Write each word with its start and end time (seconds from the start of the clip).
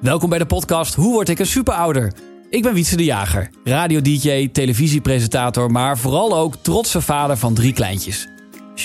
Welkom 0.00 0.28
bij 0.28 0.38
de 0.38 0.46
podcast 0.46 0.94
Hoe 0.94 1.12
word 1.12 1.28
ik 1.28 1.38
een 1.38 1.46
superouder? 1.46 2.12
Ik 2.50 2.62
ben 2.62 2.74
Wietse 2.74 2.96
de 2.96 3.04
Jager, 3.04 3.50
radio-dj, 3.64 4.48
televisiepresentator, 4.52 5.70
maar 5.70 5.98
vooral 5.98 6.36
ook 6.36 6.56
trotse 6.56 7.00
vader 7.00 7.36
van 7.36 7.54
drie 7.54 7.72
kleintjes. 7.72 8.28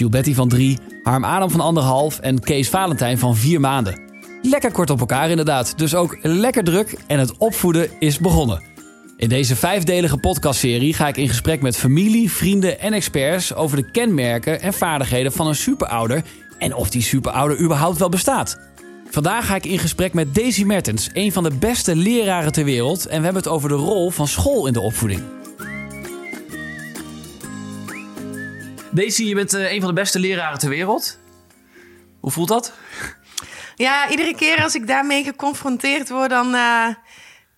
Betty 0.10 0.34
van 0.34 0.50
drie, 0.50 0.78
Harm 1.04 1.24
Adam 1.24 1.50
van 1.50 1.60
anderhalf 1.60 2.20
en 2.20 2.40
Kees 2.40 2.70
Valentijn 2.70 3.18
van 3.18 3.36
vier 3.36 3.60
maanden. 3.60 4.02
Lekker 4.42 4.72
kort 4.72 4.90
op 4.90 5.00
elkaar 5.00 5.30
inderdaad, 5.30 5.78
dus 5.78 5.96
ook 5.96 6.18
lekker 6.22 6.64
druk 6.64 6.98
en 7.08 7.20
het 7.20 7.38
opvoeden 7.38 7.90
is 8.00 8.20
begonnen. 8.20 8.64
In 9.18 9.30
deze 9.30 9.56
vijfdelige 9.56 10.18
podcastserie 10.18 10.94
ga 10.94 11.08
ik 11.08 11.18
in 11.18 11.28
gesprek 11.28 11.62
met 11.62 11.78
familie, 11.78 12.32
vrienden 12.32 12.80
en 12.80 12.94
experts 12.94 13.54
over 13.54 13.78
de 13.78 13.92
kenmerken 13.92 14.62
en 14.62 14.74
vaardigheden 14.74 15.32
van 15.32 15.48
een 15.48 15.56
superouder 15.56 16.24
en 16.58 16.76
of 16.76 16.90
die 16.90 17.02
superouder 17.02 17.60
überhaupt 17.60 17.98
wel 17.98 18.10
bestaat. 18.10 18.74
Vandaag 19.16 19.46
ga 19.46 19.56
ik 19.56 19.66
in 19.66 19.80
gesprek 19.80 20.14
met 20.14 20.36
Daisy 20.36 20.64
Mertens, 20.64 21.10
een 21.14 21.32
van 21.32 21.44
de 21.44 21.56
beste 21.56 21.96
leraren 21.96 22.52
ter 22.52 22.64
wereld. 22.64 23.06
En 23.06 23.18
we 23.18 23.24
hebben 23.24 23.44
het 23.44 23.52
over 23.52 23.70
de 23.70 23.76
rol 23.76 24.10
van 24.10 24.28
school 24.28 24.68
in 24.68 24.74
de 24.74 24.80
opvoeding. 24.82 25.24
Daisy, 28.92 29.24
je 29.24 29.36
bent 29.36 29.54
eh, 29.54 29.72
een 29.72 29.80
van 29.80 29.90
de 29.90 30.02
beste 30.02 30.20
leraren 30.20 30.60
ter 30.60 30.70
wereld. 30.70 31.20
Hoe 32.20 32.32
voelt 32.32 32.48
dat? 32.48 32.74
Ja, 33.76 34.10
iedere 34.10 34.36
keer 34.36 34.64
als 34.64 34.76
ik 34.76 34.88
daarmee 34.88 35.24
geconfronteerd 35.24 36.10
word, 36.10 36.30
dan. 36.30 36.56
Uh, 36.56 36.88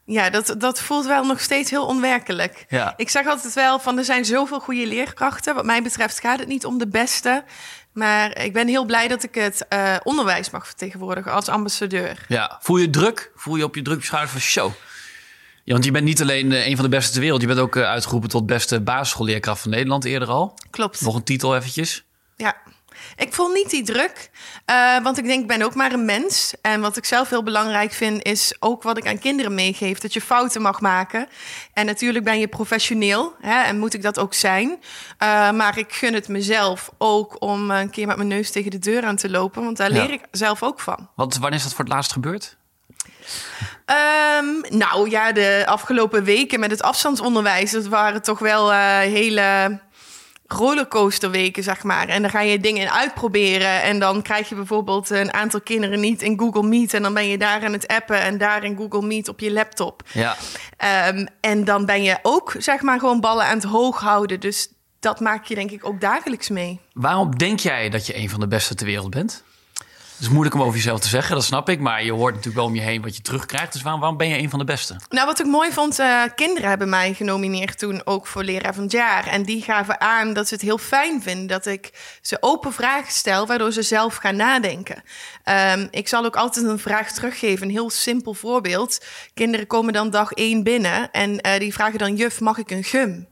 ja, 0.06 0.30
dat, 0.30 0.56
dat 0.58 0.82
voelt 0.82 1.06
wel 1.06 1.26
nog 1.26 1.42
steeds 1.42 1.70
heel 1.70 1.86
onwerkelijk. 1.86 2.66
Ja. 2.70 2.94
Ik 2.98 3.10
zeg 3.10 3.28
altijd 3.28 3.54
wel 3.54 3.80
van 3.80 3.98
er 3.98 4.06
zijn 4.06 4.26
zoveel 4.26 4.60
goede 4.60 4.88
leerkrachten. 4.88 5.56
Wat 5.56 5.66
mij 5.66 5.84
betreft 5.84 6.20
gaat 6.20 6.40
het 6.40 6.48
niet 6.48 6.66
om 6.66 6.78
de 6.78 6.88
beste. 6.88 7.44
Maar 7.98 8.44
ik 8.44 8.54
ben 8.54 8.68
heel 8.68 8.86
blij 8.86 9.08
dat 9.08 9.24
ik 9.24 9.36
het 9.36 9.66
uh, 9.70 9.96
onderwijs 10.04 10.50
mag 10.50 10.66
vertegenwoordigen 10.66 11.32
als 11.32 11.50
ambassadeur. 11.50 12.26
Ja, 12.28 12.58
voel 12.62 12.78
je 12.78 12.90
druk? 12.90 13.32
Voel 13.36 13.56
je 13.56 13.64
op 13.64 13.76
je 13.76 13.82
druk 13.82 14.04
schouder 14.04 14.30
van 14.32 14.40
show? 14.40 14.72
Ja, 15.64 15.74
want 15.74 15.86
je 15.86 15.92
bent 15.92 16.06
niet 16.06 16.22
alleen 16.22 16.52
uh, 16.52 16.68
een 16.68 16.76
van 16.76 16.86
de 16.86 16.92
beste 16.92 17.12
ter 17.12 17.22
wereld. 17.22 17.42
Je 17.42 17.48
bent 17.48 17.60
ook 17.60 17.76
uh, 17.76 17.84
uitgeroepen 17.84 18.30
tot 18.30 18.46
beste 18.46 18.82
basisschoolleerkracht 18.82 19.62
van 19.62 19.72
Nederland 19.72 20.06
eerder 20.06 20.28
al. 20.28 20.60
Klopt. 20.70 21.02
Nog 21.02 21.16
een 21.16 21.24
titel 21.24 21.56
eventjes. 21.56 22.06
Ja. 22.36 22.56
Ik 23.18 23.34
voel 23.34 23.48
niet 23.48 23.70
die 23.70 23.84
druk, 23.84 24.30
uh, 24.70 25.00
want 25.04 25.18
ik 25.18 25.26
denk, 25.26 25.42
ik 25.42 25.48
ben 25.48 25.62
ook 25.62 25.76
maar 25.76 25.92
een 25.92 26.06
mens. 26.06 26.54
En 26.62 26.82
wat 26.82 26.98
ik 26.98 27.06
zelf 27.06 27.30
heel 27.30 27.44
belangrijk 27.44 27.92
vind, 27.92 28.24
is 28.24 28.56
ook 28.60 28.84
wat 28.84 28.98
ik 28.98 29.08
aan 29.08 29.20
kinderen 29.20 29.56
meegeef. 29.56 30.00
Dat 30.00 30.14
je 30.14 30.22
fouten 30.22 30.62
mag 30.62 30.82
maken. 30.82 31.28
En 31.74 31.86
natuurlijk 31.86 32.24
ben 32.26 32.40
je 32.40 32.48
professioneel 32.48 33.36
hè, 33.42 33.62
en 33.62 33.80
moet 33.80 33.94
ik 33.94 34.02
dat 34.02 34.20
ook 34.20 34.34
zijn. 34.34 34.70
Uh, 34.70 34.78
maar 35.52 35.78
ik 35.78 35.94
gun 35.94 36.14
het 36.14 36.28
mezelf 36.28 36.92
ook 36.98 37.42
om 37.42 37.72
een 37.72 37.90
keer 37.90 38.08
met 38.08 38.18
mijn 38.18 38.30
neus 38.30 38.52
tegen 38.52 38.72
de 38.72 38.80
deur 38.80 39.06
aan 39.06 39.16
te 39.16 39.30
lopen. 39.30 39.64
Want 39.64 39.78
daar 39.78 39.92
leer 39.92 40.12
ik 40.12 40.22
zelf 40.32 40.64
ook 40.64 40.80
van. 40.80 41.10
Wat, 41.16 41.38
wanneer 41.38 41.60
is 41.60 41.64
dat 41.64 41.74
voor 41.74 41.86
het 41.86 41.94
laatst 41.94 42.12
gebeurd? 42.12 42.58
Um, 44.40 44.78
nou 44.78 45.10
ja, 45.10 45.32
de 45.32 45.64
afgelopen 45.66 46.24
weken 46.24 46.60
met 46.60 46.72
het 46.72 46.82
afstandsonderwijs, 46.82 47.72
dat 47.72 47.88
waren 47.88 48.22
toch 48.22 48.40
wel 48.40 48.72
uh, 48.72 48.98
hele 48.98 49.80
rollercoasterweken, 50.48 51.64
zeg 51.64 51.84
maar. 51.84 52.08
En 52.08 52.22
dan 52.22 52.32
ga 52.32 52.42
je 52.42 52.60
dingen 52.60 52.82
in 52.82 52.90
uitproberen. 52.90 53.82
En 53.82 54.00
dan 54.00 54.22
krijg 54.22 54.50
je 54.50 54.56
bijvoorbeeld 54.56 55.10
een 55.10 55.34
aantal 55.34 55.62
kinderen 55.62 56.00
niet 56.00 56.22
in 56.22 56.40
Google 56.40 56.64
Meet. 56.64 56.94
En 56.94 57.02
dan 57.02 57.14
ben 57.14 57.28
je 57.28 57.38
daar 57.38 57.66
aan 57.66 57.74
het 57.74 57.88
appen 57.88 58.22
en 58.22 58.38
daar 58.38 58.64
in 58.64 58.78
Google 58.78 59.08
Meet 59.08 59.28
op 59.28 59.40
je 59.40 59.52
laptop. 59.52 60.04
Ja. 60.12 60.36
Um, 61.10 61.28
en 61.42 61.64
dan 61.64 61.86
ben 61.86 62.04
je 62.04 62.18
ook, 62.22 62.56
zeg 62.58 62.82
maar, 62.82 63.00
gewoon 63.00 63.20
ballen 63.20 63.46
aan 63.46 63.58
het 63.58 63.64
hoog 63.64 64.00
houden. 64.00 64.40
Dus 64.40 64.70
dat 65.00 65.20
maak 65.20 65.46
je 65.46 65.56
denk 65.56 65.72
ik 65.72 65.86
ook 65.86 66.02
dagelijks 66.02 66.50
mee. 66.50 66.80
Waarom 66.94 67.38
denk 67.38 67.60
jij 67.60 67.90
dat 67.90 68.06
je 68.06 68.18
een 68.18 68.30
van 68.30 68.40
de 68.40 68.48
beste 68.48 68.76
ter 68.76 68.86
wereld 68.86 69.10
bent? 69.10 69.44
Het 70.18 70.26
is 70.26 70.32
moeilijk 70.32 70.56
om 70.56 70.62
over 70.62 70.76
jezelf 70.76 71.00
te 71.00 71.08
zeggen, 71.08 71.36
dat 71.36 71.44
snap 71.44 71.70
ik. 71.70 71.80
Maar 71.80 72.04
je 72.04 72.12
hoort 72.12 72.34
natuurlijk 72.34 72.56
wel 72.56 72.66
om 72.66 72.76
je 72.76 72.82
heen 72.82 73.02
wat 73.02 73.16
je 73.16 73.22
terugkrijgt. 73.22 73.74
Dus 73.74 73.82
waarom, 73.82 74.18
ben 74.18 74.28
je 74.28 74.38
een 74.38 74.50
van 74.50 74.60
de 74.60 74.66
beste? 74.66 74.96
Nou, 75.10 75.26
wat 75.26 75.40
ik 75.40 75.46
mooi 75.46 75.72
vond, 75.72 76.00
uh, 76.00 76.24
kinderen 76.36 76.70
hebben 76.70 76.90
mij 76.90 77.14
genomineerd 77.14 77.80
toen 77.80 78.02
ook 78.06 78.28
voor 78.28 78.44
leraar 78.44 78.74
van 78.74 78.84
het 78.84 78.92
jaar. 78.92 79.28
En 79.28 79.44
die 79.44 79.62
gaven 79.62 80.02
aan 80.02 80.34
dat 80.34 80.48
ze 80.48 80.54
het 80.54 80.64
heel 80.64 80.78
fijn 80.78 81.22
vinden 81.22 81.48
dat 81.48 81.66
ik 81.66 82.18
ze 82.22 82.38
open 82.40 82.74
vragen 82.74 83.12
stel, 83.12 83.48
waardoor 83.48 83.72
ze 83.72 83.82
zelf 83.82 84.16
gaan 84.16 84.36
nadenken. 84.36 85.04
Um, 85.74 85.88
ik 85.92 86.08
zal 86.08 86.26
ook 86.26 86.36
altijd 86.36 86.66
een 86.66 86.80
vraag 86.80 87.12
teruggeven, 87.12 87.66
een 87.66 87.74
heel 87.74 87.90
simpel 87.90 88.34
voorbeeld. 88.34 89.06
Kinderen 89.34 89.68
komen 89.68 89.94
dan 89.94 90.10
dag 90.10 90.32
één 90.32 90.64
binnen 90.64 91.12
en 91.12 91.32
uh, 91.32 91.60
die 91.60 91.74
vragen 91.74 92.00
dan, 92.00 92.16
juf, 92.16 92.40
mag 92.40 92.58
ik 92.58 92.72
een 92.72 92.84
gum? 92.84 93.28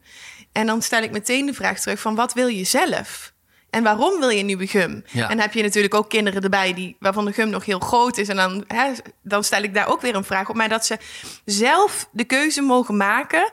En 0.51 0.66
dan 0.66 0.81
stel 0.81 1.01
ik 1.01 1.12
meteen 1.12 1.45
de 1.45 1.53
vraag 1.53 1.79
terug 1.79 2.00
van, 2.00 2.16
wat 2.16 2.34
wil 2.34 2.47
je 2.47 2.63
zelf? 2.63 3.34
En 3.75 3.84
waarom 3.84 4.19
wil 4.19 4.30
je 4.30 4.44
nieuwe 4.44 4.68
gum? 4.68 5.03
Ja. 5.12 5.30
En 5.30 5.40
heb 5.40 5.53
je 5.53 5.63
natuurlijk 5.63 5.94
ook 5.94 6.09
kinderen 6.09 6.41
erbij 6.41 6.74
die, 6.74 6.96
waarvan 7.00 7.25
de 7.25 7.34
gum 7.34 7.50
nog 7.50 7.66
heel 7.66 7.80
groot 7.80 8.18
is. 8.18 8.28
En 8.28 8.36
dan, 8.36 8.63
hè, 8.68 8.91
dan 9.22 9.44
stel 9.44 9.62
ik 9.62 9.74
daar 9.74 9.88
ook 9.88 10.02
weer 10.02 10.16
een 10.16 10.24
vraag 10.24 10.50
op. 10.50 10.56
Maar 10.56 10.69
dat 10.69 10.86
ze 10.86 10.97
zelf 11.46 12.08
de 12.12 12.24
keuze 12.24 12.62
mogen 12.62 12.97
maken 12.97 13.52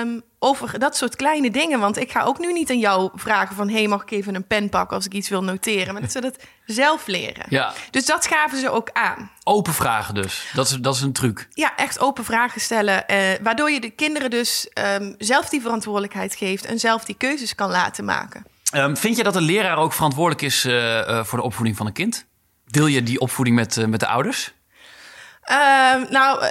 um, 0.00 0.22
over 0.38 0.78
dat 0.78 0.96
soort 0.96 1.16
kleine 1.16 1.50
dingen. 1.50 1.80
Want 1.80 1.96
ik 1.96 2.10
ga 2.10 2.22
ook 2.22 2.38
nu 2.38 2.52
niet 2.52 2.70
aan 2.70 2.78
jou 2.78 3.10
vragen 3.14 3.56
van... 3.56 3.68
hey, 3.68 3.88
mag 3.88 4.02
ik 4.02 4.10
even 4.10 4.34
een 4.34 4.46
pen 4.46 4.68
pakken 4.68 4.96
als 4.96 5.06
ik 5.06 5.12
iets 5.12 5.28
wil 5.28 5.42
noteren? 5.44 5.92
Maar 5.92 6.02
dat 6.02 6.12
ze 6.12 6.20
dat 6.20 6.36
zelf 6.64 7.06
leren. 7.06 7.46
Ja. 7.48 7.72
Dus 7.90 8.06
dat 8.06 8.26
gaven 8.26 8.58
ze 8.58 8.70
ook 8.70 8.90
aan. 8.92 9.30
Open 9.44 9.74
vragen 9.74 10.14
dus. 10.14 10.50
Dat 10.54 10.66
is, 10.66 10.76
dat 10.80 10.94
is 10.94 11.00
een 11.00 11.12
truc. 11.12 11.48
Ja, 11.50 11.76
echt 11.76 12.00
open 12.00 12.24
vragen 12.24 12.60
stellen. 12.60 13.04
Uh, 13.06 13.18
waardoor 13.42 13.70
je 13.70 13.80
de 13.80 13.90
kinderen 13.90 14.30
dus 14.30 14.70
um, 14.98 15.14
zelf 15.18 15.48
die 15.48 15.60
verantwoordelijkheid 15.60 16.34
geeft... 16.34 16.64
en 16.64 16.78
zelf 16.78 17.04
die 17.04 17.16
keuzes 17.16 17.54
kan 17.54 17.70
laten 17.70 18.04
maken. 18.04 18.52
Um, 18.76 18.96
vind 18.96 19.16
je 19.16 19.22
dat 19.22 19.36
een 19.36 19.42
leraar 19.42 19.76
ook 19.76 19.92
verantwoordelijk 19.92 20.42
is 20.42 20.64
uh, 20.64 20.74
uh, 20.74 21.24
voor 21.24 21.38
de 21.38 21.44
opvoeding 21.44 21.76
van 21.76 21.86
een 21.86 21.92
kind? 21.92 22.26
Deel 22.66 22.86
je 22.86 23.02
die 23.02 23.20
opvoeding 23.20 23.56
met, 23.56 23.76
uh, 23.76 23.84
met 23.84 24.00
de 24.00 24.06
ouders? 24.06 24.54
Uh, 25.50 26.10
nou, 26.10 26.50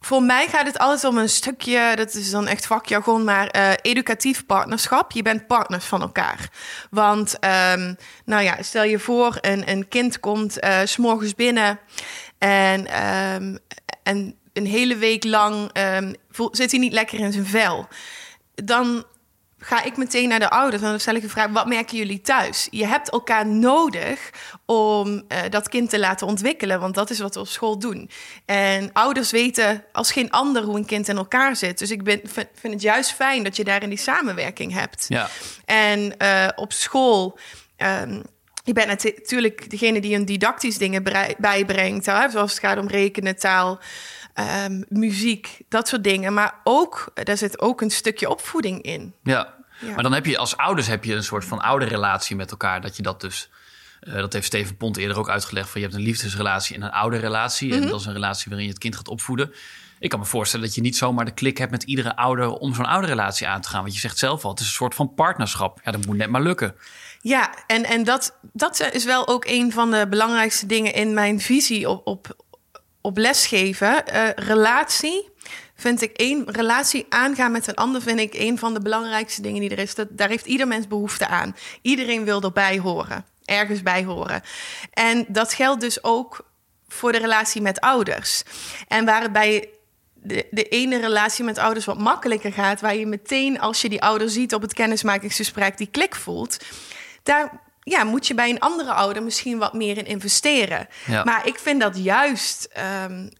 voor 0.00 0.22
mij 0.22 0.48
gaat 0.48 0.66
het 0.66 0.78
altijd 0.78 1.04
om 1.04 1.18
een 1.18 1.28
stukje, 1.28 1.92
dat 1.96 2.14
is 2.14 2.30
dan 2.30 2.46
echt 2.46 2.66
vakjargon, 2.66 3.24
maar 3.24 3.76
educatief 3.82 4.46
partnerschap. 4.46 5.12
Je 5.12 5.22
bent 5.22 5.46
partners 5.46 5.84
van 5.84 6.00
elkaar. 6.00 6.48
Want, 6.90 7.34
um, 7.74 7.96
nou 8.24 8.42
ja, 8.42 8.62
stel 8.62 8.84
je 8.84 8.98
voor, 8.98 9.38
een, 9.40 9.70
een 9.70 9.88
kind 9.88 10.20
komt 10.20 10.58
s 10.84 10.96
morgens 10.96 11.34
binnen 11.34 11.78
en, 12.38 12.86
en 14.02 14.36
een 14.52 14.66
hele 14.66 14.96
week 14.96 15.24
lang 15.24 15.70
zit 16.50 16.70
hij 16.70 16.80
niet 16.80 16.92
lekker 16.92 17.18
in 17.18 17.32
zijn 17.32 17.46
vel. 17.46 17.88
Dan 18.54 19.04
ga 19.64 19.82
ik 19.82 19.96
meteen 19.96 20.28
naar 20.28 20.38
de 20.38 20.50
ouders 20.50 20.82
en 20.82 20.88
dan 20.88 21.00
stel 21.00 21.14
ik 21.14 21.22
de 21.22 21.28
vraag: 21.28 21.50
wat 21.50 21.66
merken 21.66 21.96
jullie 21.96 22.20
thuis? 22.20 22.68
Je 22.70 22.86
hebt 22.86 23.10
elkaar 23.10 23.46
nodig 23.46 24.30
om 24.66 25.08
uh, 25.08 25.38
dat 25.50 25.68
kind 25.68 25.90
te 25.90 25.98
laten 25.98 26.26
ontwikkelen, 26.26 26.80
want 26.80 26.94
dat 26.94 27.10
is 27.10 27.18
wat 27.18 27.34
we 27.34 27.40
op 27.40 27.48
school 27.48 27.78
doen. 27.78 28.10
En 28.44 28.92
ouders 28.92 29.30
weten 29.30 29.84
als 29.92 30.12
geen 30.12 30.30
ander 30.30 30.62
hoe 30.62 30.76
een 30.76 30.84
kind 30.84 31.08
in 31.08 31.16
elkaar 31.16 31.56
zit. 31.56 31.78
Dus 31.78 31.90
ik 31.90 32.02
ben, 32.02 32.20
vind 32.54 32.72
het 32.72 32.82
juist 32.82 33.12
fijn 33.12 33.42
dat 33.42 33.56
je 33.56 33.64
daarin 33.64 33.88
die 33.88 33.98
samenwerking 33.98 34.72
hebt. 34.72 35.04
Ja. 35.08 35.28
En 35.64 36.14
uh, 36.18 36.48
op 36.54 36.72
school. 36.72 37.38
Um, 37.76 38.22
je 38.64 38.72
bent 38.72 38.86
natuurlijk 38.86 39.70
degene 39.70 40.00
die 40.00 40.14
een 40.14 40.24
didactisch 40.24 40.78
dingen 40.78 41.02
bijbrengt, 41.38 42.06
hè? 42.06 42.30
zoals 42.30 42.50
het 42.50 42.60
gaat 42.60 42.78
om 42.78 42.88
rekenen, 42.88 43.36
taal. 43.36 43.80
Um, 44.34 44.84
muziek, 44.88 45.58
dat 45.68 45.88
soort 45.88 46.04
dingen. 46.04 46.34
Maar 46.34 46.54
ook, 46.64 47.12
daar 47.14 47.36
zit 47.36 47.60
ook 47.60 47.80
een 47.80 47.90
stukje 47.90 48.30
opvoeding 48.30 48.82
in. 48.82 49.14
Ja. 49.22 49.54
ja. 49.80 49.94
maar 49.94 50.02
dan 50.02 50.12
heb 50.12 50.26
je 50.26 50.38
als 50.38 50.56
ouders 50.56 50.86
heb 50.86 51.04
je 51.04 51.14
een 51.14 51.24
soort 51.24 51.44
van 51.44 51.60
oude 51.60 51.84
relatie 51.84 52.36
met 52.36 52.50
elkaar. 52.50 52.80
Dat 52.80 52.96
je 52.96 53.02
dat 53.02 53.20
dus, 53.20 53.50
uh, 54.02 54.14
dat 54.14 54.32
heeft 54.32 54.46
Steven 54.46 54.76
Pont 54.76 54.96
eerder 54.96 55.18
ook 55.18 55.30
uitgelegd. 55.30 55.68
Van 55.68 55.80
je 55.80 55.86
hebt 55.86 55.98
een 55.98 56.04
liefdesrelatie 56.04 56.76
en 56.76 56.82
een 56.82 56.90
oude 56.90 57.16
relatie. 57.16 57.66
Mm 57.66 57.74
-hmm. 57.74 57.82
En 57.82 57.88
dat 57.88 58.00
is 58.00 58.06
een 58.06 58.12
relatie 58.12 58.46
waarin 58.48 58.66
je 58.66 58.72
het 58.72 58.82
kind 58.82 58.96
gaat 58.96 59.08
opvoeden. 59.08 59.52
Ik 59.98 60.10
kan 60.10 60.18
me 60.18 60.24
voorstellen 60.24 60.66
dat 60.66 60.74
je 60.74 60.80
niet 60.80 60.96
zomaar 60.96 61.24
de 61.24 61.34
klik 61.34 61.58
hebt 61.58 61.70
met 61.70 61.82
iedere 61.82 62.16
ouder 62.16 62.50
om 62.50 62.74
zo'n 62.74 62.84
oude 62.84 63.06
relatie 63.06 63.48
aan 63.48 63.60
te 63.60 63.68
gaan. 63.68 63.82
Want 63.82 63.94
je 63.94 64.00
zegt 64.00 64.18
zelf 64.18 64.44
al, 64.44 64.50
het 64.50 64.60
is 64.60 64.66
een 64.66 64.72
soort 64.72 64.94
van 64.94 65.14
partnerschap. 65.14 65.80
Ja, 65.84 65.90
dat 65.90 66.06
moet 66.06 66.16
net 66.16 66.30
maar 66.30 66.42
lukken. 66.42 66.74
Ja, 67.20 67.54
en, 67.66 67.84
en 67.84 68.04
dat, 68.04 68.38
dat 68.52 68.90
is 68.92 69.04
wel 69.04 69.28
ook 69.28 69.44
een 69.46 69.72
van 69.72 69.90
de 69.90 70.06
belangrijkste 70.08 70.66
dingen 70.66 70.94
in 70.94 71.14
mijn 71.14 71.40
visie 71.40 71.88
op, 71.88 72.06
op, 72.06 72.36
op 73.02 73.16
lesgeven. 73.16 74.02
Uh, 74.12 74.28
relatie 74.34 75.28
vind 75.74 76.02
ik 76.02 76.16
één 76.16 76.50
relatie 76.50 77.06
aangaan 77.08 77.52
met 77.52 77.66
een 77.66 77.74
ander 77.74 78.02
vind 78.02 78.18
ik 78.18 78.34
een 78.34 78.58
van 78.58 78.74
de 78.74 78.80
belangrijkste 78.80 79.42
dingen 79.42 79.60
die 79.60 79.70
er 79.70 79.78
is. 79.78 79.94
Dat, 79.94 80.08
daar 80.10 80.28
heeft 80.28 80.46
ieder 80.46 80.68
mens 80.68 80.86
behoefte 80.86 81.26
aan. 81.26 81.56
Iedereen 81.82 82.24
wil 82.24 82.42
erbij 82.42 82.78
horen, 82.78 83.24
ergens 83.44 83.82
bij 83.82 84.04
horen. 84.04 84.42
En 84.92 85.24
dat 85.28 85.52
geldt 85.52 85.80
dus 85.80 86.04
ook 86.04 86.50
voor 86.88 87.12
de 87.12 87.18
relatie 87.18 87.62
met 87.62 87.80
ouders. 87.80 88.42
En 88.88 89.04
waar 89.04 89.22
het 89.22 89.32
bij 89.32 89.68
de, 90.14 90.46
de 90.50 90.68
ene 90.68 91.00
relatie 91.00 91.44
met 91.44 91.58
ouders 91.58 91.84
wat 91.84 91.98
makkelijker 91.98 92.52
gaat, 92.52 92.80
waar 92.80 92.96
je 92.96 93.06
meteen 93.06 93.60
als 93.60 93.80
je 93.80 93.88
die 93.88 94.02
ouder 94.02 94.30
ziet 94.30 94.54
op 94.54 94.62
het 94.62 94.74
kennismakingsgesprek 94.74 95.78
die 95.78 95.88
klik 95.90 96.14
voelt, 96.14 96.64
daar 97.22 97.60
ja, 97.82 98.04
moet 98.04 98.26
je 98.26 98.34
bij 98.34 98.50
een 98.50 98.60
andere 98.60 98.92
ouder 98.92 99.22
misschien 99.22 99.58
wat 99.58 99.72
meer 99.72 99.98
in 99.98 100.06
investeren. 100.06 100.88
Ja. 101.06 101.24
Maar 101.24 101.46
ik 101.46 101.58
vind 101.58 101.80
dat 101.80 101.96
juist 101.96 102.68
um, 103.04 103.30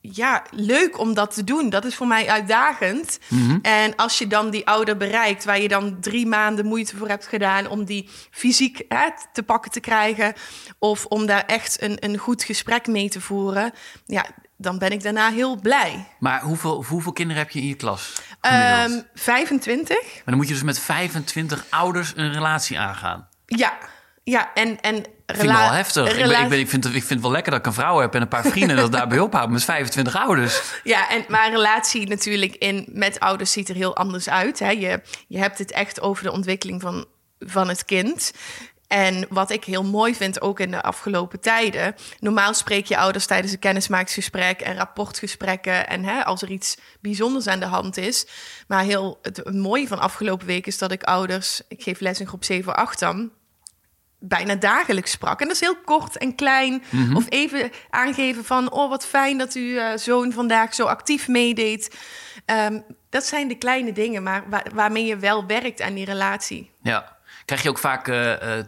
ja, 0.00 0.42
leuk 0.50 0.98
om 0.98 1.14
dat 1.14 1.34
te 1.34 1.44
doen. 1.44 1.70
Dat 1.70 1.84
is 1.84 1.94
voor 1.94 2.06
mij 2.06 2.28
uitdagend. 2.28 3.18
Mhm. 3.28 3.40
Mm 3.40 3.48
-hmm. 3.48 3.58
En 3.62 3.96
als 3.96 4.18
je 4.18 4.26
dan 4.26 4.50
die 4.50 4.66
ouder 4.66 4.96
bereikt, 4.96 5.44
waar 5.44 5.60
je 5.60 5.68
dan 5.68 6.00
drie 6.00 6.26
maanden 6.26 6.66
moeite 6.66 6.96
voor 6.96 7.08
hebt 7.08 7.26
gedaan 7.26 7.66
om 7.66 7.84
die 7.84 8.08
fysiek 8.30 8.84
hè, 8.88 9.08
te 9.32 9.42
pakken 9.42 9.70
te 9.70 9.80
krijgen, 9.80 10.34
of 10.78 11.04
om 11.06 11.26
daar 11.26 11.44
echt 11.46 11.82
een, 11.82 11.96
een 12.00 12.18
goed 12.18 12.44
gesprek 12.44 12.86
mee 12.86 13.08
te 13.08 13.20
voeren, 13.20 13.72
ja, 14.06 14.26
dan 14.56 14.78
ben 14.78 14.90
ik 14.90 15.02
daarna 15.02 15.30
heel 15.30 15.60
blij. 15.60 16.06
Maar 16.18 16.40
hoeveel, 16.40 16.84
hoeveel 16.84 17.12
kinderen 17.12 17.42
heb 17.42 17.52
je 17.52 17.60
in 17.60 17.66
je 17.66 17.74
klas? 17.74 18.12
Um, 18.86 19.02
25. 19.14 19.96
Maar 19.96 20.22
dan 20.24 20.36
moet 20.36 20.48
je 20.48 20.52
dus 20.52 20.62
met 20.62 20.78
25 20.78 21.66
ouders 21.70 22.12
een 22.16 22.32
relatie 22.32 22.78
aangaan. 22.78 23.28
Ja, 23.58 23.78
ja, 24.24 24.54
en, 24.54 24.80
en 24.80 24.96
ik 24.96 25.04
vind 25.26 25.50
het 25.50 25.58
wel 25.58 25.70
heftig. 25.70 26.10
Ik, 26.10 26.26
ben, 26.26 26.42
ik, 26.42 26.48
ben, 26.48 26.58
ik, 26.58 26.68
vind, 26.68 26.84
ik 26.84 26.90
vind 26.92 27.08
het 27.08 27.20
wel 27.20 27.30
lekker 27.30 27.50
dat 27.50 27.60
ik 27.60 27.66
een 27.66 27.72
vrouw 27.72 27.98
heb 27.98 28.14
en 28.14 28.22
een 28.22 28.28
paar 28.28 28.44
vrienden 28.44 28.76
dat 28.76 28.92
daarbij 28.92 29.18
ophoud 29.18 29.50
met 29.50 29.64
25 29.64 30.16
ouders. 30.16 30.62
Ja, 30.84 31.10
en, 31.10 31.24
maar 31.28 31.46
een 31.46 31.52
relatie 31.52 32.08
natuurlijk 32.08 32.54
in, 32.54 32.86
met 32.88 33.20
ouders 33.20 33.52
ziet 33.52 33.68
er 33.68 33.74
heel 33.74 33.96
anders 33.96 34.28
uit. 34.28 34.58
Hè. 34.58 34.70
Je, 34.70 35.00
je 35.28 35.38
hebt 35.38 35.58
het 35.58 35.70
echt 35.70 36.00
over 36.00 36.24
de 36.24 36.32
ontwikkeling 36.32 36.80
van, 36.80 37.06
van 37.38 37.68
het 37.68 37.84
kind. 37.84 38.32
En 38.86 39.26
wat 39.28 39.50
ik 39.50 39.64
heel 39.64 39.84
mooi 39.84 40.14
vind, 40.14 40.40
ook 40.40 40.60
in 40.60 40.70
de 40.70 40.82
afgelopen 40.82 41.40
tijden. 41.40 41.94
Normaal 42.20 42.54
spreek 42.54 42.86
je 42.86 42.96
ouders 42.96 43.26
tijdens 43.26 43.52
een 43.52 43.58
kennismakingsgesprek 43.58 44.60
en 44.60 44.76
rapportgesprekken. 44.76 45.88
En 45.88 46.04
hè, 46.04 46.24
als 46.24 46.42
er 46.42 46.50
iets 46.50 46.76
bijzonders 47.00 47.46
aan 47.46 47.60
de 47.60 47.66
hand 47.66 47.96
is. 47.96 48.26
Maar 48.66 48.84
heel, 48.84 49.18
het 49.22 49.52
mooie 49.54 49.86
van 49.86 49.98
afgelopen 49.98 50.46
week 50.46 50.66
is 50.66 50.78
dat 50.78 50.92
ik 50.92 51.02
ouders, 51.02 51.60
ik 51.68 51.82
geef 51.82 52.00
les 52.00 52.20
in 52.20 52.26
groep 52.26 52.44
7, 52.44 52.76
8 52.76 52.98
dan 52.98 53.30
bijna 54.22 54.54
dagelijks 54.54 55.10
sprak. 55.10 55.40
En 55.40 55.46
dat 55.46 55.54
is 55.54 55.60
heel 55.60 55.76
kort 55.84 56.18
en 56.18 56.34
klein. 56.34 56.82
Mhm. 56.90 57.16
Of 57.16 57.24
even 57.28 57.70
aangeven 57.90 58.44
van... 58.44 58.70
oh, 58.70 58.88
wat 58.88 59.06
fijn 59.06 59.38
dat 59.38 59.54
uw 59.54 59.62
uh, 59.62 59.96
zoon 59.96 60.32
vandaag 60.32 60.74
zo 60.74 60.84
actief 60.84 61.28
meedeed. 61.28 61.96
Ehm, 62.44 62.80
dat 63.10 63.24
zijn 63.24 63.48
de 63.48 63.58
kleine 63.58 63.92
dingen, 63.92 64.22
maar 64.22 64.44
waarmee 64.74 65.04
je 65.04 65.16
wel 65.16 65.46
werkt 65.46 65.80
aan 65.80 65.94
die 65.94 66.04
relatie. 66.04 66.70
Ja. 66.82 67.20
Krijg 67.44 67.62
je 67.62 67.68
ook 67.68 67.78
vaak 67.78 68.08
uh, 68.08 68.58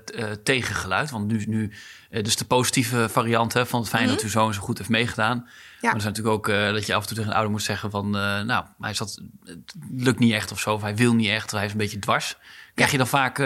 tegengeluid? 0.43 1.11
Want 1.11 1.27
nu, 1.27 1.45
nu 1.47 1.73
dus 2.11 2.37
de 2.37 2.45
positieve 2.45 3.09
variant 3.09 3.53
hè, 3.53 3.67
van 3.67 3.81
het 3.81 3.89
fijn 3.89 4.07
dat 4.07 4.17
mhm. 4.17 4.25
uw 4.25 4.31
zoon 4.31 4.55
zo 4.55 4.61
goed 4.61 4.79
heeft 4.79 4.91
meegedaan. 4.91 5.37
Ja. 5.37 5.45
Maar 5.81 5.95
er 5.95 6.01
zijn 6.01 6.13
natuurlijk 6.13 6.37
ook 6.37 6.75
dat 6.75 6.87
je 6.87 6.95
af 6.95 7.01
en 7.01 7.07
toe 7.07 7.17
tegen 7.17 7.31
een 7.31 7.37
ouder 7.37 7.53
moet 7.53 7.63
zeggen 7.63 7.91
van... 7.91 8.11
nou, 8.11 8.65
hij 8.81 8.95
zat, 8.95 9.23
het 9.45 9.75
lukt 9.91 10.19
niet 10.19 10.33
echt 10.33 10.53
of 10.53 10.61
zo, 10.61 10.75
of 10.75 10.83
hij 10.83 10.97
wil 10.97 11.15
niet 11.15 11.29
echt, 11.29 11.45
of 11.45 11.59
hij 11.59 11.65
is 11.65 11.73
een 11.73 11.79
beetje 11.79 11.99
dwars. 11.99 12.37
Krijg 12.75 12.91
je 12.91 12.97
dan 12.97 13.07
vaak 13.07 13.39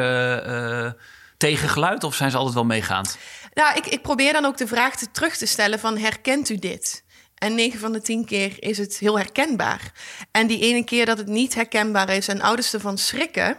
tegengeluid 1.39 2.05
of 2.05 2.15
zijn 2.15 2.31
ze 2.31 2.37
altijd 2.37 2.55
wel 2.55 2.65
meegaand? 2.65 3.19
Nou, 3.55 3.77
ik, 3.77 3.87
ik 3.87 4.03
probeer 4.03 4.33
dan 4.33 4.45
ook 4.45 4.57
de 4.57 4.67
vraag 4.67 4.97
te, 4.97 5.11
terug 5.11 5.37
te 5.37 5.47
stellen 5.47 5.79
van 5.79 5.99
herkent 5.99 6.49
u 6.49 6.57
dit? 6.57 7.05
En 7.35 7.55
9 7.55 7.79
van 7.79 7.93
de 7.93 8.01
10 8.01 8.25
keer 8.25 8.57
is 8.59 8.79
het 8.79 8.99
heel 8.99 9.19
herkenbaar. 9.19 9.93
En 10.31 10.47
die 10.47 10.61
ene 10.61 10.85
keer 10.85 11.07
dat 11.07 11.19
het 11.19 11.27
niet 11.27 11.55
herkenbaar 11.55 12.11
is 12.11 12.29
en 12.29 12.41
ouders 12.41 12.75
ervan 12.75 12.99
schrikken, 12.99 13.57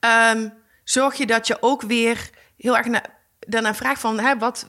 ehm, 0.00 0.48
zorg 0.84 1.14
je 1.14 1.26
dat 1.26 1.46
je 1.46 1.56
ook 1.60 1.82
weer 1.82 2.30
heel 2.56 2.76
erg 2.76 2.86
na, 2.86 3.02
daarna 3.38 3.74
vraagt 3.74 4.00
van 4.00 4.18
hè, 4.18 4.38
wat, 4.38 4.66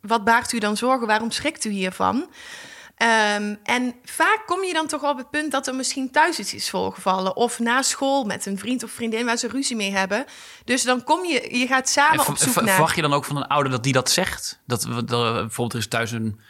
wat 0.00 0.24
baart 0.24 0.52
u 0.52 0.58
dan 0.58 0.76
zorgen? 0.76 1.06
Waarom 1.06 1.30
schrikt 1.30 1.64
u 1.64 1.70
hiervan? 1.70 2.30
Um, 3.02 3.58
en 3.62 3.94
vaak 4.04 4.42
kom 4.46 4.64
je 4.64 4.72
dan 4.72 4.86
toch 4.86 5.02
op 5.02 5.18
het 5.18 5.30
punt 5.30 5.52
dat 5.52 5.66
er 5.66 5.74
misschien 5.74 6.10
thuis 6.10 6.38
iets 6.38 6.54
is 6.54 6.70
voorgevallen. 6.70 7.36
Of 7.36 7.58
na 7.58 7.82
school 7.82 8.24
met 8.24 8.46
een 8.46 8.58
vriend 8.58 8.82
of 8.82 8.90
vriendin 8.90 9.24
waar 9.24 9.36
ze 9.36 9.48
ruzie 9.48 9.76
mee 9.76 9.92
hebben. 9.92 10.24
Dus 10.64 10.82
dan 10.82 11.04
kom 11.04 11.24
je, 11.24 11.58
je 11.58 11.66
gaat 11.66 11.88
samen 11.88 12.26
op 12.26 12.36
zoek 12.36 12.54
naar... 12.54 12.68
Verwacht 12.68 12.96
je 12.96 13.02
dan 13.02 13.12
ook 13.12 13.24
van 13.24 13.36
een 13.36 13.46
ouder 13.46 13.72
dat 13.72 13.82
die 13.82 13.92
dat 13.92 14.10
zegt? 14.10 14.60
Dat, 14.66 14.82
dat 14.82 15.06
bijvoorbeeld 15.06 15.72
er 15.72 15.78
is 15.78 15.88
thuis 15.88 16.10
een 16.10 16.40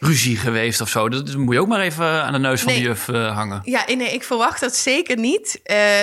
ruzie 0.00 0.36
geweest 0.36 0.80
of 0.80 0.88
zo. 0.88 1.08
Dat 1.08 1.34
moet 1.34 1.54
je 1.54 1.60
ook 1.60 1.68
maar 1.68 1.80
even 1.80 2.24
aan 2.24 2.32
de 2.32 2.38
neus 2.38 2.62
van 2.62 2.72
de 2.72 2.80
juf 2.80 3.08
uh, 3.08 3.34
hangen. 3.34 3.60
Ja, 3.64 3.84
nee, 3.86 4.12
ik 4.12 4.24
verwacht 4.24 4.60
dat 4.60 4.76
zeker 4.76 5.16
niet. 5.16 5.60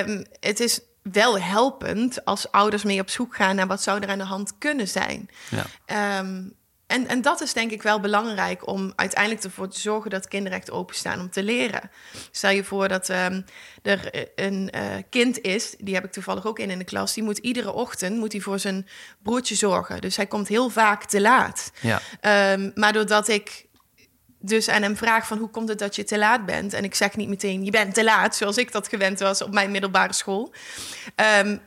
Um, 0.07 0.25
het 0.39 0.59
is 0.59 0.79
wel 1.01 1.39
helpend 1.39 2.25
als 2.25 2.51
ouders 2.51 2.83
mee 2.83 2.99
op 2.99 3.09
zoek 3.09 3.35
gaan 3.35 3.55
naar 3.55 3.67
wat 3.67 3.81
zou 3.81 4.01
er 4.01 4.09
aan 4.09 4.17
de 4.17 4.23
hand 4.23 4.57
kunnen 4.57 4.87
zijn. 4.87 5.29
Ja. 5.49 6.19
Um, 6.19 6.53
en, 6.93 7.07
en 7.07 7.21
dat 7.21 7.41
is 7.41 7.53
denk 7.53 7.71
ik 7.71 7.81
wel 7.81 7.99
belangrijk 7.99 8.67
om 8.67 8.93
uiteindelijk 8.95 9.43
ervoor 9.43 9.69
te 9.69 9.79
zorgen 9.79 10.09
dat 10.09 10.27
kinderen 10.27 10.57
echt 10.57 10.71
openstaan 10.71 11.19
om 11.19 11.29
te 11.29 11.43
leren. 11.43 11.91
Stel 12.31 12.49
je 12.49 12.63
voor 12.63 12.87
dat 12.87 13.09
um, 13.09 13.45
er 13.81 14.29
een 14.35 14.71
uh, 14.75 14.81
kind 15.09 15.41
is, 15.41 15.75
die 15.77 15.93
heb 15.93 16.05
ik 16.05 16.11
toevallig 16.11 16.45
ook 16.45 16.59
in 16.59 16.69
in 16.69 16.77
de 16.77 16.83
klas, 16.83 17.13
die 17.13 17.23
moet 17.23 17.37
iedere 17.37 17.71
ochtend 17.71 18.17
moet 18.17 18.31
hij 18.31 18.41
voor 18.41 18.59
zijn 18.59 18.87
broertje 19.23 19.55
zorgen. 19.55 20.01
Dus 20.01 20.15
hij 20.15 20.27
komt 20.27 20.47
heel 20.47 20.69
vaak 20.69 21.05
te 21.05 21.21
laat. 21.21 21.71
Ja. 21.81 22.01
Um, 22.53 22.71
maar 22.75 22.93
doordat 22.93 23.27
ik 23.27 23.65
dus 24.39 24.69
aan 24.69 24.81
hem 24.81 24.97
vraag 24.97 25.27
van 25.27 25.37
hoe 25.37 25.49
komt 25.49 25.69
het 25.69 25.79
dat 25.79 25.95
je 25.95 26.03
te 26.03 26.17
laat 26.17 26.45
bent? 26.45 26.73
En 26.73 26.83
ik 26.83 26.95
zeg 26.95 27.15
niet 27.15 27.29
meteen, 27.29 27.65
je 27.65 27.71
bent 27.71 27.93
te 27.93 28.03
laat, 28.03 28.35
zoals 28.35 28.57
ik 28.57 28.71
dat 28.71 28.87
gewend 28.87 29.19
was 29.19 29.41
op 29.41 29.53
mijn 29.53 29.71
middelbare 29.71 30.13
school. 30.13 30.53
Um, 31.39 31.61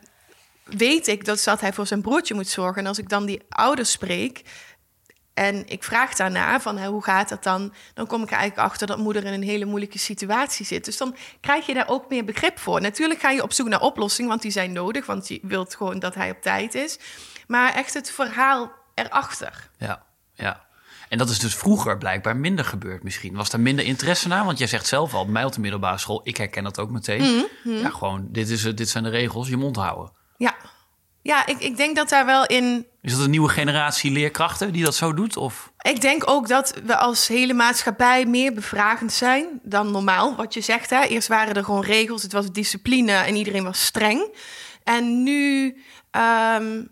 weet 0.64 1.06
ik 1.06 1.24
dat, 1.24 1.42
dat 1.44 1.60
hij 1.60 1.72
voor 1.72 1.86
zijn 1.86 2.02
broertje 2.02 2.34
moet 2.34 2.48
zorgen. 2.48 2.82
En 2.82 2.88
als 2.88 2.98
ik 2.98 3.08
dan 3.08 3.26
die 3.26 3.42
ouders 3.48 3.90
spreek, 3.90 4.42
en 5.36 5.66
ik 5.66 5.84
vraag 5.84 6.14
daarna 6.14 6.60
van 6.60 6.84
hoe 6.84 7.04
gaat 7.04 7.28
dat 7.28 7.42
dan? 7.42 7.72
Dan 7.94 8.06
kom 8.06 8.22
ik 8.22 8.30
er 8.30 8.36
eigenlijk 8.36 8.68
achter 8.68 8.86
dat 8.86 8.98
moeder 8.98 9.24
in 9.24 9.32
een 9.32 9.42
hele 9.42 9.64
moeilijke 9.64 9.98
situatie 9.98 10.66
zit. 10.66 10.84
Dus 10.84 10.96
dan 10.96 11.16
krijg 11.40 11.66
je 11.66 11.74
daar 11.74 11.88
ook 11.88 12.08
meer 12.08 12.24
begrip 12.24 12.58
voor. 12.58 12.80
Natuurlijk 12.80 13.20
ga 13.20 13.30
je 13.30 13.42
op 13.42 13.52
zoek 13.52 13.68
naar 13.68 13.80
oplossingen, 13.80 14.30
want 14.30 14.42
die 14.42 14.50
zijn 14.50 14.72
nodig. 14.72 15.06
Want 15.06 15.28
je 15.28 15.38
wilt 15.42 15.74
gewoon 15.74 15.98
dat 15.98 16.14
hij 16.14 16.30
op 16.30 16.42
tijd 16.42 16.74
is. 16.74 16.98
Maar 17.46 17.74
echt 17.74 17.94
het 17.94 18.10
verhaal 18.10 18.72
erachter. 18.94 19.70
Ja, 19.78 20.02
ja. 20.34 20.64
En 21.08 21.18
dat 21.18 21.30
is 21.30 21.38
dus 21.38 21.54
vroeger 21.54 21.98
blijkbaar 21.98 22.36
minder 22.36 22.64
gebeurd 22.64 23.02
misschien. 23.02 23.34
Was 23.34 23.50
daar 23.50 23.60
minder 23.60 23.84
interesse 23.84 24.28
naar? 24.28 24.44
Want 24.44 24.58
jij 24.58 24.66
zegt 24.66 24.86
zelf 24.86 25.14
al, 25.14 25.24
bij 25.24 25.32
mij 25.32 25.44
op 25.44 25.52
de 25.52 25.60
middelbare 25.60 25.98
school... 25.98 26.20
ik 26.24 26.36
herken 26.36 26.64
dat 26.64 26.78
ook 26.78 26.90
meteen. 26.90 27.22
Mhm, 27.22 27.44
mhm. 27.64 27.82
Ja, 27.82 27.90
gewoon, 27.90 28.28
dit, 28.30 28.48
is, 28.48 28.62
dit 28.62 28.88
zijn 28.88 29.04
de 29.04 29.10
regels, 29.10 29.48
je 29.48 29.56
mond 29.56 29.76
houden. 29.76 30.12
Ja, 30.36 30.54
ja, 31.26 31.46
ik, 31.46 31.58
ik 31.58 31.76
denk 31.76 31.96
dat 31.96 32.08
daar 32.08 32.26
wel 32.26 32.46
in. 32.46 32.86
Is 33.02 33.12
dat 33.12 33.24
een 33.24 33.30
nieuwe 33.30 33.48
generatie 33.48 34.10
leerkrachten 34.10 34.72
die 34.72 34.84
dat 34.84 34.94
zo 34.94 35.14
doet? 35.14 35.36
Of? 35.36 35.72
Ik 35.80 36.00
denk 36.00 36.30
ook 36.30 36.48
dat 36.48 36.74
we 36.84 36.96
als 36.96 37.28
hele 37.28 37.54
maatschappij 37.54 38.24
meer 38.26 38.52
bevragend 38.52 39.12
zijn 39.12 39.60
dan 39.62 39.90
normaal. 39.90 40.36
Wat 40.36 40.54
je 40.54 40.60
zegt, 40.60 40.90
hè? 40.90 41.02
eerst 41.02 41.28
waren 41.28 41.54
er 41.54 41.64
gewoon 41.64 41.84
regels, 41.84 42.22
het 42.22 42.32
was 42.32 42.52
discipline 42.52 43.12
en 43.12 43.36
iedereen 43.36 43.64
was 43.64 43.84
streng. 43.84 44.28
En 44.84 45.22
nu 45.22 45.76
um, 46.10 46.88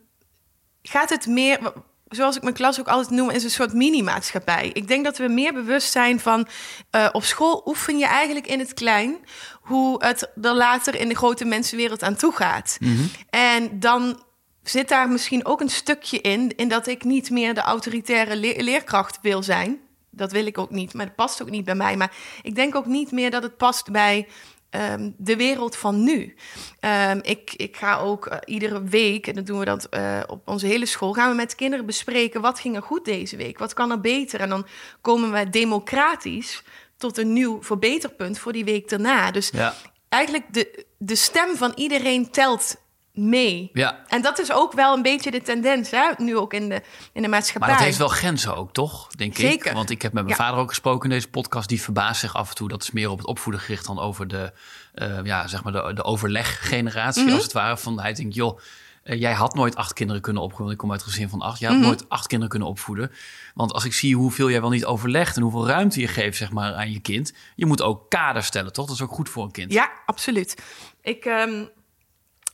gaat 0.83 1.11
het 1.11 1.27
meer, 1.27 1.73
zoals 2.09 2.37
ik 2.37 2.43
mijn 2.43 2.55
klas 2.55 2.81
ook 2.81 2.89
altijd 2.89 3.11
noem, 3.11 3.31
is 3.31 3.45
een 3.45 3.51
soort 3.51 3.73
mini-maatschappij. 3.73 4.71
Ik 4.73 4.89
denk 4.89 5.05
dat 5.05 5.19
we 5.19 5.29
meer 5.29 5.53
bewust 5.53 5.93
zijn 5.93 6.21
van 6.21 6.47
uh, 6.91 7.09
op 7.13 7.25
school 7.25 7.63
oefen 7.67 7.99
je 7.99 8.07
eigenlijk 8.07 8.47
in 8.47 8.59
het 8.59 8.75
klein 8.75 9.17
hoe 9.65 10.05
het 10.05 10.31
er 10.43 10.55
later 10.55 10.95
in 10.95 11.09
de 11.09 11.15
grote 11.15 11.45
mensenwereld 11.45 12.03
aan 12.03 12.17
toe 12.17 12.33
gaat. 12.33 12.77
Mhm. 12.81 13.03
En 13.31 13.81
dan 13.81 14.23
zit 14.63 14.89
daar 14.89 15.09
misschien 15.09 15.47
ook 15.47 15.61
een 15.61 15.71
stukje 15.71 16.21
in, 16.21 16.57
in 16.57 16.69
dat 16.69 16.87
ik 16.87 17.05
niet 17.05 17.31
meer 17.31 17.55
de 17.55 17.61
autoritaire 17.61 18.37
leerkracht 18.37 19.19
wil 19.23 19.43
zijn. 19.43 19.81
Dat 20.11 20.33
wil 20.33 20.47
ik 20.47 20.59
ook 20.59 20.71
niet, 20.71 20.95
maar 20.95 21.07
dat 21.07 21.15
past 21.15 21.43
ook 21.43 21.51
niet 21.51 21.65
bij 21.65 21.75
mij. 21.75 21.97
Maar 21.97 22.13
ik 22.43 22.55
denk 22.55 22.75
ook 22.75 22.87
niet 22.87 23.13
meer 23.13 23.31
dat 23.31 23.43
het 23.43 23.57
past 23.57 23.91
bij 23.91 24.27
Ehm, 24.75 25.11
de 25.17 25.37
wereld 25.37 25.77
van 25.77 26.05
nu. 26.05 26.35
Um, 26.81 27.21
ik, 27.23 27.55
ik 27.57 27.77
ga 27.77 27.97
ook 27.97 28.27
uh, 28.27 28.37
iedere 28.45 28.83
week, 28.83 29.27
en 29.27 29.35
dat 29.35 29.47
doen 29.47 29.59
we 29.59 29.65
dat 29.65 29.87
uh, 29.91 30.21
op 30.27 30.49
onze 30.49 30.67
hele 30.67 30.87
school, 30.87 31.13
gaan 31.13 31.31
we 31.31 31.37
met 31.37 31.55
kinderen 31.55 31.87
bespreken 31.87 32.41
wat 32.41 32.61
ging 32.61 32.77
er 32.77 32.83
goed 32.83 33.05
deze 33.05 33.37
week, 33.37 33.59
wat 33.59 33.73
kan 33.73 33.91
er 33.91 34.01
beter. 34.01 34.41
En 34.41 34.49
dan 34.49 34.67
komen 35.01 35.33
we 35.33 35.51
democratisch 35.51 36.63
tot 36.97 37.19
een 37.19 37.33
nieuw 37.33 37.63
verbeterpunt 37.63 38.39
voor 38.39 38.53
die 38.53 38.65
week 38.65 38.89
daarna. 38.89 39.31
Dus 39.31 39.51
ja. 39.53 39.75
eigenlijk 40.09 40.45
de, 40.51 40.87
de 40.99 41.15
stem 41.15 41.57
van 41.57 41.73
iedereen 41.75 42.31
telt 42.31 42.77
mee. 43.15 43.71
Ja. 43.73 44.05
En 44.09 44.23
dat 44.23 44.39
is 44.39 44.53
ook 44.53 44.73
wel 44.73 44.95
een 44.97 45.03
beetje 45.03 45.31
de 45.31 45.43
tendens, 45.43 45.91
hè? 45.91 46.11
nu 46.17 46.37
ook 46.37 46.53
in 46.53 46.69
de, 46.69 46.83
in 47.13 47.23
de 47.23 47.29
maatschappij. 47.29 47.69
Maar 47.69 47.77
dat 47.77 47.87
heeft 47.87 47.99
wel 47.99 48.09
grenzen 48.09 48.57
ook, 48.57 48.73
toch? 48.73 49.09
Denk 49.09 49.37
Zeker. 49.37 49.67
ik. 49.67 49.73
Want 49.73 49.91
ik 49.91 50.03
heb 50.03 50.13
met 50.13 50.25
mijn 50.25 50.37
vader 50.37 50.61
ook 50.61 50.69
gesproken 50.69 51.11
in 51.11 51.15
deze 51.15 51.29
podcast. 51.29 51.69
Die 51.69 51.83
verbaast 51.83 52.21
zich 52.21 52.35
af 52.35 52.49
en 52.49 52.55
toe. 52.55 52.69
Dat 52.69 52.83
is 52.83 52.91
meer 52.91 53.11
op 53.11 53.19
het 53.19 53.27
opvoeden 53.27 53.61
gericht 53.61 53.87
dan 53.87 53.99
over 53.99 54.29
de, 54.29 54.53
uh, 54.95 55.19
ja, 55.25 55.47
zeg 55.47 55.63
maar 55.63 55.73
de, 55.73 55.93
de 55.95 56.05
overleggeneratie, 56.05 57.25
mhm. 57.25 57.35
als 57.35 57.43
het 57.43 57.53
ware. 57.53 57.77
Van 57.77 58.01
hij 58.01 58.13
denkt, 58.13 58.35
joh, 58.35 58.59
uh, 59.05 59.21
jij 59.21 59.33
had 59.33 59.55
nooit 59.55 59.77
acht 59.77 59.93
kinderen 59.93 60.23
kunnen 60.23 60.43
opvoeden. 60.43 60.73
Ik 60.73 60.79
kom 60.79 60.93
uit 60.93 61.01
een 61.01 61.07
gezin 61.07 61.29
van 61.29 61.41
acht. 61.41 61.59
Jij 61.59 61.69
had 61.69 61.79
mhm. 61.79 61.87
nooit 61.87 62.09
acht 62.09 62.27
kinderen 62.27 62.51
kunnen 62.51 62.69
opvoeden. 62.69 63.13
Want 63.55 63.73
als 63.73 63.85
ik 63.85 63.93
zie 63.93 64.17
hoeveel 64.17 64.51
jij 64.51 64.61
wel 64.61 64.71
niet 64.71 64.85
overlegt 64.85 65.37
en 65.37 65.43
hoeveel 65.43 65.67
ruimte 65.67 66.01
je 66.01 66.09
geeft 66.09 66.37
zeg 66.37 66.53
maar, 66.53 66.75
aan 66.75 66.93
je 66.93 67.01
kind, 67.01 67.33
je 67.55 67.67
moet 67.67 67.83
ook 67.83 68.11
kaders 68.11 68.47
stellen, 68.47 68.73
toch? 68.73 68.87
Dat 68.87 68.95
is 68.95 69.03
ook 69.03 69.13
goed 69.13 69.29
voor 69.29 69.45
een 69.45 69.51
kind. 69.51 69.73
Ja, 69.73 69.91
absoluut. 70.07 70.63
Ik. 71.03 71.25
Um 71.25 71.71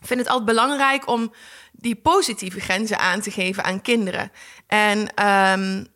vind 0.01 0.21
het 0.21 0.29
altijd 0.29 0.47
belangrijk 0.47 1.09
om 1.09 1.33
die 1.73 1.95
positieve 1.97 2.61
grenzen 2.61 2.99
aan 2.99 3.21
te 3.21 3.31
geven 3.31 3.65
aan 3.65 3.83
kinderen. 3.83 4.31
En 4.67 4.99
um, 4.99 5.87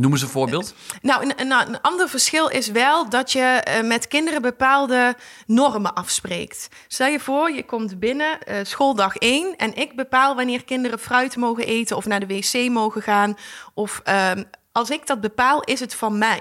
Noem 0.00 0.12
eens 0.12 0.22
een 0.22 0.28
voorbeeld. 0.28 0.74
Nou, 1.02 1.32
een, 1.36 1.80
ander 1.80 2.08
verschil 2.08 2.48
is 2.48 2.70
wel 2.70 3.08
dat 3.08 3.32
je 3.32 3.66
uh, 3.68 3.88
met 3.88 4.08
kinderen 4.08 4.42
bepaalde 4.42 5.16
normen 5.46 5.94
afspreekt. 5.94 6.68
Stel 6.88 7.06
je 7.06 7.20
voor, 7.20 7.50
je 7.50 7.64
komt 7.64 7.98
binnen, 7.98 8.38
uh, 8.48 8.56
schooldag 8.62 9.16
1, 9.16 9.56
en 9.56 9.74
ik 9.74 9.96
bepaal 9.96 10.34
wanneer 10.34 10.64
kinderen 10.64 10.98
fruit 10.98 11.36
mogen 11.36 11.66
eten 11.66 11.96
of 11.96 12.06
naar 12.06 12.20
de 12.20 12.26
wc 12.26 12.70
mogen 12.70 13.02
gaan. 13.02 13.36
Of 13.74 14.02
um, 14.34 14.44
als 14.72 14.90
ik 14.90 15.06
dat 15.06 15.20
bepaal, 15.20 15.62
is 15.62 15.80
het 15.80 15.94
van 15.94 16.18
mij. 16.18 16.40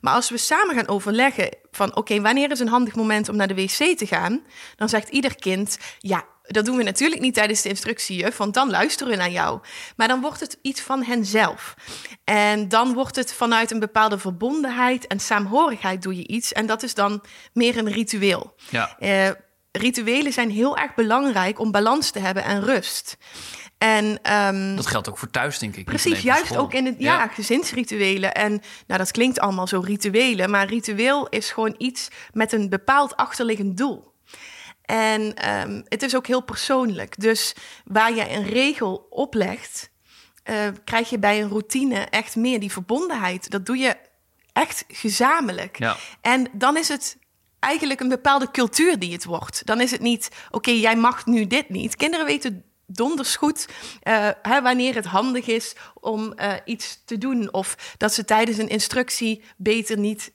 Maar 0.00 0.14
als 0.14 0.30
we 0.30 0.38
samen 0.38 0.74
gaan 0.74 0.88
overleggen 0.88 1.56
van 1.70 1.96
oké, 1.96 2.20
wanneer 2.20 2.50
is 2.50 2.60
een 2.60 2.68
handig 2.68 2.94
moment 2.94 3.28
om 3.28 3.36
naar 3.36 3.48
de 3.48 3.54
wc 3.54 3.98
te 3.98 4.06
gaan? 4.06 4.44
Dan 4.76 4.88
zegt 4.88 5.08
ieder 5.08 5.36
kind, 5.36 5.78
ja, 5.98 6.24
Dat 6.46 6.64
doen 6.64 6.76
we 6.76 6.82
natuurlijk 6.82 7.20
niet 7.20 7.34
tijdens 7.34 7.62
de 7.62 7.68
instructiejuf, 7.68 8.36
want 8.36 8.54
dan 8.54 8.70
luisteren 8.70 9.12
we 9.12 9.18
naar 9.18 9.30
jou. 9.30 9.60
Maar 9.96 10.08
dan 10.08 10.20
wordt 10.20 10.40
het 10.40 10.58
iets 10.62 10.80
van 10.80 11.02
henzelf. 11.02 11.74
En 12.24 12.68
dan 12.68 12.94
wordt 12.94 13.16
het 13.16 13.32
vanuit 13.32 13.70
een 13.70 13.78
bepaalde 13.78 14.18
verbondenheid 14.18 15.06
en 15.06 15.20
saamhorigheid 15.20 16.02
doe 16.02 16.16
je 16.16 16.26
iets. 16.26 16.52
En 16.52 16.66
dat 16.66 16.82
is 16.82 16.94
dan 16.94 17.22
meer 17.52 17.78
een 17.78 17.92
ritueel. 17.92 18.54
Ja. 18.70 18.96
Eh, 18.98 19.30
rituelen 19.72 20.32
zijn 20.32 20.50
heel 20.50 20.76
erg 20.76 20.94
belangrijk 20.94 21.58
om 21.58 21.70
balans 21.70 22.10
te 22.10 22.18
hebben 22.18 22.44
en 22.44 22.64
rust. 22.64 23.16
En 23.78 24.18
ehm, 24.22 24.76
Dat 24.76 24.86
geldt 24.86 25.08
ook 25.08 25.18
voor 25.18 25.30
thuis, 25.30 25.58
denk 25.58 25.76
ik. 25.76 25.84
Precies, 25.84 26.20
juist 26.20 26.56
ook 26.56 26.74
in 26.74 26.86
het 26.86 26.94
ja, 26.98 27.26
gezinsrituelen. 27.26 28.34
En 28.34 28.50
nou, 28.86 29.00
dat 29.00 29.10
klinkt 29.10 29.40
allemaal 29.40 29.66
zo 29.66 29.80
rituelen, 29.80 30.50
maar 30.50 30.66
ritueel 30.66 31.28
is 31.28 31.50
gewoon 31.50 31.74
iets 31.78 32.08
met 32.32 32.52
een 32.52 32.68
bepaald 32.68 33.16
achterliggend 33.16 33.76
doel. 33.76 34.14
En 34.86 35.34
ehm, 35.34 35.82
het 35.84 36.02
is 36.02 36.16
ook 36.16 36.26
heel 36.26 36.42
persoonlijk. 36.42 37.20
Dus 37.20 37.54
waar 37.84 38.14
je 38.14 38.30
een 38.30 38.46
regel 38.46 39.06
oplegt, 39.10 39.90
eh, 40.42 40.68
krijg 40.84 41.10
je 41.10 41.18
bij 41.18 41.42
een 41.42 41.48
routine 41.48 41.98
echt 42.00 42.36
meer 42.36 42.60
die 42.60 42.72
verbondenheid. 42.72 43.50
Dat 43.50 43.66
doe 43.66 43.76
je 43.76 43.96
echt 44.52 44.84
gezamenlijk. 44.88 45.78
Ja. 45.78 45.96
En 46.20 46.48
dan 46.52 46.76
is 46.76 46.88
het 46.88 47.16
eigenlijk 47.58 48.00
een 48.00 48.08
bepaalde 48.08 48.50
cultuur 48.50 48.98
die 48.98 49.12
het 49.12 49.24
wordt. 49.24 49.66
Dan 49.66 49.80
is 49.80 49.90
het 49.90 50.00
niet, 50.00 50.28
oké, 50.50 50.70
jij 50.70 50.96
mag 50.96 51.26
nu 51.26 51.46
dit 51.46 51.68
niet. 51.68 51.96
Kinderen 51.96 52.26
weten 52.26 52.64
donders 52.86 53.36
goed 53.36 53.68
eh, 54.02 54.28
hè, 54.42 54.62
wanneer 54.62 54.94
het 54.94 55.04
handig 55.06 55.46
is 55.46 55.76
om 55.94 56.32
eh, 56.32 56.52
iets 56.64 57.02
te 57.04 57.18
doen. 57.18 57.52
Of 57.52 57.94
dat 57.96 58.14
ze 58.14 58.24
tijdens 58.24 58.58
een 58.58 58.68
instructie 58.68 59.42
beter 59.56 59.98
niet 59.98 60.32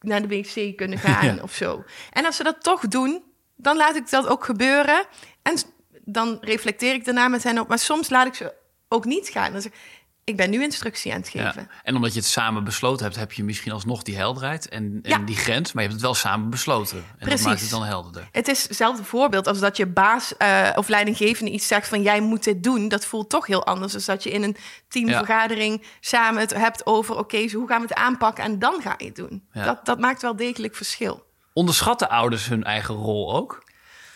naar 0.00 0.28
de 0.28 0.28
wc 0.28 0.76
kunnen 0.76 0.98
gaan 0.98 1.24
Ja. 1.34 1.42
of 1.42 1.54
zo. 1.54 1.84
En 2.10 2.24
als 2.24 2.36
ze 2.36 2.42
dat 2.42 2.62
toch 2.62 2.80
doen, 2.88 3.22
dan 3.56 3.76
laat 3.76 3.96
ik 3.96 4.10
dat 4.10 4.26
ook 4.26 4.44
gebeuren. 4.44 5.04
En 5.42 5.56
dan 6.04 6.38
reflecteer 6.40 6.94
ik 6.94 7.04
daarna 7.04 7.28
met 7.28 7.42
hen 7.42 7.58
op. 7.58 7.68
Maar 7.68 7.78
soms 7.78 8.10
laat 8.10 8.26
ik 8.26 8.34
ze 8.34 8.52
ook 8.88 9.04
niet 9.04 9.28
gaan. 9.28 9.52
Dan 9.52 9.60
zeg 9.60 9.72
ik, 9.72 9.78
ik 10.24 10.36
ben 10.36 10.50
nu 10.50 10.62
instructie 10.62 11.12
aan 11.12 11.18
het 11.20 11.28
geven. 11.28 11.62
Ja. 11.62 11.68
En 11.82 11.96
omdat 11.96 12.12
je 12.12 12.18
het 12.18 12.28
samen 12.28 12.64
besloten 12.64 13.04
hebt, 13.04 13.16
heb 13.16 13.32
je 13.32 13.44
misschien 13.44 13.72
alsnog 13.72 14.02
die 14.02 14.16
helderheid 14.16 14.68
en, 14.68 14.98
en 15.02 15.10
Ja. 15.10 15.18
die 15.18 15.36
grens. 15.36 15.72
Maar 15.72 15.82
je 15.82 15.88
hebt 15.88 16.00
het 16.02 16.10
wel 16.10 16.20
samen 16.20 16.50
besloten. 16.50 16.96
En 16.98 17.04
dat 17.18 17.28
Precies. 17.28 17.46
maakt 17.46 17.60
het 17.60 17.70
dan 17.70 17.84
helderder. 17.84 18.28
Het 18.32 18.48
is 18.48 18.62
hetzelfde 18.62 19.04
voorbeeld 19.04 19.46
als 19.46 19.58
dat 19.58 19.76
je 19.76 19.86
baas 19.86 20.36
eh, 20.36 20.70
of 20.74 20.88
leidinggevende 20.88 21.50
iets 21.50 21.66
zegt 21.66 21.88
van 21.88 22.02
jij 22.02 22.20
moet 22.20 22.44
dit 22.44 22.62
doen. 22.62 22.88
Dat 22.88 23.04
voelt 23.04 23.30
toch 23.30 23.46
heel 23.46 23.66
anders 23.66 23.92
dan 23.92 24.02
dat 24.06 24.22
je 24.22 24.30
in 24.30 24.42
een 24.42 24.56
teamvergadering 24.88 25.82
samen 26.00 26.40
het 26.40 26.54
hebt 26.54 26.86
over 26.86 27.18
oké, 27.18 27.48
zo 27.48 27.58
hoe 27.58 27.68
gaan 27.68 27.80
we 27.80 27.86
het 27.88 27.96
aanpakken 27.98 28.44
en 28.44 28.58
dan 28.58 28.82
ga 28.82 28.94
je 28.98 29.04
het 29.04 29.16
doen. 29.16 29.48
Dat, 29.52 29.84
dat 29.86 29.98
maakt 29.98 30.22
wel 30.22 30.36
degelijk 30.36 30.74
verschil. 30.76 31.25
Onderschatten 31.56 32.08
ouders 32.08 32.48
hun 32.48 32.64
eigen 32.64 32.94
rol 32.94 33.34
ook? 33.34 33.64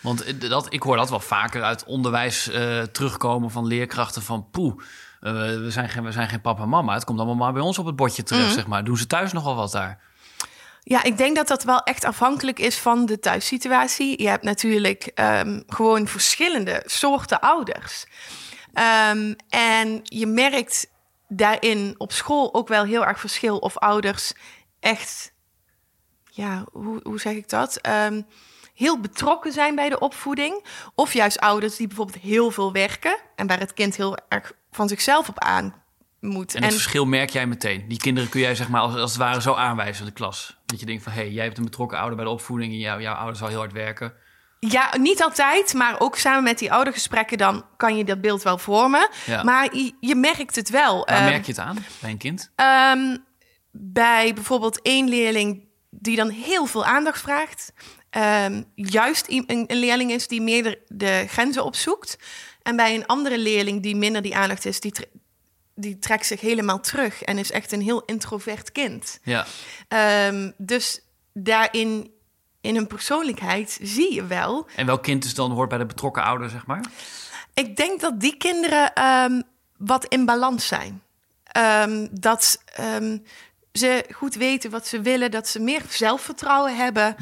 Want 0.01 0.23
eh, 0.23 0.49
dat, 0.49 0.73
ik 0.73 0.83
hoor 0.83 0.95
dat 0.95 1.09
wel 1.09 1.19
vaker 1.19 1.63
uit 1.63 1.83
onderwijs 1.83 2.49
eh, 2.49 2.81
terugkomen 2.81 3.51
van 3.51 3.65
leerkrachten 3.65 4.21
van 4.21 4.47
poeh. 4.51 4.73
eh, 5.21 5.31
we, 5.33 5.67
zijn 5.71 5.89
geen, 5.89 6.03
we 6.03 6.11
zijn 6.11 6.29
geen 6.29 6.41
papa 6.41 6.61
en 6.63 6.69
mama. 6.69 6.93
Het 6.93 7.03
komt 7.03 7.17
allemaal 7.19 7.35
maar 7.37 7.53
bij 7.53 7.61
ons 7.61 7.77
op 7.79 7.85
het 7.85 7.95
bordje 7.95 8.23
terecht, 8.23 8.45
Mhm. 8.45 8.53
zeg 8.55 8.67
maar. 8.67 8.83
Doen 8.83 8.97
ze 8.97 9.07
thuis 9.07 9.31
nogal 9.33 9.55
wat 9.55 9.71
daar? 9.71 9.99
Ja, 10.83 11.03
ik 11.03 11.17
denk 11.17 11.35
dat 11.35 11.47
dat 11.47 11.63
wel 11.63 11.79
echt 11.83 12.05
afhankelijk 12.05 12.59
is 12.59 12.77
van 12.77 13.05
de 13.05 13.19
thuissituatie. 13.19 14.21
Je 14.21 14.27
hebt 14.29 14.43
natuurlijk 14.43 15.03
ehm, 15.03 15.61
gewoon 15.67 16.07
verschillende 16.07 16.83
soorten 16.85 17.39
ouders. 17.39 18.05
Ehm, 18.73 19.33
en 19.49 19.99
je 20.03 20.27
merkt 20.27 20.87
daarin 21.27 21.95
op 21.97 22.11
school 22.11 22.53
ook 22.53 22.67
wel 22.67 22.83
heel 22.83 23.05
erg 23.05 23.19
verschil 23.19 23.57
of 23.57 23.77
ouders 23.77 24.33
echt, 24.79 25.33
ja, 26.41 26.65
hoe, 26.71 26.99
hoe 27.03 27.19
zeg 27.19 27.33
ik 27.33 27.49
dat? 27.49 27.75
Ehm, 27.75 28.21
heel 28.75 28.99
betrokken 28.99 29.51
zijn 29.51 29.75
bij 29.75 29.89
de 29.89 29.99
opvoeding. 29.99 30.65
Of 30.95 31.13
juist 31.13 31.39
ouders 31.39 31.75
die 31.75 31.87
bijvoorbeeld 31.87 32.17
heel 32.23 32.51
veel 32.51 32.71
werken 32.71 33.17
en 33.35 33.47
waar 33.47 33.59
het 33.59 33.73
kind 33.73 33.95
heel 33.95 34.17
erg 34.29 34.51
van 34.71 34.87
zichzelf 34.87 35.29
op 35.29 35.39
aan 35.39 35.73
moet. 36.19 36.55
En 36.55 36.63
het 36.63 36.71
verschil 36.73 37.05
merk 37.05 37.29
jij 37.29 37.47
meteen. 37.47 37.85
Die 37.87 37.97
kinderen 37.97 38.29
kun 38.29 38.39
jij 38.39 38.55
zeg 38.55 38.69
maar 38.69 38.81
als, 38.81 38.95
als 38.95 39.11
het 39.11 39.19
ware 39.19 39.41
zo 39.41 39.53
aanwijzen 39.53 40.03
in 40.03 40.09
de 40.09 40.15
klas. 40.15 40.57
Dat 40.65 40.79
je 40.79 40.85
denkt 40.85 41.03
van, 41.03 41.11
hé, 41.11 41.21
hey, 41.21 41.31
jij 41.31 41.43
hebt 41.43 41.57
een 41.57 41.63
betrokken 41.63 41.97
ouder 41.97 42.15
bij 42.15 42.25
de 42.25 42.31
opvoeding... 42.31 42.71
en 42.73 42.79
jouw, 42.79 42.99
jouw 42.99 43.15
ouder 43.15 43.35
zal 43.35 43.47
heel 43.47 43.57
hard 43.57 43.73
werken. 43.73 44.13
Ja, 44.59 44.97
niet 44.97 45.23
altijd, 45.23 45.73
maar 45.73 45.95
ook 45.99 46.15
samen 46.17 46.43
met 46.43 46.59
die 46.59 46.71
oudergesprekken 46.73 47.37
dan 47.37 47.65
kan 47.77 47.97
je 47.97 48.03
dat 48.03 48.21
beeld 48.21 48.43
wel 48.43 48.57
vormen. 48.57 49.09
Ja. 49.25 49.43
Maar 49.43 49.75
je, 49.75 49.93
je 49.99 50.15
merkt 50.15 50.55
het 50.55 50.69
wel. 50.69 51.05
Waar 51.05 51.15
Ehm, 51.17 51.23
merk 51.29 51.45
je 51.45 51.51
het 51.51 51.61
aan 51.61 51.77
bij 52.01 52.09
een 52.09 52.17
kind? 52.17 52.51
ehm, 52.55 53.17
bij 53.71 54.33
bijvoorbeeld 54.33 54.81
één 54.81 55.09
leerling 55.09 55.69
die 55.91 56.15
dan 56.15 56.29
heel 56.29 56.65
veel 56.65 56.85
aandacht 56.85 57.21
vraagt. 57.21 57.73
Ehm, 58.09 58.63
juist 58.75 59.25
een, 59.27 59.65
leerling 59.67 60.11
is 60.11 60.27
die 60.27 60.41
meer 60.41 60.63
de, 60.63 60.81
de 60.87 61.25
grenzen 61.27 61.63
opzoekt. 61.63 62.17
En 62.61 62.75
bij 62.75 62.95
een 62.95 63.05
andere 63.05 63.37
leerling 63.37 63.83
die 63.83 63.95
minder 63.95 64.21
die 64.21 64.35
aandacht 64.35 64.65
is, 64.65 64.79
die, 64.79 64.93
die 65.75 65.99
trekt 65.99 66.25
zich 66.25 66.41
helemaal 66.41 66.79
terug 66.79 67.21
en 67.21 67.37
is 67.37 67.51
echt 67.51 67.71
een 67.71 67.81
heel 67.81 68.01
introvert 68.05 68.71
kind. 68.71 69.19
Ja, 69.23 69.45
Ehm, 69.87 70.51
dus 70.57 71.01
daarin, 71.33 72.11
in 72.61 72.75
hun 72.75 72.87
persoonlijkheid, 72.87 73.79
zie 73.81 74.13
je 74.13 74.25
wel 74.25 74.67
en 74.75 74.85
welk 74.85 75.03
kind 75.03 75.25
is 75.25 75.33
dan 75.33 75.51
hoort 75.51 75.69
bij 75.69 75.77
de 75.77 75.85
betrokken 75.85 76.23
ouder, 76.23 76.49
zeg 76.49 76.65
maar? 76.65 76.85
Ik 77.53 77.75
denk 77.75 77.99
dat 77.99 78.19
die 78.19 78.37
kinderen 78.37 78.93
ehm, 78.93 79.41
wat 79.77 80.05
in 80.05 80.25
balans 80.25 80.67
zijn. 80.67 81.03
Dat 82.11 82.63
ze 83.73 84.05
goed 84.11 84.35
weten 84.35 84.71
wat 84.71 84.87
ze 84.87 85.01
willen, 85.01 85.31
dat 85.31 85.47
ze 85.47 85.59
meer 85.59 85.81
zelfvertrouwen 85.89 86.75
hebben, 86.75 87.15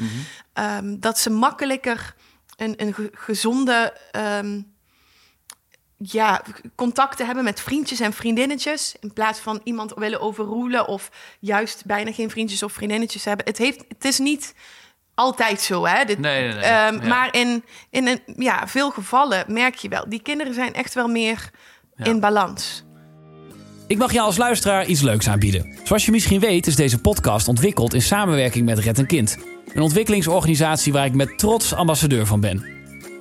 ehm, 0.52 0.96
dat 0.98 1.18
ze 1.18 1.30
makkelijker 1.30 2.14
een, 2.56 2.74
een 2.76 2.94
ge- 2.94 3.10
gezonde 3.14 3.96
ehm, 4.10 4.60
ja, 5.96 6.42
contacten 6.74 7.26
hebben 7.26 7.44
met 7.44 7.60
vriendjes 7.60 8.00
en 8.00 8.12
vriendinnetjes. 8.12 8.94
In 9.00 9.12
plaats 9.12 9.38
van 9.38 9.60
iemand 9.64 9.92
willen 9.94 10.20
overroelen 10.20 10.86
of 10.88 11.10
juist 11.40 11.84
bijna 11.84 12.12
geen 12.12 12.30
vriendjes 12.30 12.62
of 12.62 12.72
vriendinnetjes 12.72 13.24
hebben. 13.24 13.46
Het, 13.46 13.58
heeft, 13.58 13.84
het 13.88 14.04
is 14.04 14.18
niet 14.18 14.54
altijd 15.14 15.60
zo, 15.60 15.86
hè? 15.86 16.04
Dit, 16.04 16.18
Nee, 16.18 16.40
nee, 16.42 16.52
nee. 16.54 16.62
Ehm, 16.62 16.94
Ja. 17.02 17.08
Maar 17.08 17.34
in, 17.34 17.64
in 17.90 18.06
een, 18.06 18.20
ja, 18.36 18.68
veel 18.68 18.90
gevallen 18.90 19.44
merk 19.52 19.74
je 19.74 19.88
wel, 19.88 20.04
die 20.08 20.22
kinderen 20.22 20.54
zijn 20.54 20.74
echt 20.74 20.94
wel 20.94 21.08
meer 21.08 21.50
Ja. 21.96 22.04
in 22.04 22.20
balans. 22.20 22.84
Ik 23.90 23.98
mag 23.98 24.12
jou 24.12 24.26
als 24.26 24.36
luisteraar 24.36 24.86
iets 24.86 25.00
leuks 25.00 25.28
aanbieden. 25.28 25.78
Zoals 25.84 26.04
je 26.04 26.10
misschien 26.10 26.40
weet 26.40 26.66
is 26.66 26.76
deze 26.76 27.00
podcast 27.00 27.48
ontwikkeld 27.48 27.94
in 27.94 28.02
samenwerking 28.02 28.64
met 28.64 28.78
Red 28.78 28.98
een 28.98 29.06
Kind. 29.06 29.38
Een 29.74 29.82
ontwikkelingsorganisatie 29.82 30.92
waar 30.92 31.04
ik 31.04 31.14
met 31.14 31.38
trots 31.38 31.74
ambassadeur 31.74 32.26
van 32.26 32.40
ben. 32.40 32.66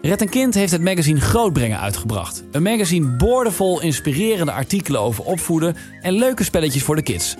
Red 0.01 0.21
een 0.21 0.29
Kind 0.29 0.53
heeft 0.53 0.71
het 0.71 0.81
magazine 0.81 1.19
Grootbrengen 1.19 1.79
uitgebracht. 1.79 2.43
Een 2.51 2.63
magazine 2.63 3.15
boordevol 3.15 3.81
inspirerende 3.81 4.51
artikelen 4.51 5.01
over 5.01 5.23
opvoeden 5.23 5.75
en 6.01 6.13
leuke 6.13 6.43
spelletjes 6.43 6.83
voor 6.83 6.95
de 6.95 7.03
kids. 7.03 7.35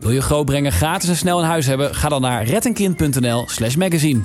Wil 0.00 0.10
je 0.10 0.22
Grootbrengen 0.22 0.72
gratis 0.72 1.08
en 1.08 1.16
snel 1.16 1.38
in 1.38 1.46
huis 1.46 1.66
hebben? 1.66 1.94
Ga 1.94 2.08
dan 2.08 2.20
naar 2.20 2.44
reddenkind.nl 2.44 3.48
slash 3.48 3.74
magazine. 3.74 4.20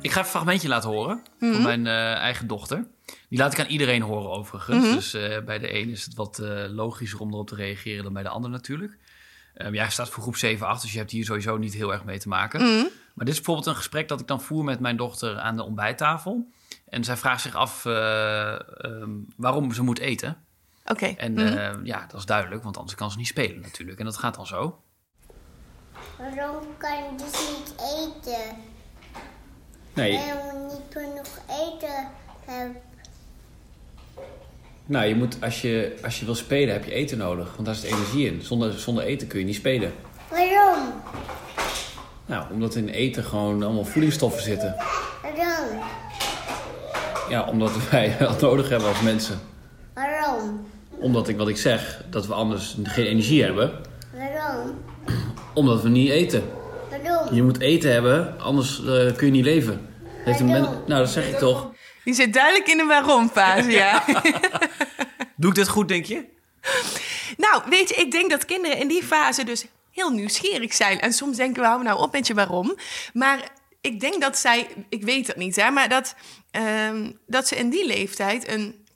Ik 0.00 0.10
ga 0.10 0.20
een 0.20 0.26
fragmentje 0.26 0.68
laten 0.68 0.90
horen 0.90 1.20
van 1.40 1.62
mijn 1.62 1.86
eh, 1.86 2.14
eigen 2.14 2.46
dochter. 2.46 2.86
Die 3.30 3.38
laat 3.38 3.52
ik 3.52 3.60
aan 3.60 3.66
iedereen 3.66 4.02
horen 4.02 4.30
overigens. 4.30 4.90
Dus 4.94 5.14
eh, 5.14 5.44
bij 5.44 5.58
de 5.58 5.74
een 5.74 5.88
is 5.88 6.04
het 6.04 6.14
wat 6.14 6.38
eh, 6.38 6.64
logischer 6.68 7.20
om 7.20 7.32
erop 7.32 7.48
te 7.48 7.54
reageren 7.54 8.04
dan 8.04 8.12
bij 8.12 8.22
de 8.22 8.28
ander 8.28 8.50
natuurlijk. 8.50 8.98
Ehm 9.54 9.74
jij 9.74 9.90
staat 9.90 10.08
voor 10.08 10.22
groep 10.22 10.36
7, 10.36 10.66
8, 10.66 10.82
dus 10.82 10.92
je 10.92 10.98
hebt 10.98 11.10
hier 11.10 11.24
sowieso 11.24 11.56
niet 11.56 11.74
heel 11.74 11.92
erg 11.92 12.04
mee 12.04 12.18
te 12.18 12.28
maken. 12.28 12.60
Maar 13.14 13.24
dit 13.24 13.28
is 13.28 13.34
bijvoorbeeld 13.36 13.66
een 13.66 13.74
gesprek 13.74 14.08
dat 14.08 14.20
ik 14.20 14.26
dan 14.26 14.40
voer 14.40 14.64
met 14.64 14.80
mijn 14.80 14.96
dochter 14.96 15.38
aan 15.38 15.56
de 15.56 15.62
ontbijttafel. 15.62 16.50
En 16.88 17.04
zij 17.04 17.16
vraagt 17.16 17.42
zich 17.42 17.54
af 17.54 17.84
eh, 17.84 18.52
ehm, 18.84 19.10
waarom 19.36 19.72
ze 19.72 19.82
moet 19.82 19.98
eten. 19.98 20.36
Oké. 20.86 21.06
En 21.06 21.32
Mhm. 21.32 21.40
eh, 21.46 21.74
ja, 21.82 22.06
dat 22.08 22.18
is 22.20 22.26
duidelijk, 22.26 22.62
want 22.62 22.76
anders 22.76 22.96
kan 22.96 23.10
ze 23.10 23.18
niet 23.18 23.26
spelen 23.26 23.60
natuurlijk. 23.60 23.98
En 23.98 24.04
dat 24.04 24.16
gaat 24.16 24.34
dan 24.34 24.46
zo. 24.46 24.82
Waarom 26.18 26.64
kan 26.78 26.96
je 26.96 27.10
dus 27.16 27.48
niet 27.48 27.74
eten? 27.78 28.56
Nee, 29.94 30.12
Waarom 30.18 30.66
niet 30.66 30.80
genoeg 30.90 31.38
eten 31.48 32.08
hebben? 32.46 32.82
Nou, 34.90 35.06
je 35.06 35.14
moet, 35.14 35.36
als, 35.40 35.60
je, 35.60 35.96
als 36.04 36.18
je 36.20 36.24
wil 36.24 36.34
spelen 36.34 36.74
heb 36.74 36.84
je 36.84 36.92
eten 36.92 37.18
nodig, 37.18 37.52
want 37.54 37.66
daar 37.66 37.74
zit 37.74 37.92
energie 37.92 38.26
in. 38.26 38.42
Zonder, 38.42 38.72
zonder 38.72 39.04
eten 39.04 39.26
kun 39.26 39.38
je 39.38 39.44
niet 39.44 39.54
spelen. 39.54 39.92
Waarom? 40.30 40.92
Nou, 42.26 42.44
omdat 42.52 42.74
in 42.74 42.88
eten 42.88 43.24
gewoon 43.24 43.62
allemaal 43.62 43.84
voedingsstoffen 43.84 44.42
zitten. 44.42 44.76
Waarom? 45.22 45.78
Ja, 47.28 47.44
omdat 47.48 47.72
wij 47.90 48.16
dat 48.18 48.40
nodig 48.40 48.68
hebben 48.68 48.88
als 48.88 49.00
mensen. 49.00 49.40
Waarom? 49.94 50.66
Omdat 50.98 51.28
ik, 51.28 51.36
wat 51.36 51.48
ik 51.48 51.56
zeg, 51.56 52.04
dat 52.10 52.26
we 52.26 52.34
anders 52.34 52.76
geen 52.82 53.06
energie 53.06 53.42
hebben. 53.42 53.70
Waarom? 54.14 54.74
Omdat 55.54 55.82
we 55.82 55.88
niet 55.88 56.10
eten. 56.10 56.42
Waarom? 56.90 57.34
Je 57.34 57.42
moet 57.42 57.60
eten 57.60 57.92
hebben, 57.92 58.38
anders 58.38 58.84
eh, 58.84 59.16
kun 59.16 59.26
je 59.26 59.32
niet 59.32 59.44
leven. 59.44 59.80
Heeft 60.24 60.40
een 60.40 60.46
men... 60.46 60.62
Nou, 60.62 61.00
dat 61.00 61.10
zeg 61.10 61.28
ik 61.28 61.38
toch. 61.38 61.70
Die 62.10 62.18
zit 62.18 62.32
duidelijk 62.32 62.68
in 62.68 62.76
de 62.76 62.84
waarom-fase, 62.84 63.70
ja. 63.70 64.04
Doe 65.36 65.50
ik 65.50 65.54
dit 65.54 65.68
goed, 65.68 65.88
denk 65.88 66.04
je? 66.04 66.24
nou, 67.36 67.62
weet 67.68 67.88
je, 67.88 67.94
ik 67.94 68.10
denk 68.10 68.30
dat 68.30 68.44
kinderen 68.44 68.78
in 68.78 68.88
die 68.88 69.02
fase 69.02 69.44
dus 69.44 69.66
heel 69.90 70.10
nieuwsgierig 70.10 70.74
zijn. 70.74 71.00
En 71.00 71.12
soms 71.12 71.36
denken 71.36 71.62
we, 71.62 71.68
hou 71.68 71.82
nou 71.82 72.00
op 72.00 72.12
met 72.12 72.26
je 72.26 72.34
waarom. 72.34 72.76
Maar 73.12 73.48
ik 73.80 74.00
denk 74.00 74.20
dat 74.20 74.38
zij, 74.38 74.68
ik 74.88 75.02
weet 75.02 75.26
het 75.26 75.36
niet, 75.36 75.56
hè, 75.56 75.70
maar 75.70 75.88
dat, 75.88 76.14
ehm, 76.50 77.10
dat 77.26 77.48
ze 77.48 77.56
in 77.56 77.70
die 77.70 77.86
leeftijd 77.86 78.48
een, 78.48 78.86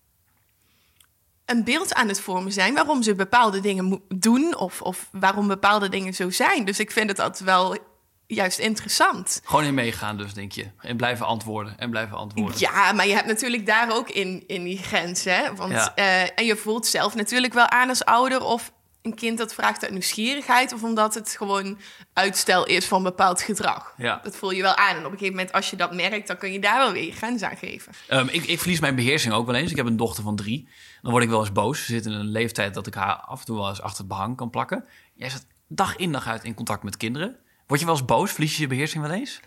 een 1.44 1.64
beeld 1.64 1.94
aan 1.94 2.08
het 2.08 2.20
vormen 2.20 2.52
zijn 2.52 2.74
waarom 2.74 3.02
ze 3.02 3.14
bepaalde 3.14 3.60
dingen 3.60 4.02
doen 4.08 4.56
of, 4.56 4.82
of 4.82 5.08
waarom 5.12 5.46
bepaalde 5.46 5.88
dingen 5.88 6.14
zo 6.14 6.30
zijn. 6.30 6.64
Dus 6.64 6.78
ik 6.78 6.90
vind 6.90 7.10
het 7.10 7.18
altijd 7.18 7.44
wel 7.44 7.76
juist 8.26 8.58
interessant. 8.58 9.40
Gewoon 9.44 9.64
in 9.64 9.74
meegaan 9.74 10.16
dus, 10.16 10.34
denk 10.34 10.52
je. 10.52 10.66
En 10.78 10.96
blijven 10.96 11.26
antwoorden 11.26 11.78
en 11.78 11.90
blijven 11.90 12.16
antwoorden. 12.16 12.58
Ja, 12.58 12.92
maar 12.92 13.06
je 13.06 13.14
hebt 13.14 13.26
natuurlijk 13.26 13.66
daar 13.66 13.94
ook 13.96 14.10
in, 14.10 14.44
in 14.46 14.64
die 14.64 14.78
grens, 14.78 15.24
hè? 15.24 15.54
Want, 15.54 15.72
Ja. 15.72 15.94
eh, 15.94 16.22
en 16.38 16.44
je 16.44 16.56
voelt 16.56 16.86
zelf 16.86 17.14
natuurlijk 17.14 17.52
wel 17.54 17.68
aan 17.68 17.88
als 17.88 18.04
ouder 18.04 18.42
of 18.42 18.72
een 19.02 19.14
kind 19.14 19.38
dat 19.38 19.54
vraagt 19.54 19.82
uit 19.82 19.92
nieuwsgierigheid 19.92 20.72
of 20.72 20.82
omdat 20.82 21.14
het 21.14 21.34
gewoon 21.38 21.78
uitstel 22.12 22.66
is 22.66 22.86
van 22.86 23.02
bepaald 23.02 23.42
gedrag. 23.42 23.94
Ja. 23.96 24.20
Dat 24.22 24.36
voel 24.36 24.50
je 24.50 24.62
wel 24.62 24.76
aan. 24.76 24.96
En 24.96 24.98
op 24.98 25.12
een 25.12 25.18
gegeven 25.18 25.34
moment, 25.34 25.52
als 25.52 25.70
je 25.70 25.76
dat 25.76 25.94
merkt, 25.94 26.26
dan 26.26 26.36
kun 26.36 26.52
je 26.52 26.60
daar 26.60 26.78
wel 26.78 26.92
weer 26.92 27.04
je 27.04 27.12
grens 27.12 27.42
aan 27.42 27.56
geven. 27.56 27.92
Ehm, 28.08 28.26
ik, 28.30 28.44
ik 28.44 28.58
verlies 28.58 28.80
mijn 28.80 28.94
beheersing 28.94 29.34
ook 29.34 29.46
wel 29.46 29.54
eens. 29.54 29.70
Ik 29.70 29.76
heb 29.76 29.86
een 29.86 29.96
dochter 29.96 30.22
van 30.22 30.36
drie. 30.36 30.68
Dan 31.02 31.10
word 31.10 31.24
ik 31.24 31.30
wel 31.30 31.40
eens 31.40 31.52
boos. 31.52 31.78
Ze 31.78 31.92
zit 31.92 32.06
in 32.06 32.12
een 32.12 32.30
leeftijd 32.30 32.74
dat 32.74 32.86
ik 32.86 32.94
haar 32.94 33.14
af 33.16 33.40
en 33.40 33.46
toe 33.46 33.56
wel 33.56 33.68
eens 33.68 33.80
achter 33.82 33.98
het 33.98 34.08
behang 34.08 34.36
kan 34.36 34.50
plakken. 34.50 34.84
Jij 35.14 35.30
zit 35.30 35.46
dag 35.68 35.96
in 35.96 36.12
dag 36.12 36.26
uit 36.26 36.44
in 36.44 36.54
contact 36.54 36.82
met 36.82 36.96
kinderen. 36.96 37.36
Word 37.66 37.80
je 37.80 37.86
wel 37.86 37.94
eens 37.94 38.04
boos? 38.04 38.32
Verlies 38.32 38.56
je 38.56 38.62
je 38.62 38.68
beheersing 38.68 39.06
wel 39.06 39.12
eens? 39.12 39.40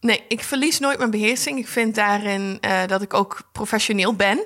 Nee, 0.00 0.24
ik 0.28 0.42
verlies 0.42 0.78
nooit 0.78 0.98
mijn 0.98 1.10
beheersing. 1.10 1.58
Ik 1.58 1.68
vind 1.68 1.94
daarin 1.94 2.58
eh, 2.60 2.86
dat 2.86 3.02
ik 3.02 3.14
ook 3.14 3.48
professioneel 3.52 4.14
ben. 4.14 4.44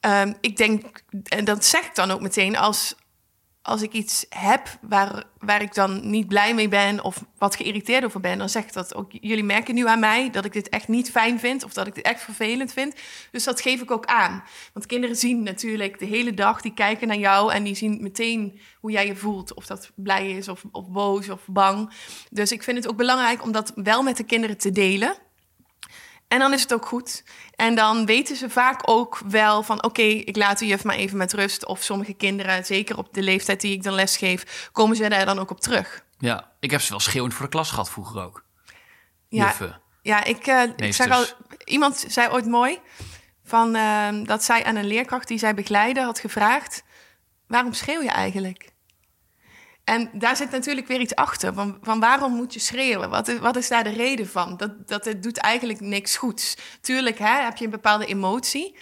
Ehm, 0.00 0.32
ik 0.40 0.56
denk, 0.56 1.02
en 1.24 1.44
dat 1.44 1.64
zeg 1.64 1.84
ik 1.84 1.94
dan 1.94 2.10
ook 2.10 2.20
meteen, 2.20 2.56
als, 2.56 2.94
als 3.68 3.82
ik 3.82 3.92
iets 3.92 4.26
heb 4.28 4.78
waar, 4.80 5.24
waar 5.38 5.62
ik 5.62 5.74
dan 5.74 6.10
niet 6.10 6.28
blij 6.28 6.54
mee 6.54 6.68
ben 6.68 7.04
of 7.04 7.24
wat 7.38 7.56
geïrriteerd 7.56 8.04
over 8.04 8.20
ben, 8.20 8.38
dan 8.38 8.48
zeg 8.48 8.62
ik 8.62 8.72
dat 8.72 8.94
ook. 8.94 9.10
Jullie 9.10 9.44
merken 9.44 9.74
nu 9.74 9.86
aan 9.86 10.00
mij 10.00 10.30
dat 10.30 10.44
ik 10.44 10.52
dit 10.52 10.68
echt 10.68 10.88
niet 10.88 11.10
fijn 11.10 11.40
vind 11.40 11.64
of 11.64 11.72
dat 11.72 11.86
ik 11.86 11.94
dit 11.94 12.04
echt 12.04 12.22
vervelend 12.22 12.72
vind. 12.72 12.94
Dus 13.30 13.44
dat 13.44 13.60
geef 13.60 13.80
ik 13.80 13.90
ook 13.90 14.06
aan. 14.06 14.44
Want 14.72 14.86
kinderen 14.86 15.16
zien 15.16 15.42
natuurlijk 15.42 15.98
de 15.98 16.06
hele 16.06 16.34
dag, 16.34 16.60
die 16.60 16.74
kijken 16.74 17.08
naar 17.08 17.18
jou 17.18 17.52
en 17.52 17.62
die 17.62 17.74
zien 17.74 17.98
meteen 18.02 18.60
hoe 18.80 18.90
jij 18.90 19.06
je 19.06 19.16
voelt. 19.16 19.54
Of 19.54 19.66
dat 19.66 19.90
blij 19.94 20.30
is 20.30 20.48
of, 20.48 20.64
of 20.72 20.88
boos 20.88 21.28
of 21.28 21.40
bang. 21.46 21.92
Dus 22.30 22.52
ik 22.52 22.62
vind 22.62 22.76
het 22.76 22.88
ook 22.88 22.96
belangrijk 22.96 23.42
om 23.42 23.52
dat 23.52 23.72
wel 23.74 24.02
met 24.02 24.16
de 24.16 24.24
kinderen 24.24 24.58
te 24.58 24.70
delen. 24.70 25.16
En 26.28 26.38
dan 26.38 26.52
is 26.52 26.62
het 26.62 26.74
ook 26.74 26.86
goed. 26.86 27.24
En 27.54 27.74
dan 27.74 28.06
weten 28.06 28.36
ze 28.36 28.50
vaak 28.50 28.80
ook 28.84 29.20
wel 29.28 29.62
van... 29.62 29.84
oké, 29.84 30.02
ik 30.02 30.36
laat 30.36 30.58
de 30.58 30.66
juf 30.66 30.84
maar 30.84 30.96
even 30.96 31.16
met 31.16 31.32
rust. 31.32 31.66
Of 31.66 31.82
sommige 31.82 32.14
kinderen, 32.14 32.64
zeker 32.64 32.98
op 32.98 33.14
de 33.14 33.22
leeftijd 33.22 33.60
die 33.60 33.72
ik 33.72 33.82
dan 33.82 33.94
lesgeef... 33.94 34.68
komen 34.72 34.96
ze 34.96 35.08
daar 35.08 35.26
dan 35.26 35.38
ook 35.38 35.50
op 35.50 35.60
terug. 35.60 36.04
Ja, 36.18 36.52
ik 36.60 36.70
heb 36.70 36.80
ze 36.80 36.90
wel 36.90 37.00
schreeuwend 37.00 37.34
voor 37.34 37.44
de 37.44 37.50
klas 37.50 37.70
gehad 37.70 37.90
vroeger 37.90 38.22
ook. 38.22 38.44
Ja, 39.28 39.44
Juffen. 39.44 39.80
ja 40.02 40.24
ik, 40.24 40.46
eh, 40.46 40.62
ik 40.76 40.94
zeg 40.94 41.10
al... 41.10 41.24
Iemand 41.64 42.04
zei 42.08 42.28
ooit 42.30 42.46
mooi... 42.46 42.78
Van, 43.44 43.74
ehm, 43.74 44.24
dat 44.24 44.44
zij 44.44 44.64
aan 44.64 44.76
een 44.76 44.86
leerkracht 44.86 45.28
die 45.28 45.38
zij 45.38 45.54
begeleidde 45.54 46.02
had 46.02 46.18
gevraagd... 46.18 46.82
waarom 47.46 47.72
schreeuw 47.72 48.02
je 48.02 48.10
eigenlijk? 48.10 48.72
En 49.88 50.10
daar 50.12 50.36
zit 50.36 50.50
natuurlijk 50.50 50.86
weer 50.86 51.00
iets 51.00 51.14
achter. 51.14 51.54
Van, 51.54 51.78
van 51.82 52.00
waarom 52.00 52.32
moet 52.32 52.54
je 52.54 52.60
schreeuwen? 52.60 53.10
Wat 53.10 53.28
is, 53.28 53.38
wat 53.38 53.56
is 53.56 53.68
daar 53.68 53.84
de 53.84 53.90
reden 53.90 54.28
van? 54.28 54.56
Dat, 54.56 54.88
dat 54.88 55.04
het 55.04 55.22
doet 55.22 55.36
eigenlijk 55.38 55.80
niks 55.80 56.16
goeds. 56.16 56.56
Tuurlijk 56.80 57.18
hè, 57.18 57.42
heb 57.42 57.56
je 57.56 57.64
een 57.64 57.70
bepaalde 57.70 58.06
emotie. 58.06 58.76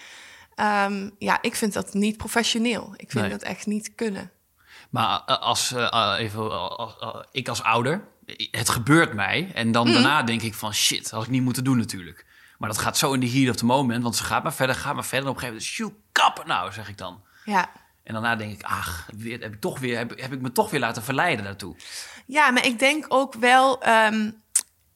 Ehm, 0.55 1.11
ja, 1.19 1.39
ik 1.41 1.57
vind 1.57 1.73
dat 1.73 1.95
niet 1.95 2.17
professioneel. 2.17 2.95
Ik 2.97 3.11
vind 3.11 3.25
Nee. 3.25 3.33
dat 3.33 3.43
echt 3.43 3.67
niet 3.67 3.95
kunnen. 3.95 4.31
Maar 4.91 5.23
eh, 5.27 5.39
als, 5.39 5.73
eh, 5.73 5.93
eh, 5.93 6.15
even, 6.19 6.77
als- 6.77 6.97
ik 7.33 7.49
als 7.49 7.63
ouder, 7.63 8.09
het 8.51 8.69
gebeurt 8.69 9.15
mij. 9.15 9.51
En 9.55 9.73
dan 9.73 9.93
daarna 9.93 10.23
denk 10.23 10.43
ik 10.43 10.55
van 10.55 10.75
shit, 10.75 11.11
had 11.11 11.23
ik 11.23 11.29
niet 11.31 11.43
moeten 11.43 11.65
doen 11.65 11.77
natuurlijk. 11.79 12.27
Maar 12.59 12.69
dat 12.69 12.79
gaat 12.79 12.99
zo 12.99 13.13
in 13.13 13.21
de 13.21 13.31
heat 13.31 13.51
of 13.51 13.57
the 13.57 13.65
moment. 13.65 14.03
Want 14.03 14.17
ze 14.17 14.25
gaat 14.25 14.43
maar 14.43 14.55
verder, 14.55 14.77
gaat 14.77 14.95
maar 14.95 15.05
verder. 15.05 15.27
En 15.27 15.31
op 15.31 15.43
een 15.43 15.49
gegeven 15.49 15.63
moment, 15.79 15.95
shoot, 15.95 16.13
kappen 16.13 16.47
nou, 16.47 16.73
zeg 16.73 16.89
ik 16.89 16.99
dan. 16.99 17.23
Ja. 17.45 17.71
En 18.07 18.13
daarna 18.13 18.37
denk 18.37 18.53
ik, 18.53 18.63
ach, 18.63 19.09
heb, 19.23 19.43
ik 19.43 19.61
toch 19.61 19.79
weer, 19.79 19.99
heb, 19.99 20.21
heb 20.21 20.33
ik 20.33 20.41
me 20.41 20.53
toch 20.53 20.71
weer 20.71 20.81
laten 20.81 21.03
verleiden 21.03 21.45
daartoe. 21.45 21.77
Ja, 22.27 22.51
maar 22.51 22.67
ik 22.67 22.79
denk 22.79 23.05
ook 23.09 23.35
wel, 23.35 23.83
ehm, 23.83 24.31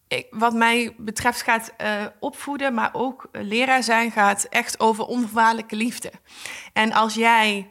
ik, 0.09 0.27
wat 0.31 0.53
mij 0.53 0.95
betreft 0.99 1.43
gaat 1.43 1.73
eh, 1.77 2.07
opvoeden, 2.21 2.75
maar 2.75 2.91
ook 2.93 3.29
leraar 3.33 3.83
zijn, 3.83 4.11
gaat 4.11 4.45
echt 4.45 4.81
over 4.81 5.05
onvoorwaardelijke 5.05 5.77
liefde. 5.77 6.13
En 6.73 6.93
als 6.93 7.15
jij, 7.15 7.71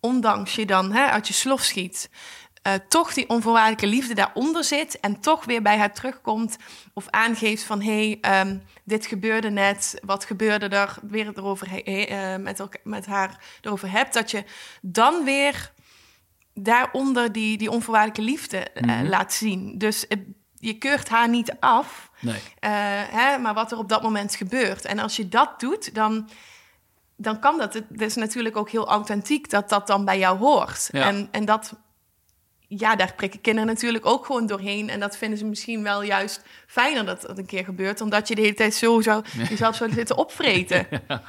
ondanks 0.00 0.54
je 0.54 0.66
dan 0.66 0.92
hè, 0.92 1.06
uit 1.06 1.28
je 1.28 1.34
slof 1.34 1.62
schiet, 1.62 2.10
eh, 2.64 2.72
toch 2.88 3.14
die 3.14 3.28
onvoorwaardelijke 3.28 3.86
liefde 3.86 4.14
daaronder 4.14 4.64
zit 4.64 5.00
en 5.00 5.20
toch 5.20 5.44
weer 5.44 5.62
bij 5.62 5.78
haar 5.78 5.92
terugkomt 5.94 6.56
of 6.94 7.06
aangeeft 7.10 7.62
van 7.62 7.82
hé, 7.82 8.08
hey, 8.08 8.18
ehm, 8.20 8.58
dit 8.84 9.06
gebeurde 9.06 9.50
net, 9.50 10.00
wat 10.04 10.24
gebeurde 10.24 10.68
er, 10.68 10.96
weer 11.02 11.26
het 11.26 11.36
erover 11.36 11.70
he- 11.70 12.02
eh, 12.02 12.36
met, 12.36 12.62
met 12.82 13.06
haar 13.06 13.40
erover 13.60 13.90
hebt, 13.90 14.14
dat 14.14 14.30
je 14.30 14.44
dan 14.82 15.24
weer 15.24 15.72
daaronder 16.54 17.32
die, 17.32 17.56
die 17.58 17.70
onvoorwaardelijke 17.70 18.22
liefde 18.30 18.58
eh, 18.58 19.00
laat 19.02 19.32
zien. 19.32 19.78
Dus 19.78 20.06
je 20.54 20.78
keurt 20.78 21.08
haar 21.08 21.28
niet 21.28 21.56
af, 21.60 22.10
Nee. 22.20 22.40
hè, 23.10 23.38
maar 23.38 23.54
wat 23.54 23.72
er 23.72 23.78
op 23.78 23.88
dat 23.88 24.02
moment 24.02 24.34
gebeurt. 24.34 24.84
En 24.84 24.98
als 24.98 25.16
je 25.16 25.28
dat 25.28 25.60
doet, 25.60 25.94
dan, 25.94 26.28
dan 27.16 27.38
kan 27.38 27.58
dat. 27.58 27.74
Het 27.74 28.00
is 28.00 28.14
natuurlijk 28.14 28.56
ook 28.56 28.70
heel 28.70 28.88
authentiek 28.88 29.50
dat 29.50 29.68
dat 29.68 29.86
dan 29.86 30.04
bij 30.04 30.18
jou 30.18 30.38
hoort. 30.38 30.88
Ja. 30.92 31.06
En, 31.06 31.28
en 31.30 31.44
dat, 31.44 31.72
ja, 32.76 32.96
daar 32.96 33.14
prikken 33.16 33.40
kinderen 33.40 33.68
natuurlijk 33.68 34.06
ook 34.06 34.26
gewoon 34.26 34.46
doorheen. 34.46 34.90
En 34.90 35.00
dat 35.00 35.16
vinden 35.16 35.38
ze 35.38 35.44
misschien 35.44 35.82
wel 35.82 36.02
juist 36.02 36.42
fijner 36.66 37.06
dat 37.06 37.22
dat 37.22 37.38
een 37.38 37.46
keer 37.46 37.64
gebeurt, 37.64 38.00
omdat 38.00 38.28
je 38.28 38.34
de 38.34 38.40
hele 38.40 38.54
tijd 38.54 38.74
zo 38.74 39.00
zou, 39.00 39.24
jezelf 39.48 39.76
zou 39.76 39.92
zitten 39.92 40.16
opvreten. 40.16 40.86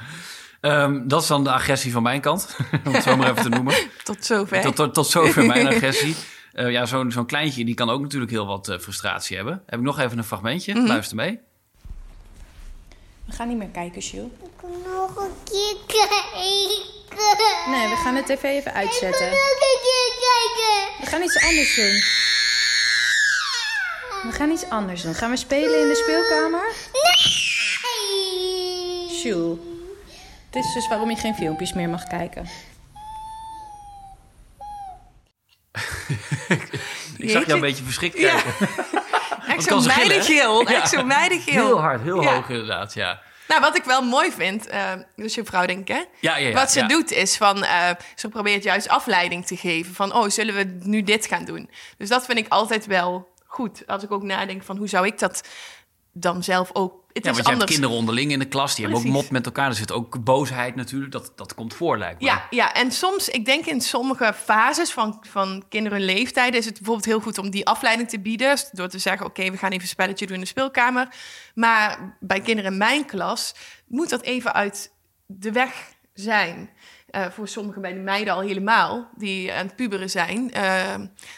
Ehm, 0.60 1.08
dat 1.08 1.22
is 1.22 1.28
dan 1.28 1.44
de 1.44 1.52
agressie 1.52 1.92
van 1.92 2.02
mijn 2.02 2.20
kant, 2.20 2.56
om 2.86 2.92
het 2.92 3.02
zo 3.02 3.16
maar 3.16 3.30
even 3.30 3.42
te 3.42 3.48
noemen. 3.48 3.74
Tot 4.04 4.24
zover. 4.24 4.60
Tot, 4.60 4.76
tot, 4.76 4.94
tot 4.94 5.06
zover 5.06 5.46
mijn 5.46 5.66
agressie. 5.74 6.16
Eh, 6.52 6.70
ja, 6.70 6.86
zo'n 6.86 7.12
zo'n 7.12 7.26
kleintje 7.26 7.64
die 7.64 7.74
kan 7.74 7.90
ook 7.90 8.00
natuurlijk 8.00 8.30
heel 8.30 8.46
wat 8.46 8.68
eh, 8.68 8.78
frustratie 8.78 9.36
hebben. 9.36 9.62
Heb 9.66 9.78
ik 9.78 9.84
nog 9.84 9.98
even 9.98 10.18
een 10.18 10.24
fragmentje? 10.24 10.82
Luister 10.86 11.16
mee. 11.16 11.40
We 13.26 13.32
gaan 13.32 13.48
niet 13.48 13.56
meer 13.56 13.68
kijken, 13.68 14.00
Jules. 14.00 14.30
Ik 14.42 14.60
wil 14.60 14.70
nog 14.94 15.16
een 15.16 15.32
keer 15.44 15.76
kijken. 15.86 16.94
Nee, 17.70 17.88
we 17.88 17.96
gaan 18.04 18.14
de 18.14 18.22
tv 18.22 18.42
even 18.42 18.56
Ik 18.56 18.62
wil 18.64 18.72
uitzetten. 18.72 19.26
nog 19.30 19.50
een 19.50 19.78
keer 19.82 20.12
kijken. 20.26 21.00
We 21.00 21.06
gaan 21.06 21.22
iets 21.22 21.42
anders 21.44 21.74
doen. 21.76 22.02
We 24.30 24.36
gaan 24.36 24.50
iets 24.50 24.68
anders 24.70 25.02
doen. 25.02 25.14
Gaan 25.14 25.30
we 25.30 25.36
spelen 25.36 25.80
in 25.82 25.88
de 25.88 25.94
speelkamer? 25.94 26.72
Nee. 26.92 27.14
Jules. 29.22 29.58
Dit 30.50 30.64
is 30.64 30.74
dus 30.74 30.88
waarom 30.88 31.10
je 31.10 31.16
geen 31.16 31.34
filmpjes 31.34 31.72
meer 31.72 31.88
mag 31.88 32.04
kijken. 32.04 32.46
Ik 37.18 37.30
zag 37.30 37.42
jou 37.46 37.52
een 37.52 37.60
beetje 37.60 37.84
verschrikt 37.84 38.18
Ja. 38.18 38.42
Echt 39.46 39.62
zo'n 39.64 39.86
meidengeel. 39.86 40.62
Echt 40.66 40.88
zo'n 40.90 41.06
meidengeel. 41.06 41.64
Heel 41.66 41.80
hard, 41.80 42.02
heel 42.02 42.22
Ja. 42.22 42.34
hoog 42.34 42.48
inderdaad, 42.48 42.94
ja. 42.94 43.20
Nou, 43.48 43.60
wat 43.60 43.76
ik 43.76 43.84
wel 43.84 44.02
mooi 44.02 44.32
vind, 44.32 44.66
eh 44.66 44.92
dus 45.16 45.34
je 45.34 45.44
vrouw 45.44 45.66
denk 45.66 45.80
ik, 45.80 45.88
hè? 45.88 45.94
Ja, 46.20 46.36
ja, 46.36 46.48
ja, 46.48 46.54
Wat 46.54 46.70
ze 46.72 46.80
ja. 46.80 46.86
doet 46.86 47.10
is 47.12 47.36
van, 47.36 47.64
eh, 47.64 47.90
ze 48.14 48.28
probeert 48.28 48.62
juist 48.62 48.88
afleiding 48.88 49.46
te 49.46 49.56
geven 49.56 49.94
van, 49.94 50.14
oh, 50.14 50.28
zullen 50.28 50.54
we 50.54 50.78
nu 50.82 51.02
dit 51.02 51.26
gaan 51.26 51.44
doen? 51.44 51.70
Dus 51.98 52.08
dat 52.08 52.24
vind 52.24 52.38
ik 52.38 52.46
altijd 52.48 52.86
wel 52.86 53.34
goed. 53.46 53.82
Als 53.86 54.02
ik 54.02 54.12
ook 54.12 54.22
nadenk 54.22 54.62
van, 54.62 54.76
hoe 54.76 54.88
zou 54.88 55.06
ik 55.06 55.18
dat 55.18 55.48
dan 56.20 56.42
zelf 56.42 56.70
ook... 56.72 57.04
Het 57.12 57.24
Ja, 57.24 57.30
is 57.30 57.36
want 57.36 57.46
je 57.46 57.52
anders. 57.52 57.58
hebt 57.58 57.70
kinderen 57.70 57.96
onderling 57.96 58.32
in 58.32 58.38
de 58.38 58.48
klas, 58.48 58.74
die 58.74 58.84
hebben 58.84 59.04
ook 59.04 59.12
mot 59.12 59.30
met 59.30 59.46
elkaar. 59.46 59.68
Er 59.68 59.74
zit 59.74 59.92
ook 59.92 60.24
boosheid 60.24 60.74
natuurlijk, 60.74 61.12
dat, 61.12 61.32
dat 61.36 61.54
komt 61.54 61.74
voor 61.74 61.98
lijkt 61.98 62.20
me. 62.20 62.26
Ja, 62.26 62.46
ja, 62.50 62.74
en 62.74 62.92
soms, 62.92 63.28
ik 63.28 63.44
denk 63.44 63.66
in 63.66 63.80
sommige 63.80 64.32
fases 64.34 64.90
van, 64.90 65.24
van 65.28 65.64
kinderen 65.68 65.98
hun 65.98 66.06
leeftijd... 66.06 66.54
is 66.54 66.64
het 66.64 66.74
bijvoorbeeld 66.74 67.06
heel 67.06 67.20
goed 67.20 67.38
om 67.38 67.50
die 67.50 67.66
afleiding 67.66 68.08
te 68.08 68.20
bieden... 68.20 68.58
Door 68.72 68.88
te 68.88 68.98
zeggen, 68.98 69.26
oké, 69.26 69.50
we 69.50 69.56
gaan 69.56 69.70
even 69.70 69.82
een 69.82 69.88
spelletje 69.88 70.26
doen 70.26 70.34
in 70.34 70.40
de 70.40 70.46
speelkamer. 70.48 71.08
Maar 71.54 72.16
bij 72.20 72.40
kinderen 72.40 72.72
in 72.72 72.78
mijn 72.78 73.06
klas 73.06 73.54
moet 73.86 74.08
dat 74.08 74.22
even 74.22 74.54
uit 74.54 74.92
de 75.26 75.52
weg 75.52 75.94
zijn. 76.14 76.70
Eh, 77.16 77.26
voor 77.30 77.48
sommigen 77.48 77.82
bij 77.82 77.92
de 77.92 77.98
meiden 77.98 78.34
al 78.34 78.40
helemaal, 78.40 79.08
die 79.14 79.52
aan 79.52 79.66
het 79.66 79.76
puberen 79.76 80.10
zijn. 80.10 80.52
Eh, 80.52 80.94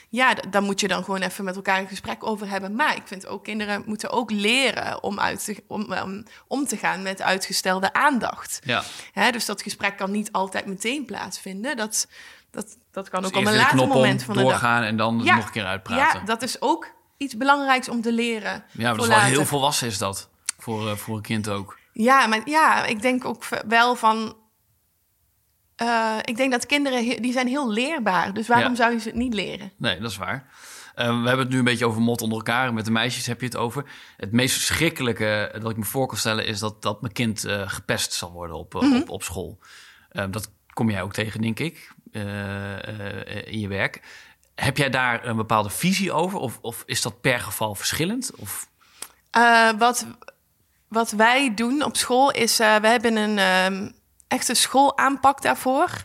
ja, 0.09 0.35
daar 0.51 0.63
moet 0.63 0.81
je 0.81 0.89
dan 0.89 1.05
gewoon 1.05 1.21
even 1.21 1.45
met 1.45 1.57
elkaar 1.57 1.79
een 1.79 1.89
gesprek 1.89 2.27
over 2.27 2.49
hebben. 2.49 2.75
Maar 2.75 2.97
ik 2.97 3.03
vind 3.05 3.27
ook, 3.27 3.45
kinderen 3.45 3.83
moeten 3.87 4.11
ook 4.11 4.31
leren 4.31 5.03
om, 5.03 5.21
uit 5.21 5.45
te, 5.45 5.65
om, 5.67 5.93
om, 5.93 6.25
om 6.47 6.67
te 6.67 6.77
gaan 6.77 7.03
met 7.03 7.23
uitgestelde 7.23 7.93
aandacht. 7.93 8.61
Ja. 8.65 8.83
Hè, 9.13 9.31
dus 9.31 9.45
dat 9.45 9.63
gesprek 9.63 9.97
kan 9.97 10.11
niet 10.11 10.33
altijd 10.33 10.67
meteen 10.67 11.05
plaatsvinden. 11.05 11.77
Dat, 11.77 12.09
dat, 12.51 12.77
dat 12.93 13.09
kan 13.09 13.23
Dus 13.23 13.31
ook 13.31 13.37
op 13.37 13.47
een 13.47 13.57
later 13.57 13.87
moment 13.87 14.21
om, 14.21 14.27
van 14.27 14.35
de 14.35 14.41
dag. 14.41 14.51
doorgaan 14.51 14.83
en 14.83 14.97
dan 14.97 15.21
Ja, 15.25 15.35
nog 15.35 15.47
een 15.47 15.53
keer 15.53 15.67
uitpraten. 15.67 16.21
Ja, 16.21 16.27
dat 16.27 16.43
is 16.43 16.61
ook 16.61 16.95
iets 17.17 17.37
belangrijks 17.37 17.89
om 17.89 18.03
te 18.03 18.13
leren. 18.13 18.65
Ja, 18.71 18.89
maar 18.89 18.97
dat 18.97 19.09
is 19.09 19.15
wel 19.15 19.19
heel 19.19 19.45
volwassen 19.45 19.87
is 19.87 19.99
dat. 19.99 20.29
Voor, 20.59 20.89
eh, 20.89 20.97
voor 20.97 21.17
een 21.17 21.23
kind 21.23 21.49
ook. 21.49 21.79
Ja, 21.93 22.27
maar 22.27 22.41
ja, 22.45 22.85
ik 22.85 23.03
denk 23.03 23.25
ook 23.25 23.45
wel 23.67 23.97
van... 23.97 24.47
Eh, 25.79 26.17
ik 26.25 26.37
denk 26.37 26.53
dat 26.53 26.67
kinderen, 26.67 27.23
die 27.23 27.33
zijn 27.33 27.47
heel 27.49 27.71
leerbaar. 27.71 28.33
Dus 28.35 28.49
waarom 28.49 28.71
Ja. 28.71 28.77
zou 28.77 28.93
je 28.93 28.99
ze 28.99 29.09
het 29.09 29.17
niet 29.17 29.35
leren? 29.35 29.73
Nee, 29.77 30.01
dat 30.01 30.11
is 30.11 30.17
waar. 30.17 30.47
Eh, 30.95 31.07
we 31.07 31.13
hebben 31.29 31.39
het 31.39 31.49
nu 31.49 31.59
een 31.59 31.65
beetje 31.65 31.87
over 31.87 32.01
mot 32.01 32.21
onder 32.23 32.39
elkaar. 32.39 32.75
Met 32.75 32.85
de 32.85 32.91
meisjes 32.91 33.27
heb 33.27 33.41
je 33.41 33.47
het 33.47 33.57
over. 33.57 33.85
Het 34.17 34.33
meest 34.33 34.55
verschrikkelijke 34.55 35.55
dat 35.61 35.71
ik 35.71 35.77
me 35.77 35.85
voor 35.85 36.07
kan 36.07 36.17
stellen... 36.17 36.47
is 36.47 36.59
dat, 36.59 36.83
dat 36.83 37.01
mijn 37.01 37.13
kind 37.13 37.45
eh, 37.45 37.63
gepest 37.69 38.13
zal 38.13 38.33
worden 38.33 38.57
op, 38.57 38.75
eh, 38.75 38.93
op, 39.01 39.11
op 39.11 39.23
school. 39.23 39.59
Eh, 40.11 40.25
dat 40.31 40.51
kom 40.73 40.91
jij 40.91 41.03
ook 41.03 41.13
tegen, 41.13 41.41
denk 41.41 41.59
ik, 41.59 41.93
eh, 42.13 42.89
eh, 43.29 43.53
in 43.53 43.61
je 43.61 43.69
werk. 43.69 44.03
Heb 44.55 44.77
jij 44.77 44.91
daar 44.91 45.27
een 45.27 45.37
bepaalde 45.37 45.71
visie 45.71 46.13
over? 46.13 46.39
Of, 46.39 46.59
of 46.61 46.83
is 46.87 47.03
dat 47.03 47.21
per 47.21 47.41
geval 47.41 47.75
verschillend? 47.75 48.31
Of, 48.37 48.69
Eh, 49.31 49.71
wat, 49.79 50.07
wat 50.89 51.11
wij 51.11 51.55
doen 51.55 51.83
op 51.85 51.97
school 51.97 52.31
is, 52.31 52.61
eh, 52.61 52.77
we 52.77 52.87
hebben 52.89 53.17
een 53.17 53.39
ehm, 53.39 53.91
echte 54.29 54.55
schoolaanpak 54.55 55.43
daarvoor. 55.43 56.05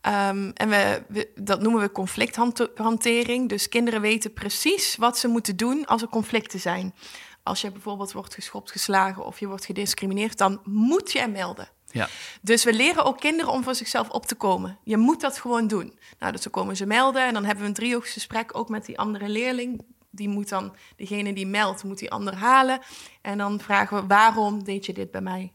Ehm, 0.00 0.50
en 0.54 0.68
we, 0.68 1.02
we- 1.08 1.30
dat 1.34 1.60
noemen 1.60 1.80
we 1.80 1.92
conflicthantering. 1.92 3.48
Dus 3.48 3.68
kinderen 3.68 4.00
weten 4.00 4.32
precies 4.32 4.96
wat 4.96 5.18
ze 5.18 5.28
moeten 5.28 5.56
doen 5.56 5.86
als 5.86 6.02
er 6.02 6.08
conflicten 6.08 6.60
zijn. 6.60 6.94
Als 7.42 7.60
je 7.60 7.70
bijvoorbeeld 7.70 8.12
wordt 8.12 8.34
geschopt, 8.34 8.70
geslagen 8.70 9.24
of 9.24 9.40
je 9.40 9.46
wordt 9.46 9.64
gediscrimineerd, 9.64 10.38
dan 10.38 10.60
moet 10.64 11.12
je 11.12 11.18
er 11.18 11.30
melden. 11.30 11.68
ja. 11.90 12.08
Dus 12.42 12.64
we 12.64 12.72
leren 12.72 13.04
ook 13.04 13.20
kinderen 13.20 13.52
om 13.52 13.62
voor 13.62 13.74
zichzelf 13.74 14.08
op 14.08 14.26
te 14.26 14.34
komen. 14.34 14.78
Je 14.84 14.96
moet 14.96 15.20
dat 15.20 15.38
gewoon 15.38 15.66
doen. 15.66 15.98
Nou, 16.18 16.32
dus 16.32 16.42
dan 16.42 16.52
komen 16.52 16.76
ze 16.76 16.86
melden 16.86 17.26
en 17.26 17.32
dan 17.34 17.44
hebben 17.44 17.62
we 17.62 17.68
een 17.68 17.74
driehoeksgesprek 17.76 18.56
ook 18.58 18.68
met 18.68 18.84
die 18.86 18.98
andere 18.98 19.28
leerling. 19.28 19.82
Die 20.10 20.28
moet 20.28 20.48
dan, 20.48 20.74
degene 20.96 21.32
die 21.32 21.46
meldt, 21.46 21.84
moet 21.84 21.98
die 21.98 22.10
ander 22.10 22.34
halen. 22.34 22.80
En 23.22 23.38
dan 23.38 23.60
vragen 23.60 23.96
we, 24.00 24.06
waarom 24.06 24.64
deed 24.64 24.86
je 24.86 24.92
dit 24.92 25.10
bij 25.10 25.20
mij? 25.20 25.52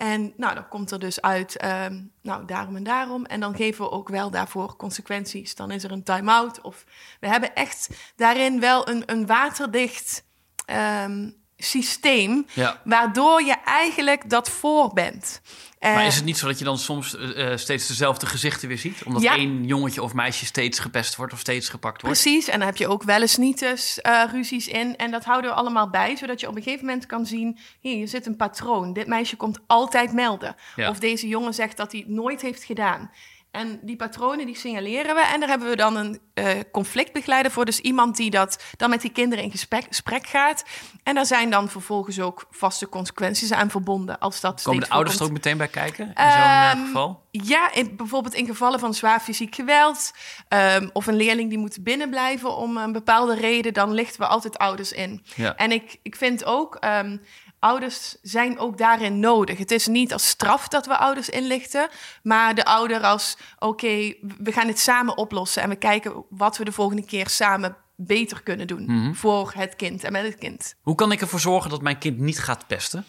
En 0.00 0.32
nou, 0.36 0.54
dan 0.54 0.68
komt 0.68 0.90
er 0.90 0.98
dus 0.98 1.20
uit, 1.20 1.56
ehm, 1.56 2.02
nou, 2.22 2.44
daarom 2.44 2.76
en 2.76 2.82
daarom. 2.82 3.24
En 3.24 3.40
dan 3.40 3.54
geven 3.56 3.84
we 3.84 3.90
ook 3.90 4.08
wel 4.08 4.30
daarvoor 4.30 4.76
consequenties. 4.76 5.54
Dan 5.54 5.70
is 5.70 5.84
er 5.84 5.92
een 5.92 6.02
time-out. 6.02 6.60
Of 6.60 6.84
we 7.20 7.28
hebben 7.28 7.54
echt 7.54 7.88
daarin 8.16 8.60
wel 8.60 8.88
een, 8.88 9.02
een 9.06 9.26
waterdicht 9.26 10.24
ehm, 10.64 11.30
systeem... 11.60 12.46
Ja. 12.52 12.80
waardoor 12.84 13.42
je 13.42 13.56
eigenlijk 13.64 14.30
dat 14.30 14.50
voor 14.50 14.92
bent. 14.92 15.40
Maar 15.80 15.96
Eh, 15.96 16.06
is 16.06 16.16
het 16.16 16.24
niet 16.24 16.38
zo 16.38 16.46
dat 16.46 16.58
je 16.58 16.64
dan 16.64 16.78
soms 16.78 17.16
eh, 17.16 17.52
eh, 17.52 17.58
steeds 17.58 17.86
dezelfde 17.86 18.26
gezichten 18.26 18.68
weer 18.68 18.78
ziet? 18.78 19.02
Omdat 19.04 19.22
Ja. 19.22 19.36
één 19.36 19.64
jongetje 19.64 20.02
of 20.02 20.14
meisje 20.14 20.46
steeds 20.46 20.78
gepest 20.78 21.16
wordt 21.16 21.32
of 21.32 21.38
steeds 21.38 21.68
gepakt 21.68 22.02
wordt? 22.02 22.20
Precies, 22.20 22.48
en 22.48 22.58
dan 22.58 22.66
heb 22.68 22.76
je 22.76 22.88
ook 22.88 23.02
wel 23.02 23.20
eens 23.20 23.36
niet 23.36 23.62
eens 23.62 23.98
ruzies 24.32 24.68
in. 24.68 24.96
En 24.96 25.10
dat 25.10 25.24
houden 25.24 25.50
we 25.50 25.56
allemaal 25.56 25.90
bij, 25.90 26.16
zodat 26.16 26.40
je 26.40 26.48
op 26.48 26.56
een 26.56 26.62
gegeven 26.62 26.86
moment 26.86 27.06
kan 27.06 27.26
zien... 27.26 27.58
hier, 27.80 27.96
je 27.96 28.06
zit 28.06 28.26
een 28.26 28.36
patroon. 28.36 28.92
Dit 28.92 29.06
meisje 29.06 29.36
komt 29.36 29.58
altijd 29.66 30.12
melden. 30.12 30.56
Ja. 30.76 30.88
Of 30.88 30.98
deze 30.98 31.28
jongen 31.28 31.54
zegt 31.54 31.76
dat 31.76 31.92
hij 31.92 32.00
het 32.00 32.10
nooit 32.10 32.40
heeft 32.40 32.64
gedaan. 32.64 33.10
En 33.50 33.78
die 33.82 33.96
patronen, 33.96 34.46
die 34.46 34.56
signaleren 34.56 35.14
we. 35.14 35.20
En 35.20 35.40
daar 35.40 35.48
hebben 35.48 35.68
we 35.68 35.76
dan 35.76 35.96
een 35.96 36.20
eh, 36.34 36.48
conflictbegeleider 36.72 37.52
voor. 37.52 37.64
Dus 37.64 37.80
iemand 37.80 38.16
die 38.16 38.30
dat 38.30 38.62
dan 38.76 38.90
met 38.90 39.00
die 39.00 39.12
kinderen 39.12 39.44
in 39.44 39.50
gesprek, 39.50 39.84
gesprek 39.88 40.26
gaat. 40.26 40.64
En 41.02 41.14
daar 41.14 41.26
zijn 41.26 41.50
dan 41.50 41.68
vervolgens 41.68 42.20
ook 42.20 42.46
vaste 42.50 42.88
consequenties 42.88 43.52
aan 43.52 43.70
verbonden. 43.70 44.18
Als 44.18 44.40
dat 44.40 44.62
Komen 44.62 44.80
de 44.82 44.88
ouders 44.90 45.16
er 45.18 45.24
ook 45.24 45.30
meteen 45.30 45.56
bij 45.56 45.68
kijken? 45.68 46.06
In 46.06 46.12
zo'n 46.16 46.24
eh, 46.26 46.70
Ehm, 46.70 46.84
geval? 46.86 47.22
Ja, 47.30 47.72
in, 47.72 47.96
bijvoorbeeld 47.96 48.34
in 48.34 48.46
gevallen 48.46 48.80
van 48.80 48.94
zwaar 48.94 49.20
fysiek 49.20 49.54
geweld. 49.54 50.10
ehm, 50.48 50.88
of 50.92 51.06
een 51.06 51.16
leerling 51.16 51.48
die 51.48 51.58
moet 51.58 51.82
binnenblijven 51.82 52.56
om 52.56 52.76
een 52.76 52.92
bepaalde 52.92 53.34
reden. 53.34 53.74
Dan 53.74 53.92
lichten 53.92 54.20
we 54.20 54.26
altijd 54.26 54.58
ouders 54.58 54.92
in. 54.92 55.24
Ja. 55.34 55.56
En 55.56 55.72
ik, 55.72 55.96
ik 56.02 56.16
vind 56.16 56.44
ook, 56.44 56.74
ehm, 56.74 57.16
ouders 57.60 58.16
zijn 58.22 58.58
ook 58.58 58.78
daarin 58.78 59.20
nodig. 59.20 59.58
Het 59.58 59.70
is 59.70 59.86
niet 59.86 60.12
als 60.12 60.28
straf 60.28 60.68
dat 60.68 60.86
we 60.86 60.96
ouders 60.96 61.28
inlichten. 61.28 61.88
Maar 62.22 62.54
de 62.54 62.64
ouder 62.64 63.00
als, 63.00 63.36
oké, 63.58 64.14
we 64.38 64.52
gaan 64.52 64.68
het 64.68 64.78
samen 64.78 65.16
oplossen. 65.16 65.62
En 65.62 65.68
we 65.68 65.76
kijken 65.76 66.24
wat 66.30 66.56
we 66.56 66.64
de 66.64 66.72
volgende 66.72 67.04
keer 67.04 67.28
samen 67.28 67.76
beter 67.96 68.42
kunnen 68.42 68.66
doen. 68.66 68.84
Mhm. 68.84 69.12
Voor 69.12 69.52
het 69.54 69.76
kind 69.76 70.04
en 70.04 70.12
met 70.12 70.22
het 70.22 70.38
kind. 70.38 70.74
Hoe 70.80 70.94
kan 70.94 71.12
ik 71.12 71.20
ervoor 71.20 71.40
zorgen 71.40 71.70
dat 71.70 71.82
mijn 71.82 71.98
kind 71.98 72.18
niet 72.18 72.38
gaat 72.38 72.66
pesten? 72.66 73.04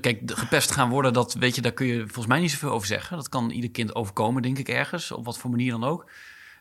Kijk, 0.00 0.20
gepest 0.24 0.70
gaan 0.70 0.88
worden, 0.88 1.12
dat 1.12 1.34
weet 1.34 1.54
je, 1.54 1.60
daar 1.60 1.72
kun 1.72 1.86
je 1.86 1.98
volgens 1.98 2.26
mij 2.26 2.40
niet 2.40 2.50
zoveel 2.50 2.70
over 2.70 2.86
zeggen. 2.86 3.16
Dat 3.16 3.28
kan 3.28 3.50
ieder 3.50 3.70
kind 3.70 3.94
overkomen, 3.94 4.42
denk 4.42 4.58
ik, 4.58 4.68
ergens, 4.68 5.12
op 5.12 5.24
wat 5.24 5.38
voor 5.38 5.50
manier 5.50 5.70
dan 5.70 5.84
ook. 5.84 6.10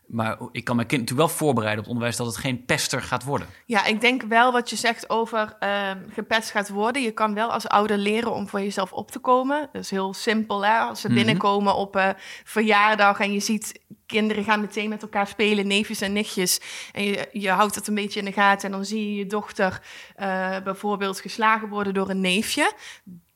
Maar 0.07 0.37
ik 0.51 0.63
kan 0.63 0.75
mijn 0.75 0.87
kind 0.87 1.01
natuurlijk 1.01 1.27
wel 1.29 1.37
voorbereiden 1.37 1.77
op 1.79 1.85
het 1.85 1.93
onderwijs 1.93 2.17
dat 2.17 2.27
het 2.27 2.37
geen 2.37 2.65
pester 2.65 3.01
gaat 3.01 3.23
worden. 3.23 3.47
Ja, 3.65 3.85
ik 3.85 4.01
denk 4.01 4.21
wel 4.21 4.51
wat 4.51 4.69
je 4.69 4.75
zegt 4.75 5.09
over 5.09 5.55
ehm, 5.59 5.97
gepest 6.09 6.51
gaat 6.51 6.69
worden. 6.69 7.01
Je 7.01 7.11
kan 7.11 7.33
wel 7.33 7.51
als 7.51 7.67
ouder 7.67 7.97
leren 7.97 8.33
om 8.33 8.47
voor 8.47 8.59
jezelf 8.59 8.91
op 8.93 9.11
te 9.11 9.19
komen. 9.19 9.69
Dat 9.71 9.81
is 9.81 9.89
heel 9.89 10.13
simpel, 10.13 10.65
hè? 10.65 10.77
Als 10.77 11.01
ze 11.01 11.07
Mhm. 11.07 11.15
binnenkomen 11.15 11.75
op 11.75 11.95
een 11.95 12.13
verjaardag 12.43 13.19
en 13.19 13.33
je 13.33 13.39
ziet 13.39 13.79
kinderen 14.05 14.43
gaan 14.43 14.61
meteen 14.61 14.89
met 14.89 15.01
elkaar 15.01 15.27
spelen, 15.27 15.67
neefjes 15.67 16.01
en 16.01 16.13
nichtjes. 16.13 16.59
En 16.91 17.03
je, 17.03 17.29
je 17.31 17.49
houdt 17.49 17.75
het 17.75 17.87
een 17.87 17.95
beetje 17.95 18.19
in 18.19 18.25
de 18.25 18.31
gaten 18.31 18.65
en 18.65 18.71
dan 18.75 18.85
zie 18.85 19.09
je 19.09 19.15
je 19.15 19.25
dochter 19.25 19.81
eh, 20.15 20.57
bijvoorbeeld 20.63 21.19
geslagen 21.19 21.67
worden 21.69 21.93
door 21.93 22.09
een 22.09 22.21
neefje. 22.21 22.71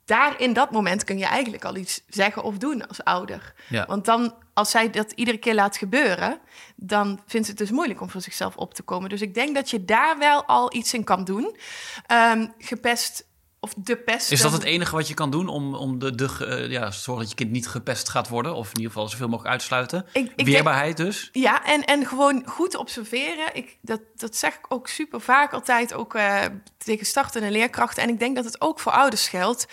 Daar 0.05 0.39
in 0.41 0.53
dat 0.53 0.71
moment 0.71 1.03
kun 1.03 1.17
je 1.17 1.25
eigenlijk 1.25 1.65
al 1.65 1.75
iets 1.75 2.03
zeggen 2.07 2.43
of 2.43 2.57
doen 2.57 2.87
als 2.87 3.03
ouder. 3.03 3.53
Ja. 3.67 3.85
Want 3.85 4.05
dan, 4.05 4.33
als 4.59 4.69
zij 4.71 4.89
dat 4.89 5.11
iedere 5.11 5.37
keer 5.37 5.53
laat 5.55 5.77
gebeuren, 5.77 6.39
dan 6.75 7.19
vindt 7.25 7.45
ze 7.45 7.51
het 7.51 7.61
dus 7.61 7.71
moeilijk 7.71 8.01
om 8.01 8.09
voor 8.09 8.21
zichzelf 8.21 8.55
op 8.55 8.73
te 8.73 8.83
komen. 8.83 9.09
Dus 9.09 9.21
ik 9.21 9.33
denk 9.33 9.55
dat 9.55 9.69
je 9.69 9.85
daar 9.85 10.17
wel 10.17 10.45
al 10.45 10.73
iets 10.75 10.93
in 10.93 11.03
kan 11.03 11.23
doen. 11.23 11.57
Ehm, 12.05 12.47
gepest 12.57 13.27
of 13.59 13.73
de 13.77 13.97
pest. 13.97 14.31
Is 14.31 14.41
dat 14.41 14.51
het 14.51 14.63
enige 14.63 14.95
wat 14.95 15.07
je 15.07 15.13
kan 15.13 15.31
doen 15.31 15.47
om, 15.47 15.75
om 15.75 15.99
de, 15.99 16.15
de, 16.15 16.45
eh, 16.45 16.71
ja, 16.71 16.91
zorgen 16.91 17.21
dat 17.23 17.29
je 17.29 17.35
kind 17.35 17.51
niet 17.51 17.67
gepest 17.67 18.09
gaat 18.09 18.27
worden? 18.27 18.55
Of 18.55 18.67
in 18.69 18.75
ieder 18.75 18.91
geval 18.91 19.07
zoveel 19.09 19.27
mogelijk 19.27 19.51
uitsluiten? 19.53 20.05
Ik- 20.13 20.25
ik 20.25 20.35
denk- 20.35 20.49
Weerbaarheid 20.49 20.97
dus? 20.97 21.29
Ja, 21.31 21.65
en, 21.65 21.83
en 21.85 22.05
gewoon 22.05 22.43
goed 22.47 22.75
observeren. 22.75 23.55
Ik, 23.55 23.77
dat, 23.81 24.01
dat 24.15 24.35
zeg 24.35 24.53
ik 24.53 24.65
ook 24.69 24.87
super 24.87 25.21
vaak 25.21 25.53
altijd, 25.53 25.93
ook 25.93 26.15
eh, 26.15 26.45
tegen 26.77 27.05
startende 27.05 27.51
leerkrachten. 27.51 28.03
En 28.03 28.09
ik 28.09 28.19
denk 28.19 28.35
dat 28.35 28.45
het 28.45 28.61
ook 28.61 28.79
voor 28.79 28.91
ouders 28.91 29.27
geldt. 29.27 29.67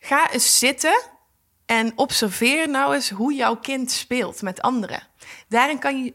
Ga 0.00 0.30
eens 0.30 0.58
zitten 0.58 1.02
en 1.72 1.92
observeer 1.96 2.68
nou 2.68 2.94
eens 2.94 3.10
hoe 3.10 3.34
jouw 3.34 3.56
kind 3.56 3.90
speelt 3.90 4.42
met 4.42 4.62
anderen. 4.62 5.02
Daarin 5.48 5.78
kan 5.78 6.04
je 6.04 6.14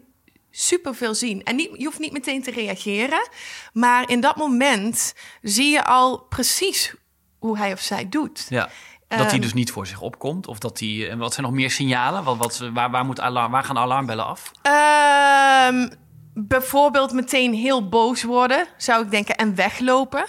superveel 0.52 1.16
zien. 1.16 1.44
En 1.44 1.56
niet, 1.56 1.70
je 1.74 1.86
hoeft 1.86 2.00
niet 2.00 2.12
meteen 2.12 2.44
te 2.44 2.52
reageren, 2.52 3.30
maar 3.74 4.10
in 4.10 4.20
dat 4.20 4.36
moment 4.36 5.14
zie 5.42 5.72
je 5.72 5.86
al 5.86 6.18
precies 6.20 6.94
hoe 7.40 7.58
hij 7.58 7.74
of 7.74 7.80
zij 7.80 8.10
doet. 8.10 8.46
Ja. 8.50 8.70
Dat 9.08 9.20
hij 9.20 9.30
Ehm. 9.30 9.42
dus 9.42 9.54
niet 9.54 9.72
voor 9.72 9.88
zich 9.88 10.02
opkomt? 10.02 10.48
Of 10.48 10.60
dat 10.60 10.80
hij. 10.80 11.10
En 11.10 11.18
wat 11.18 11.34
zijn 11.34 11.46
nog 11.46 11.56
meer 11.56 11.72
signalen? 11.72 12.24
Wat, 12.24 12.38
wat, 12.38 12.58
waar, 12.74 12.92
waar, 12.92 13.06
moet 13.06 13.20
alarm, 13.20 13.52
waar 13.52 13.64
gaan 13.64 13.78
alarmbellen 13.78 14.26
af? 14.26 14.52
Ehm, 14.62 15.90
bijvoorbeeld 16.34 17.12
meteen 17.12 17.54
heel 17.54 17.90
boos 17.90 18.24
worden, 18.24 18.68
zou 18.78 19.04
ik 19.04 19.12
denken, 19.12 19.36
en 19.36 19.56
weglopen. 19.56 20.26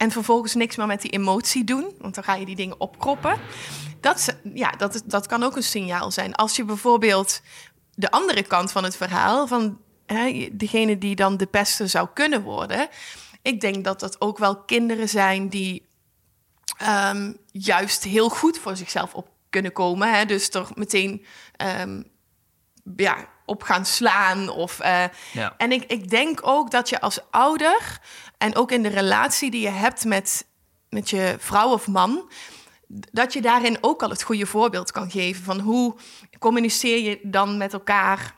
En 0.00 0.10
vervolgens 0.10 0.54
niks 0.54 0.76
meer 0.76 0.86
met 0.86 1.02
die 1.02 1.10
emotie 1.10 1.64
doen, 1.64 1.94
want 1.98 2.14
dan 2.14 2.24
ga 2.24 2.34
je 2.34 2.44
die 2.46 2.56
dingen 2.56 2.80
opkroppen. 2.80 3.38
Dat, 4.00 4.36
ja, 4.54 4.70
dat, 4.70 4.94
is- 4.94 5.02
dat 5.04 5.26
kan 5.26 5.42
ook 5.42 5.56
een 5.56 5.62
signaal 5.62 6.10
zijn. 6.10 6.34
Als 6.34 6.56
je 6.56 6.64
bijvoorbeeld 6.64 7.40
de 7.94 8.10
andere 8.10 8.42
kant 8.42 8.72
van 8.72 8.84
het 8.84 8.96
verhaal, 8.96 9.46
van 9.46 9.78
hè, 10.06 10.48
degene 10.52 10.98
die 10.98 11.14
dan 11.14 11.36
de 11.36 11.46
pester 11.46 11.88
zou 11.88 12.08
kunnen 12.14 12.42
worden. 12.42 12.88
Ik 13.42 13.60
denk 13.60 13.84
dat 13.84 14.00
dat 14.00 14.20
ook 14.20 14.38
wel 14.38 14.56
kinderen 14.64 15.08
zijn 15.08 15.48
die 15.48 15.88
ehm, 16.76 17.32
juist 17.52 18.04
heel 18.04 18.28
goed 18.28 18.58
voor 18.58 18.76
zichzelf 18.76 19.14
op 19.14 19.28
kunnen 19.50 19.72
komen. 19.72 20.14
Hè? 20.14 20.24
Dus 20.24 20.48
toch 20.50 20.74
meteen 20.76 21.24
ehm, 21.56 22.02
ja, 22.96 23.16
op 23.46 23.62
gaan 23.62 23.86
slaan. 23.86 24.48
Of, 24.48 24.80
eh, 24.80 25.04
Ja. 25.32 25.54
En 25.56 25.72
ik, 25.72 25.84
ik 25.84 26.10
denk 26.10 26.40
ook 26.42 26.70
dat 26.70 26.88
je 26.88 27.00
als 27.00 27.20
ouder 27.30 28.00
en 28.40 28.56
ook 28.56 28.72
in 28.72 28.82
de 28.82 28.88
relatie 28.88 29.50
die 29.50 29.60
je 29.60 29.68
hebt 29.68 30.04
met, 30.04 30.46
met 30.88 31.10
je 31.10 31.36
vrouw 31.38 31.72
of 31.72 31.86
man, 31.86 32.30
dat 32.88 33.32
je 33.32 33.40
daarin 33.40 33.78
ook 33.80 34.02
al 34.02 34.10
het 34.10 34.22
goede 34.22 34.46
voorbeeld 34.46 34.92
kan 34.92 35.10
geven 35.10 35.44
van 35.44 35.60
hoe 35.60 35.94
communiceer 36.38 36.98
je 36.98 37.18
dan 37.22 37.56
met 37.56 37.72
elkaar 37.72 38.34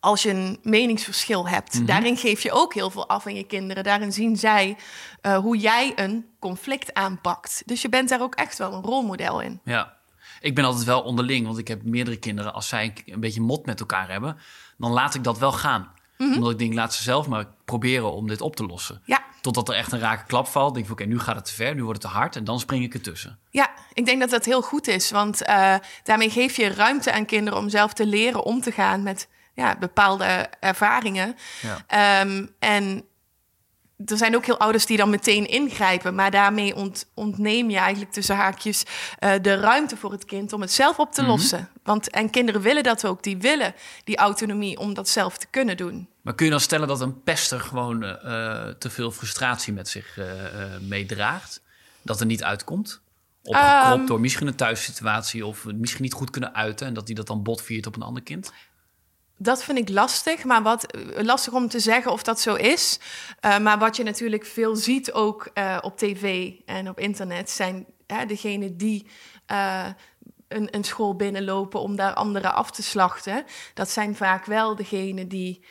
als 0.00 0.22
je 0.22 0.30
een 0.30 0.58
meningsverschil 0.62 1.48
hebt. 1.48 1.86
Daarin 1.86 2.16
geef 2.16 2.42
je 2.42 2.52
ook 2.52 2.74
heel 2.74 2.90
veel 2.90 3.08
af 3.08 3.26
aan 3.26 3.34
je 3.34 3.44
kinderen. 3.44 3.84
Daarin 3.84 4.12
zien 4.12 4.36
zij 4.36 4.76
eh, 5.20 5.36
hoe 5.36 5.56
jij 5.56 5.92
een 5.96 6.26
conflict 6.38 6.94
aanpakt. 6.94 7.62
Dus 7.66 7.82
je 7.82 7.88
bent 7.88 8.08
daar 8.08 8.22
ook 8.22 8.34
echt 8.34 8.58
wel 8.58 8.72
een 8.72 8.82
rolmodel 8.82 9.40
in. 9.40 9.60
Ja. 9.64 9.96
Ik 10.40 10.54
ben 10.54 10.64
altijd 10.64 10.84
wel 10.84 11.02
onderling, 11.02 11.46
want 11.46 11.58
ik 11.58 11.68
heb 11.68 11.82
meerdere 11.82 12.16
kinderen. 12.16 12.54
Als 12.54 12.68
zij 12.68 12.92
een 13.04 13.20
beetje 13.20 13.40
mot 13.40 13.66
met 13.66 13.80
elkaar 13.80 14.10
hebben, 14.10 14.36
dan 14.76 14.92
laat 14.92 15.14
ik 15.14 15.24
dat 15.24 15.38
wel 15.38 15.52
gaan. 15.52 15.96
Mhm. 16.18 16.32
Omdat 16.34 16.50
ik 16.50 16.58
denk, 16.58 16.74
laat 16.74 16.94
ze 16.94 17.02
zelf 17.02 17.26
maar 17.28 17.46
proberen 17.64 18.12
om 18.12 18.28
dit 18.28 18.40
op 18.40 18.56
te 18.56 18.66
lossen. 18.66 19.02
Ja, 19.04 19.26
Totdat 19.40 19.68
er 19.68 19.74
echt 19.74 19.92
een 19.92 19.98
rake 19.98 20.24
klap 20.26 20.46
valt. 20.46 20.74
denk 20.74 20.86
ik, 20.86 20.92
oké, 20.92 21.04
nu 21.04 21.18
gaat 21.18 21.36
het 21.36 21.44
te 21.44 21.54
ver, 21.54 21.74
nu 21.74 21.84
wordt 21.84 22.02
het 22.02 22.12
te 22.12 22.18
hard. 22.18 22.36
En 22.36 22.44
dan 22.44 22.60
spring 22.60 22.84
ik 22.84 22.94
ertussen. 22.94 23.38
Ja, 23.50 23.70
ik 23.92 24.04
denk 24.06 24.20
dat 24.20 24.30
dat 24.30 24.44
heel 24.44 24.62
goed 24.62 24.86
is. 24.88 25.10
Want 25.10 25.42
eh, 25.42 25.74
daarmee 26.02 26.30
geef 26.30 26.56
je 26.56 26.68
ruimte 26.68 27.12
aan 27.12 27.24
kinderen 27.24 27.58
om 27.58 27.68
zelf 27.68 27.92
te 27.92 28.06
leren 28.06 28.44
om 28.44 28.60
te 28.60 28.72
gaan 28.72 29.02
met 29.02 29.28
ja, 29.54 29.76
bepaalde 29.78 30.50
ervaringen. 30.60 31.36
Ja. 31.60 31.84
Ehm, 31.86 32.46
en 32.58 33.04
er 34.06 34.16
zijn 34.16 34.36
ook 34.36 34.46
heel 34.46 34.58
ouders 34.58 34.86
die 34.86 34.96
dan 34.96 35.10
meteen 35.10 35.46
ingrijpen, 35.48 36.14
maar 36.14 36.30
daarmee 36.30 36.74
ont, 36.74 37.10
ontneem 37.14 37.70
je 37.70 37.76
eigenlijk 37.76 38.12
tussen 38.12 38.36
haakjes 38.36 38.82
uh, 39.20 39.32
de 39.42 39.54
ruimte 39.54 39.96
voor 39.96 40.12
het 40.12 40.24
kind 40.24 40.52
om 40.52 40.60
het 40.60 40.72
zelf 40.72 40.98
op 40.98 41.12
te 41.12 41.20
Mhm. 41.20 41.30
lossen. 41.30 41.68
Want 41.82 42.10
en 42.10 42.30
kinderen 42.30 42.60
willen 42.60 42.82
dat 42.82 43.06
ook, 43.06 43.22
die 43.22 43.36
willen 43.36 43.74
die 44.04 44.16
autonomie 44.16 44.78
om 44.78 44.94
dat 44.94 45.08
zelf 45.08 45.38
te 45.38 45.46
kunnen 45.50 45.76
doen. 45.76 46.08
Maar 46.22 46.34
kun 46.34 46.44
je 46.44 46.50
dan 46.52 46.60
stellen 46.60 46.88
dat 46.88 47.00
een 47.00 47.22
pester 47.22 47.60
gewoon 47.60 48.04
eh, 48.04 48.10
eh, 48.68 48.74
te 48.78 48.90
veel 48.90 49.10
frustratie 49.10 49.72
met 49.72 49.88
zich 49.88 50.18
eh, 50.18 50.44
eh, 50.74 50.80
meedraagt? 50.80 51.62
Dat 52.02 52.20
er 52.20 52.26
niet 52.26 52.42
uitkomt? 52.44 53.00
Opgekropt 53.42 53.98
Ehm. 53.98 54.06
door 54.06 54.20
misschien 54.20 54.46
een 54.46 54.54
thuissituatie 54.54 55.46
of 55.46 55.64
misschien 55.64 56.02
niet 56.02 56.12
goed 56.12 56.30
kunnen 56.30 56.54
uiten 56.54 56.86
en 56.86 56.94
dat 56.94 57.06
hij 57.06 57.14
dat 57.16 57.26
dan 57.26 57.42
botviert 57.42 57.86
op 57.86 57.96
een 57.96 58.02
ander 58.02 58.22
kind? 58.22 58.52
Dat 59.40 59.64
vind 59.64 59.78
ik 59.78 59.88
lastig, 59.88 60.44
maar 60.44 60.62
wat 60.62 60.84
eh, 60.84 61.24
lastig 61.24 61.52
om 61.52 61.68
te 61.68 61.80
zeggen 61.80 62.12
of 62.12 62.22
dat 62.22 62.40
zo 62.40 62.54
is. 62.54 62.98
Uh, 63.44 63.58
maar 63.58 63.78
wat 63.78 63.96
je 63.96 64.02
natuurlijk 64.02 64.46
veel 64.46 64.76
ziet 64.76 65.12
ook 65.12 65.50
uh, 65.54 65.78
op 65.80 65.98
tv 65.98 66.52
en 66.66 66.88
op 66.88 66.98
internet 66.98 67.50
zijn 67.50 67.86
hè, 68.06 68.26
degenen 68.26 68.76
die 68.76 69.06
uh, 69.50 69.86
een, 70.48 70.68
een, 70.70 70.84
school 70.84 71.16
binnenlopen 71.16 71.80
om 71.80 71.96
daar 71.96 72.14
anderen 72.14 72.54
af 72.54 72.70
te 72.70 72.82
slachten. 72.82 73.44
Dat 73.74 73.90
zijn 73.90 74.16
vaak 74.16 74.44
wel 74.44 74.76
degenen 74.76 75.28
die 75.28 75.64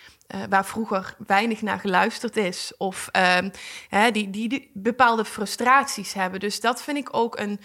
waar 0.49 0.65
vroeger 0.65 1.15
weinig 1.27 1.61
naar 1.61 1.79
geluisterd 1.79 2.37
is 2.37 2.73
of 2.77 3.09
uh, 3.15 3.37
hè, 3.89 4.11
die, 4.11 4.29
die, 4.29 4.49
die 4.49 4.71
bepaalde 4.73 5.25
frustraties 5.25 6.13
hebben. 6.13 6.39
Dus 6.39 6.59
dat 6.59 6.81
vind 6.81 6.97
ik 6.97 7.09
ook 7.11 7.39
een, 7.39 7.59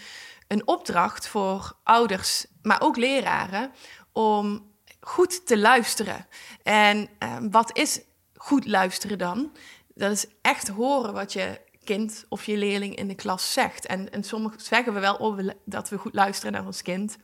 een 0.49 0.67
opdracht 0.67 1.29
voor 1.29 1.77
ouders, 1.83 2.47
maar 2.62 2.81
ook 2.81 2.97
leraren 2.97 3.71
om 4.12 4.72
goed 5.03 5.47
te 5.47 5.59
luisteren. 5.59 6.27
En 6.62 7.09
uh, 7.19 7.37
wat 7.51 7.77
is 7.77 8.01
goed 8.35 8.67
luisteren 8.67 9.19
dan? 9.19 9.53
Dat 9.95 10.11
is 10.11 10.27
echt 10.43 10.69
horen 10.69 11.12
wat 11.12 11.33
je 11.33 11.61
kind 11.85 12.25
of 12.29 12.45
je 12.45 12.57
leerling 12.57 12.97
in 12.97 13.09
de 13.09 13.15
klas 13.15 13.53
zegt. 13.53 13.87
En, 13.87 14.12
en 14.12 14.25
sommige 14.25 14.57
zeggen 14.61 14.95
we 14.95 15.01
wel 15.01 15.15
oh, 15.15 15.49
dat 15.65 15.88
we 15.88 15.99
goed 15.99 16.15
luisteren 16.15 16.53
naar 16.53 16.67
ons 16.67 16.83
kind. 16.83 17.17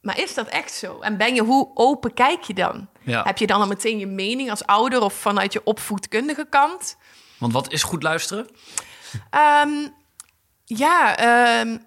Maar 0.00 0.20
is 0.20 0.34
dat 0.34 0.46
echt 0.46 0.72
zo? 0.72 1.00
En 1.00 1.16
ben 1.16 1.34
je, 1.34 1.42
hoe 1.42 1.70
open 1.74 2.14
kijk 2.14 2.42
je 2.42 2.54
dan? 2.54 2.88
Ja. 3.02 3.22
Heb 3.22 3.38
je 3.38 3.46
dan 3.46 3.60
al 3.60 3.66
meteen 3.66 3.98
je 3.98 4.06
mening 4.06 4.50
als 4.50 4.66
ouder 4.66 5.00
of 5.00 5.14
vanuit 5.14 5.52
je 5.52 5.64
opvoedkundige 5.64 6.46
kant? 6.50 6.96
Want 7.38 7.52
wat 7.52 7.72
is 7.72 7.82
goed 7.82 8.02
luisteren? 8.02 8.48
Um, 9.64 9.94
ja, 10.64 11.18
um, 11.60 11.86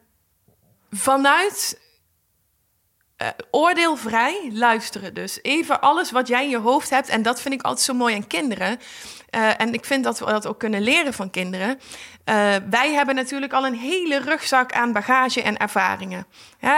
vanuit 0.89 1.82
uh, 3.21 3.27
oordeelvrij 3.51 4.49
luisteren 4.53 5.13
dus. 5.13 5.39
Even 5.41 5.81
alles 5.81 6.12
wat 6.12 6.27
jij 6.27 6.43
in 6.43 6.49
je 6.49 6.57
hoofd 6.57 6.89
hebt. 6.89 7.10
En 7.10 7.21
dat 7.21 7.41
vind 7.41 7.53
ik 7.53 7.62
altijd 7.62 7.86
zo 7.86 7.93
mooi 7.93 8.15
aan 8.15 8.27
kinderen. 8.27 8.79
Uh, 9.36 9.62
en 9.62 9.73
ik 9.73 9.86
vind 9.86 10.03
dat 10.03 10.19
we 10.19 10.25
dat 10.25 10.47
ook 10.47 10.60
kunnen 10.60 10.81
leren 10.81 11.13
van 11.13 11.29
kinderen. 11.29 11.69
Uh, 11.69 12.55
wij 12.69 12.91
hebben 12.93 13.15
natuurlijk 13.15 13.53
al 13.53 13.65
een 13.65 13.75
hele 13.75 14.19
rugzak 14.19 14.73
aan 14.73 14.93
bagage 14.93 15.41
en 15.41 15.57
ervaringen. 15.57 16.25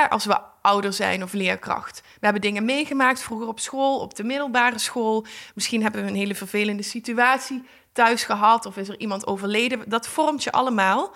Als 0.09 0.25
we 0.25 0.39
ouder 0.61 0.93
zijn 0.93 1.23
of 1.23 1.33
leerkracht. 1.33 2.01
We 2.01 2.19
hebben 2.19 2.41
dingen 2.41 2.65
meegemaakt 2.65 3.21
vroeger 3.21 3.47
op 3.47 3.59
school, 3.59 3.99
op 3.99 4.15
de 4.15 4.23
middelbare 4.23 4.79
school. 4.79 5.25
Misschien 5.55 5.81
hebben 5.81 6.03
we 6.03 6.09
een 6.09 6.15
hele 6.15 6.35
vervelende 6.35 6.83
situatie 6.83 7.63
thuis 7.93 8.23
gehad 8.23 8.65
of 8.65 8.77
is 8.77 8.89
er 8.89 8.99
iemand 8.99 9.27
overleden. 9.27 9.83
Dat 9.85 10.07
vormt 10.07 10.43
je 10.43 10.51
allemaal. 10.51 11.13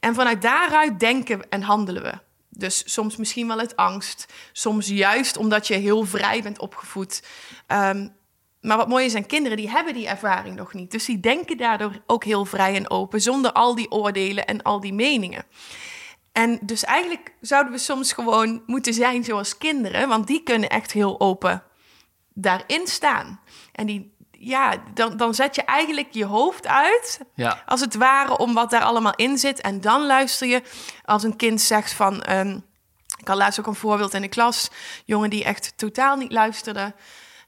En 0.00 0.14
vanuit 0.14 0.42
daaruit 0.42 1.00
denken 1.00 1.50
en 1.50 1.62
handelen 1.62 2.02
we. 2.02 2.25
Dus 2.58 2.92
soms 2.92 3.16
misschien 3.16 3.46
wel 3.46 3.58
uit 3.58 3.76
angst. 3.76 4.32
Soms 4.52 4.88
juist 4.88 5.36
omdat 5.36 5.66
je 5.66 5.74
heel 5.74 6.04
vrij 6.04 6.42
bent 6.42 6.58
opgevoed. 6.58 7.22
Um, 7.68 8.14
maar 8.60 8.76
wat 8.76 8.88
mooi 8.88 9.04
is 9.04 9.14
aan 9.14 9.26
kinderen, 9.26 9.56
die 9.56 9.70
hebben 9.70 9.94
die 9.94 10.08
ervaring 10.08 10.56
nog 10.56 10.72
niet. 10.72 10.90
Dus 10.90 11.04
die 11.04 11.20
denken 11.20 11.56
daardoor 11.56 12.02
ook 12.06 12.24
heel 12.24 12.44
vrij 12.44 12.74
en 12.74 12.90
open, 12.90 13.20
zonder 13.20 13.52
al 13.52 13.74
die 13.74 13.90
oordelen 13.90 14.46
en 14.46 14.62
al 14.62 14.80
die 14.80 14.94
meningen. 14.94 15.44
En 16.32 16.58
dus 16.62 16.84
eigenlijk 16.84 17.34
zouden 17.40 17.72
we 17.72 17.78
soms 17.78 18.12
gewoon 18.12 18.62
moeten 18.66 18.94
zijn 18.94 19.24
zoals 19.24 19.58
kinderen, 19.58 20.08
want 20.08 20.26
die 20.26 20.42
kunnen 20.42 20.68
echt 20.68 20.92
heel 20.92 21.20
open 21.20 21.62
daarin 22.34 22.86
staan. 22.86 23.40
En 23.72 23.86
die, 23.86 24.14
ja, 24.38 24.76
dan, 24.94 25.16
dan 25.16 25.34
zet 25.34 25.54
je 25.54 25.62
eigenlijk 25.62 26.08
je 26.10 26.24
hoofd 26.24 26.66
uit, 26.66 27.20
ja. 27.34 27.62
als 27.66 27.80
het 27.80 27.94
ware, 27.94 28.38
om 28.38 28.54
wat 28.54 28.70
daar 28.70 28.82
allemaal 28.82 29.14
in 29.14 29.38
zit. 29.38 29.60
En 29.60 29.80
dan 29.80 30.06
luister 30.06 30.48
je 30.48 30.62
als 31.04 31.22
een 31.22 31.36
kind 31.36 31.60
zegt 31.60 31.92
van... 31.92 32.30
Um, 32.30 32.64
ik 33.18 33.28
had 33.28 33.36
laatst 33.36 33.60
ook 33.60 33.66
een 33.66 33.74
voorbeeld 33.74 34.14
in 34.14 34.20
de 34.20 34.28
klas. 34.28 34.70
Jongen 35.04 35.30
die 35.30 35.44
echt 35.44 35.72
totaal 35.76 36.16
niet 36.16 36.32
luisterde. 36.32 36.94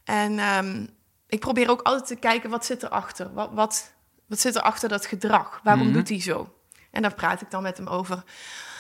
En 0.05 0.39
um, 0.39 0.89
ik 1.27 1.41
probeer 1.41 1.71
ook 1.71 1.83
altijd 1.83 2.07
te 2.07 2.17
kijken, 2.17 2.51
wat 2.51 2.65
zit 2.65 2.83
erachter? 2.83 3.33
Wat, 3.33 3.51
wat, 3.53 3.93
wat 4.27 4.41
zit 4.41 4.57
er 4.57 4.63
achter 4.63 4.89
dat 4.89 5.07
gedrag? 5.07 5.61
Waarom 5.63 5.85
Mhm. 5.85 5.93
doet 5.93 6.09
hij 6.09 6.21
zo? 6.21 6.53
En 6.91 7.03
daar 7.03 7.15
praat 7.15 7.41
ik 7.41 7.51
dan 7.51 7.63
met 7.63 7.77
hem 7.77 7.87
over. 7.87 8.23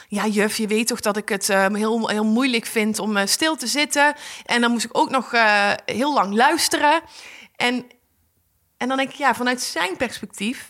Ja, 0.09 0.27
juf, 0.27 0.57
je 0.57 0.67
weet 0.67 0.87
toch 0.87 1.01
dat 1.01 1.17
ik 1.17 1.29
het 1.29 1.49
uh, 1.49 1.67
heel, 1.67 2.09
heel 2.09 2.25
moeilijk 2.25 2.67
vind 2.67 2.99
om 2.99 3.17
uh, 3.17 3.27
stil 3.27 3.57
te 3.57 3.67
zitten. 3.67 4.15
En 4.45 4.61
dan 4.61 4.71
moest 4.71 4.85
ik 4.85 4.99
ook 4.99 5.11
nog 5.11 5.33
uh, 5.33 5.73
heel 5.85 6.15
lang 6.15 6.35
luisteren. 6.35 7.01
En, 7.57 7.87
en 8.79 8.89
dan 8.89 8.97
denk 8.97 9.11
ik, 9.11 9.17
ja, 9.17 9.35
vanuit 9.35 9.61
zijn 9.61 9.97
perspectief 9.97 10.69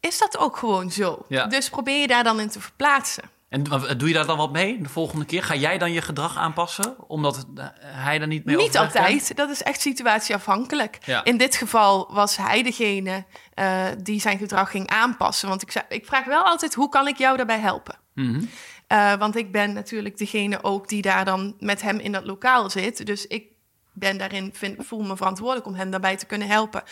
is 0.00 0.18
dat 0.18 0.38
ook 0.38 0.56
gewoon 0.56 0.90
zo. 0.90 1.24
Ja. 1.28 1.46
Dus 1.46 1.68
probeer 1.68 2.00
je 2.00 2.06
daar 2.06 2.24
dan 2.24 2.40
in 2.40 2.48
te 2.48 2.60
verplaatsen. 2.60 3.24
En 3.48 3.62
doe 3.96 4.08
je 4.08 4.14
daar 4.14 4.26
dan 4.26 4.36
wat 4.36 4.52
mee 4.52 4.82
de 4.82 4.88
volgende 4.88 5.24
keer? 5.24 5.42
Ga 5.42 5.54
jij 5.54 5.78
dan 5.78 5.92
je 5.92 6.02
gedrag 6.02 6.36
aanpassen? 6.36 7.08
Omdat 7.08 7.46
hij 7.82 8.18
daar 8.18 8.28
niet 8.28 8.44
mee 8.44 8.56
Niet 8.56 8.76
altijd. 8.76 9.26
Kan? 9.26 9.36
Dat 9.36 9.50
is 9.50 9.62
echt 9.62 9.80
situatieafhankelijk. 9.80 10.98
Ja. 11.04 11.24
In 11.24 11.36
dit 11.36 11.56
geval 11.56 12.08
was 12.12 12.36
hij 12.36 12.62
degene 12.62 13.24
uh, 13.54 13.86
die 14.02 14.20
zijn 14.20 14.38
gedrag 14.38 14.70
ging 14.70 14.88
aanpassen. 14.88 15.48
Want 15.48 15.62
ik, 15.62 15.70
zei, 15.70 15.84
ik 15.88 16.06
vraag 16.06 16.24
wel 16.24 16.42
altijd, 16.42 16.74
hoe 16.74 16.88
kan 16.88 17.08
ik 17.08 17.16
jou 17.16 17.36
daarbij 17.36 17.58
helpen? 17.58 17.98
Mm-hmm. 18.14 18.48
Uh, 18.88 19.14
want 19.14 19.36
ik 19.36 19.52
ben 19.52 19.72
natuurlijk 19.72 20.18
degene 20.18 20.62
ook 20.62 20.88
die 20.88 21.02
daar 21.02 21.24
dan 21.24 21.56
met 21.58 21.82
hem 21.82 21.98
in 21.98 22.12
dat 22.12 22.24
lokaal 22.24 22.70
zit. 22.70 23.06
Dus 23.06 23.26
ik 23.26 23.44
ben 23.92 24.18
daarin, 24.18 24.50
vind, 24.54 24.86
voel 24.86 25.02
me 25.02 25.16
verantwoordelijk 25.16 25.66
om 25.66 25.74
hem 25.74 25.90
daarbij 25.90 26.16
te 26.16 26.26
kunnen 26.26 26.48
helpen. 26.48 26.82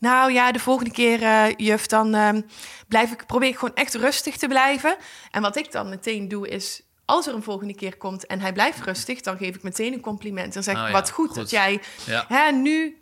Nou 0.00 0.32
ja, 0.32 0.52
de 0.52 0.58
volgende 0.58 0.90
keer, 0.90 1.22
uh, 1.22 1.44
juf, 1.56 1.86
dan 1.86 2.14
uh, 2.14 2.28
blijf 2.88 3.12
ik, 3.12 3.26
probeer 3.26 3.48
ik 3.48 3.58
gewoon 3.58 3.74
echt 3.74 3.94
rustig 3.94 4.36
te 4.36 4.46
blijven. 4.48 4.96
En 5.30 5.42
wat 5.42 5.56
ik 5.56 5.72
dan 5.72 5.88
meteen 5.88 6.28
doe 6.28 6.48
is, 6.48 6.82
als 7.04 7.26
er 7.26 7.34
een 7.34 7.42
volgende 7.42 7.74
keer 7.74 7.96
komt 7.96 8.26
en 8.26 8.40
hij 8.40 8.52
blijft 8.52 8.80
rustig, 8.84 9.20
dan 9.20 9.36
geef 9.36 9.54
ik 9.54 9.62
meteen 9.62 9.92
een 9.92 10.00
compliment. 10.00 10.54
Dan 10.54 10.62
zeg 10.62 10.74
ik, 10.74 10.80
Oh 10.80 10.86
ja, 10.86 10.92
wat 10.92 11.10
goed, 11.10 11.26
goed. 11.26 11.36
dat 11.36 11.50
jij 11.50 11.80
Ja. 12.06 12.24
hè, 12.28 12.50
nu 12.52 12.96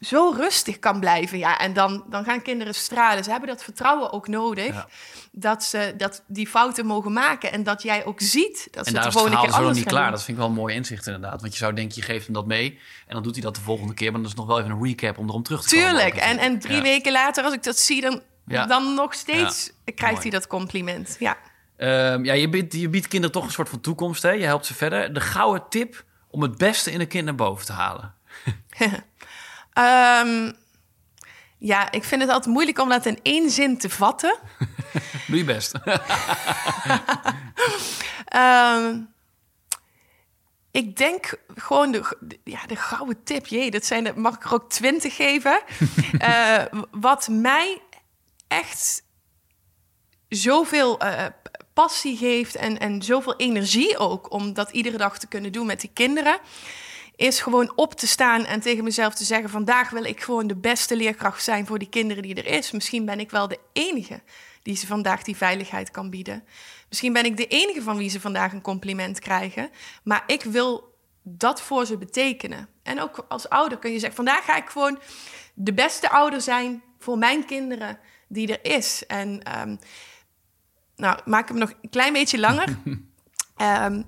zo 0.00 0.32
rustig 0.36 0.78
kan 0.78 1.00
blijven. 1.00 1.38
Ja, 1.38 1.58
en 1.58 1.72
dan, 1.72 2.04
dan 2.10 2.24
gaan 2.24 2.42
kinderen 2.42 2.74
stralen. 2.74 3.24
Ze 3.24 3.30
hebben 3.30 3.48
dat 3.48 3.64
vertrouwen 3.64 4.12
ook 4.12 4.28
nodig. 4.28 4.74
Ja. 4.74 4.88
Dat 5.32 5.64
ze 5.64 5.94
dat 5.96 6.22
die 6.26 6.46
fouten 6.46 6.86
mogen 6.86 7.12
maken. 7.12 7.52
En 7.52 7.62
dat 7.62 7.82
jij 7.82 8.04
ook 8.04 8.20
ziet 8.20 8.68
dat 8.70 8.86
En 8.86 8.92
ze 8.92 8.92
daar 8.92 9.04
het 9.04 9.14
is 9.14 9.20
keer 9.22 9.30
zo 9.30 9.36
nog 9.42 9.54
anders 9.54 9.76
niet 9.78 9.86
klaar. 9.86 10.02
doen. 10.02 10.10
Dat 10.10 10.22
vind 10.24 10.36
ik 10.36 10.42
wel 10.42 10.52
een 10.52 10.58
mooi 10.58 10.74
inzicht 10.74 11.06
inderdaad. 11.06 11.40
Want 11.40 11.52
je 11.52 11.58
zou 11.58 11.74
denken, 11.74 11.96
je 11.96 12.02
geeft 12.02 12.24
hem 12.24 12.34
dat 12.34 12.46
mee. 12.46 12.78
En 13.06 13.14
dan 13.14 13.22
doet 13.22 13.34
hij 13.34 13.42
dat 13.42 13.54
de 13.54 13.60
volgende 13.60 13.94
keer. 13.94 14.10
Maar 14.12 14.20
dan 14.20 14.30
is 14.30 14.36
nog 14.36 14.46
wel 14.46 14.58
even 14.58 14.70
een 14.70 14.82
recap 14.84 15.18
om 15.18 15.28
erom 15.28 15.42
terug 15.42 15.62
te 15.62 15.74
komen. 15.74 15.88
Tuurlijk. 15.90 16.14
En, 16.16 16.38
en 16.38 16.58
drie 16.58 16.76
Ja. 16.76 16.82
weken 16.82 17.12
later, 17.12 17.44
als 17.44 17.54
ik 17.54 17.62
dat 17.62 17.78
zie, 17.78 18.00
dan, 18.00 18.22
Ja. 18.46 18.66
dan 18.66 18.94
nog 18.94 19.14
steeds 19.14 19.72
krijgt 19.84 20.00
Mooi. 20.16 20.28
hij 20.28 20.30
dat 20.30 20.46
compliment. 20.46 21.16
Ja. 21.18 21.36
Ehm, 21.76 22.24
ja, 22.24 22.32
je 22.32 22.48
biedt, 22.48 22.72
je 22.74 22.88
biedt 22.88 23.08
kinderen 23.08 23.34
toch 23.34 23.44
een 23.44 23.52
soort 23.52 23.68
van 23.68 23.80
toekomst. 23.80 24.22
Hè? 24.22 24.30
Je 24.30 24.44
helpt 24.44 24.66
ze 24.66 24.74
verder. 24.74 25.12
De 25.12 25.20
gouden 25.20 25.62
tip 25.68 26.04
om 26.30 26.42
het 26.42 26.58
beste 26.58 26.90
in 26.92 27.00
een 27.00 27.08
kind 27.08 27.24
naar 27.24 27.34
boven 27.34 27.66
te 27.66 27.72
halen. 27.72 28.14
Ehm, 29.78 30.52
ja, 31.58 31.90
ik 31.90 32.04
vind 32.04 32.20
het 32.22 32.30
altijd 32.30 32.54
moeilijk 32.54 32.78
om 32.78 32.88
dat 32.88 33.06
in 33.06 33.18
één 33.22 33.50
zin 33.50 33.78
te 33.78 33.90
vatten. 33.90 34.38
Doe 35.28 35.36
je 35.36 35.44
best. 35.44 35.72
Ehm, 38.28 39.00
ik 40.70 40.96
denk 40.96 41.34
gewoon 41.54 41.92
de, 41.92 42.16
ja, 42.44 42.66
de 42.66 42.76
gouden 42.76 43.22
tip. 43.24 43.46
Jee, 43.46 43.70
dat 43.70 43.84
zijn 43.84 44.06
er, 44.06 44.20
mag 44.20 44.34
ik 44.34 44.44
er 44.44 44.52
ook 44.52 44.70
twintig 44.70 45.16
geven? 45.16 45.60
Eh, 46.18 46.64
wat 46.90 47.28
mij 47.28 47.82
echt 48.48 49.02
zoveel 50.28 50.98
eh, 50.98 51.26
passie 51.74 52.16
geeft 52.16 52.54
en, 52.54 52.78
en 52.78 53.02
zoveel 53.02 53.36
energie 53.36 53.98
ook 53.98 54.32
om 54.32 54.52
dat 54.52 54.70
iedere 54.70 54.96
dag 54.96 55.18
te 55.18 55.26
kunnen 55.26 55.52
doen 55.52 55.66
met 55.66 55.80
die 55.80 55.90
kinderen, 55.92 56.38
is 57.18 57.40
gewoon 57.40 57.72
op 57.76 57.94
te 57.94 58.06
staan 58.06 58.44
en 58.44 58.60
tegen 58.60 58.84
mezelf 58.84 59.14
te 59.14 59.24
zeggen: 59.24 59.50
vandaag 59.50 59.90
wil 59.90 60.04
ik 60.04 60.20
gewoon 60.20 60.46
de 60.46 60.56
beste 60.56 60.96
leerkracht 60.96 61.42
zijn 61.42 61.66
voor 61.66 61.78
die 61.78 61.88
kinderen 61.88 62.22
die 62.22 62.34
er 62.34 62.46
is. 62.46 62.70
Misschien 62.70 63.04
ben 63.04 63.20
ik 63.20 63.30
wel 63.30 63.48
de 63.48 63.58
enige 63.72 64.20
die 64.62 64.76
ze 64.76 64.86
vandaag 64.86 65.22
die 65.22 65.36
veiligheid 65.36 65.90
kan 65.90 66.10
bieden. 66.10 66.44
Misschien 66.88 67.12
ben 67.12 67.24
ik 67.24 67.36
de 67.36 67.46
enige 67.46 67.82
van 67.82 67.96
wie 67.96 68.10
ze 68.10 68.20
vandaag 68.20 68.52
een 68.52 68.60
compliment 68.60 69.18
krijgen, 69.20 69.70
maar 70.02 70.22
ik 70.26 70.42
wil 70.42 70.96
dat 71.22 71.60
voor 71.60 71.86
ze 71.86 71.98
betekenen. 71.98 72.68
En 72.82 73.00
ook 73.00 73.24
als 73.28 73.48
ouder 73.48 73.78
kun 73.78 73.92
je 73.92 73.98
zeggen: 73.98 74.16
vandaag 74.16 74.44
ga 74.44 74.56
ik 74.56 74.68
gewoon 74.68 74.98
de 75.54 75.74
beste 75.74 76.10
ouder 76.10 76.40
zijn 76.40 76.82
voor 76.98 77.18
mijn 77.18 77.44
kinderen 77.44 77.98
die 78.28 78.58
er 78.58 78.74
is. 78.74 79.06
En 79.06 79.42
ehm, 79.42 79.76
nou, 80.96 81.18
maak 81.24 81.48
hem 81.48 81.58
nog 81.58 81.72
een 81.82 81.90
klein 81.90 82.12
beetje 82.12 82.38
langer. 82.38 82.78
Ehm, 83.56 84.02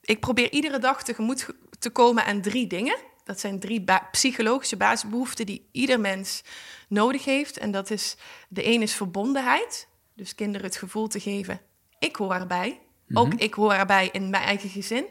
ik 0.00 0.20
probeer 0.20 0.52
iedere 0.52 0.78
dag 0.78 1.02
tegemoet 1.02 1.42
ge- 1.42 1.54
te 1.86 1.92
komen 1.92 2.24
aan 2.24 2.40
drie 2.40 2.66
dingen. 2.66 2.96
Dat 3.24 3.40
zijn 3.40 3.60
drie 3.60 3.80
ba- 3.80 4.08
psychologische 4.10 4.76
basisbehoeften 4.76 5.46
die 5.46 5.68
ieder 5.72 6.00
mens 6.00 6.42
nodig 6.88 7.24
heeft. 7.24 7.58
En 7.58 7.70
dat 7.70 7.90
is, 7.90 8.16
de 8.48 8.66
een 8.66 8.82
is 8.82 8.94
verbondenheid. 8.94 9.88
Dus 10.14 10.34
kinderen 10.34 10.66
het 10.66 10.76
gevoel 10.76 11.08
te 11.08 11.20
geven, 11.20 11.60
ik 11.98 12.16
hoor 12.16 12.34
erbij. 12.34 12.80
Ook 13.12 13.34
ik 13.34 13.54
hoor 13.54 13.72
erbij 13.72 14.08
in 14.12 14.30
mijn 14.30 14.42
eigen 14.42 14.68
gezin. 14.68 15.04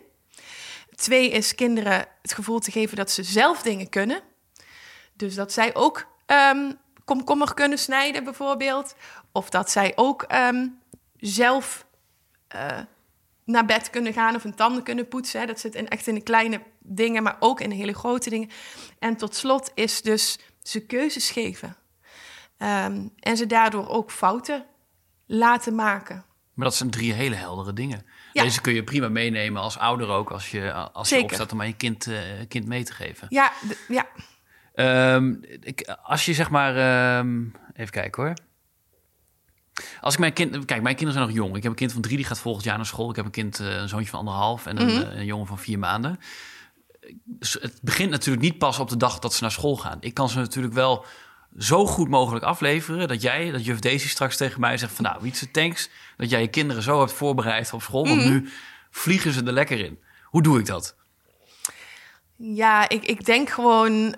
Twee 0.95 1.29
is 1.29 1.55
kinderen 1.55 2.07
het 2.21 2.33
gevoel 2.33 2.59
te 2.59 2.71
geven 2.71 2.97
dat 2.97 3.11
ze 3.11 3.23
zelf 3.23 3.61
dingen 3.61 3.89
kunnen. 3.89 4.21
Dus 5.13 5.35
dat 5.35 5.51
zij 5.51 5.75
ook 5.75 6.07
ehm, 6.25 6.71
komkommer 7.05 7.53
kunnen 7.53 7.79
snijden 7.79 8.23
bijvoorbeeld. 8.23 8.95
Of 9.31 9.49
dat 9.49 9.71
zij 9.71 9.91
ook 9.95 10.23
ehm, 10.23 10.67
zelf 11.17 11.85
eh, 12.47 12.79
naar 13.45 13.65
bed 13.65 13.89
kunnen 13.89 14.13
gaan 14.13 14.36
of 14.36 14.43
hun 14.43 14.55
tanden 14.55 14.84
kunnen 14.84 15.08
poetsen. 15.08 15.39
Hè. 15.39 15.45
Dat 15.45 15.60
zit 15.60 15.75
in, 15.75 15.88
echt 15.88 16.08
in 16.08 16.15
de 16.15 16.21
kleine 16.21 16.62
dingen, 16.79 17.23
maar 17.23 17.36
ook 17.39 17.62
in 17.62 17.69
de 17.69 17.75
hele 17.75 17.93
grote 17.93 18.29
dingen. 18.29 18.49
En 18.99 19.15
tot 19.15 19.36
slot 19.36 19.71
is 19.73 20.01
dus 20.01 20.39
ze 20.63 20.86
keuzes 20.86 21.29
geven. 21.29 21.75
Ehm, 22.58 23.08
en 23.19 23.38
ze 23.38 23.45
daardoor 23.45 23.88
ook 23.88 24.12
fouten 24.12 24.65
laten 25.25 25.75
maken. 25.75 26.25
Maar 26.53 26.65
dat 26.65 26.75
zijn 26.75 26.89
drie 26.89 27.13
hele 27.13 27.36
heldere 27.36 27.73
dingen. 27.73 28.05
Ja. 28.34 28.43
Deze 28.43 28.62
kun 28.62 28.73
je 28.73 28.84
prima 28.84 29.10
meenemen 29.10 29.62
als 29.62 29.77
ouder 29.77 30.08
ook, 30.08 30.31
als 30.31 30.51
je, 30.51 30.73
als 30.73 31.10
je 31.10 31.23
opstaat 31.23 31.51
om 31.51 31.62
aan 31.62 31.67
je 31.67 31.75
kind, 31.75 32.08
eh, 32.08 32.21
kind 32.47 32.65
mee 32.65 32.84
te 32.84 32.93
geven. 32.93 33.27
Ja, 33.29 33.51
ja. 33.88 34.08
Ehm, 34.73 35.36
ik, 35.62 35.95
als 36.01 36.25
je 36.25 36.34
zeg 36.34 36.49
maar, 36.49 36.75
ehm, 36.75 37.43
even 37.73 37.91
kijken 37.91 38.23
hoor. 38.23 38.34
Als 40.05 40.13
ik 40.13 40.19
mijn 40.19 40.33
kind, 40.33 40.65
kijk, 40.65 40.81
mijn 40.81 40.95
kinderen 40.95 41.13
zijn 41.13 41.35
nog 41.35 41.45
jong. 41.45 41.55
Ik 41.55 41.63
heb 41.63 41.71
een 41.71 41.77
kind 41.77 41.91
van 41.91 42.01
drie 42.01 42.15
die 42.17 42.25
gaat 42.25 42.39
volgend 42.39 42.65
jaar 42.65 42.75
naar 42.77 42.85
school. 42.85 43.09
Ik 43.09 43.15
heb 43.15 43.25
een 43.25 43.31
kind, 43.31 43.59
eh, 43.59 43.75
een 43.75 43.89
zoontje 43.89 44.09
van 44.09 44.19
anderhalf 44.19 44.65
en 44.65 44.79
een, 44.81 44.87
Mhm. 44.87 45.01
eh, 45.11 45.17
een 45.17 45.25
jongen 45.25 45.47
van 45.47 45.57
vier 45.59 45.79
maanden. 45.79 46.19
Het 47.39 47.79
begint 47.81 48.09
natuurlijk 48.09 48.43
niet 48.43 48.57
pas 48.57 48.79
op 48.79 48.89
de 48.89 48.97
dag 48.97 49.19
dat 49.19 49.33
ze 49.33 49.41
naar 49.41 49.51
school 49.51 49.75
gaan. 49.77 49.97
Ik 49.99 50.13
kan 50.13 50.29
ze 50.29 50.37
natuurlijk 50.37 50.73
wel 50.73 51.05
zo 51.57 51.85
goed 51.85 52.09
mogelijk 52.09 52.45
afleveren 52.45 53.07
dat 53.07 53.21
jij, 53.21 53.51
dat 53.51 53.65
juf 53.65 53.79
Daisy 53.79 54.07
straks 54.07 54.37
tegen 54.37 54.59
mij 54.59 54.77
zegt 54.77 54.93
van 54.93 55.03
nou, 55.03 55.17
Wietse, 55.21 55.51
thanks 55.51 55.89
dat 56.17 56.29
jij 56.29 56.41
je 56.41 56.47
kinderen 56.47 56.83
zo 56.83 56.99
hebt 56.99 57.13
voorbereid 57.13 57.73
op 57.73 57.81
school, 57.81 58.07
want 58.07 58.25
nu 58.25 58.49
vliegen 58.91 59.31
ze 59.31 59.43
er 59.43 59.53
lekker 59.53 59.79
in. 59.79 59.99
Hoe 60.23 60.41
doe 60.41 60.59
ik 60.59 60.65
dat? 60.65 60.95
Ja, 62.35 62.89
ik, 62.89 63.03
ik 63.05 63.25
denk 63.25 63.49
gewoon 63.49 64.15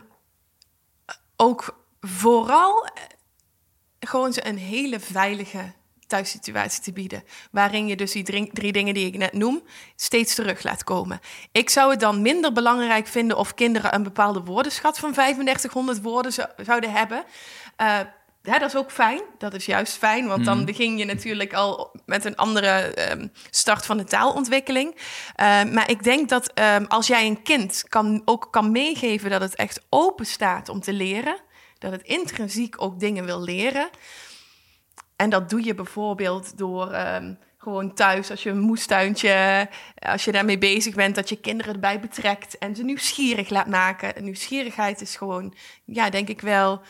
ook 1.36 1.86
vooral 2.02 2.90
gewoon 4.08 4.34
ze 4.34 4.48
een 4.48 4.58
hele 4.58 5.00
veilige 5.00 5.72
thuissituatie 6.08 6.84
te 6.84 6.92
bieden. 6.92 7.24
Waarin 7.52 7.88
je 7.88 7.96
dus 7.96 8.12
die 8.12 8.24
drie, 8.24 8.50
drie 8.54 8.72
dingen 8.72 8.94
die 8.94 9.06
ik 9.06 9.18
net 9.18 9.34
noem 9.34 9.62
steeds 9.96 10.36
terug 10.36 10.64
laat 10.64 10.84
komen. 10.84 11.20
Ik 11.52 11.70
zou 11.70 11.92
het 11.92 12.00
dan 12.00 12.22
minder 12.22 12.52
belangrijk 12.54 13.08
vinden 13.08 13.38
of 13.38 13.54
kinderen 13.54 13.94
een 13.96 14.04
bepaalde 14.04 14.42
woordenschat 14.44 15.00
van 15.00 15.12
3500 15.14 16.02
woorden 16.02 16.34
zou- 16.34 16.50
zouden 16.64 16.92
hebben. 16.92 17.24
Eh, 17.76 18.00
ja, 18.42 18.60
dat 18.60 18.70
is 18.70 18.76
ook 18.76 18.92
fijn. 18.92 19.22
Dat 19.38 19.54
is 19.54 19.66
juist 19.66 19.98
fijn, 19.98 20.28
want 20.28 20.46
dan 20.46 20.66
begin 20.66 20.98
je 20.98 21.06
natuurlijk 21.06 21.54
al 21.54 21.96
met 22.06 22.26
een 22.26 22.36
andere 22.36 22.70
ehm, 22.70 23.28
start 23.50 23.86
van 23.86 23.98
de 23.98 24.04
taalontwikkeling. 24.04 24.96
Eh, 25.36 25.64
maar 25.64 25.90
ik 25.90 26.04
denk 26.04 26.30
dat 26.30 26.52
ehm, 26.54 26.84
als 26.88 27.08
jij 27.08 27.26
een 27.26 27.42
kind 27.42 27.84
kan, 27.88 28.22
ook 28.26 28.48
kan 28.52 28.72
meegeven 28.72 29.30
dat 29.30 29.42
het 29.42 29.56
echt 29.56 29.82
open 29.90 30.26
staat 30.26 30.70
om 30.70 30.80
te 30.80 30.94
leren, 30.94 31.38
dat 31.80 31.92
het 31.92 32.02
intrinsiek 32.02 32.82
ook 32.82 33.00
dingen 33.00 33.26
wil 33.26 33.42
leren. 33.42 33.90
En 35.16 35.30
dat 35.30 35.50
doe 35.50 35.64
je 35.64 35.74
bijvoorbeeld 35.74 36.58
door 36.58 36.92
ehm, 36.92 37.34
gewoon 37.58 37.94
thuis, 37.94 38.32
als 38.32 38.44
je 38.44 38.50
een 38.50 38.60
moestuintje, 38.60 39.70
als 40.00 40.26
je 40.26 40.32
daarmee 40.32 40.58
bezig 40.58 40.96
bent, 40.96 41.16
dat 41.16 41.30
je 41.30 41.40
kinderen 41.40 41.74
erbij 41.74 42.00
betrekt 42.00 42.58
en 42.58 42.76
ze 42.76 42.84
nieuwsgierig 42.84 43.50
laat 43.50 43.68
maken. 43.68 44.16
En 44.16 44.24
nieuwsgierigheid 44.24 45.02
is 45.02 45.16
gewoon, 45.16 45.54
ja, 45.86 46.10
denk 46.10 46.28
ik 46.28 46.42
wel, 46.42 46.82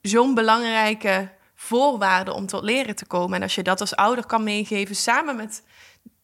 zo'n 0.00 0.34
belangrijke 0.34 1.30
voorwaarde 1.54 2.32
om 2.32 2.46
tot 2.46 2.62
leren 2.62 2.96
te 2.96 3.06
komen. 3.06 3.36
En 3.36 3.42
als 3.42 3.54
je 3.54 3.62
dat 3.62 3.80
als 3.80 3.96
ouder 3.96 4.26
kan 4.26 4.44
meegeven, 4.44 4.96
samen 4.96 5.36
met 5.36 5.62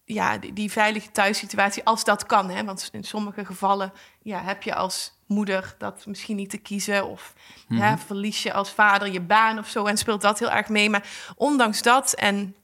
ja, 0.05 0.39
die, 0.39 0.53
die 0.53 0.71
veilige 0.71 1.11
thuissituatie, 1.11 1.85
als 1.85 2.05
dat 2.05 2.27
kan. 2.27 2.51
Hè? 2.51 2.65
Want 2.65 2.89
in 2.93 3.05
sommige 3.05 3.45
gevallen 3.45 3.93
ja, 4.23 4.43
heb 4.43 4.63
je 4.63 4.75
als 4.75 5.20
moeder 5.31 5.75
dat 5.79 6.07
misschien 6.07 6.37
niet 6.37 6.51
te 6.51 6.59
kiezen. 6.59 7.07
Of 7.07 7.33
ja, 7.69 7.99
verlies 7.99 8.43
je 8.43 8.53
als 8.53 8.71
vader 8.71 9.13
je 9.13 9.21
baan 9.21 9.59
of 9.59 9.69
zo. 9.69 9.85
En 9.85 9.97
speelt 9.97 10.21
dat 10.21 10.39
heel 10.39 10.51
erg 10.51 10.69
mee. 10.69 10.91
Maar 10.91 11.09
ondanks 11.37 11.83
dat 11.83 12.13
en 12.13 12.55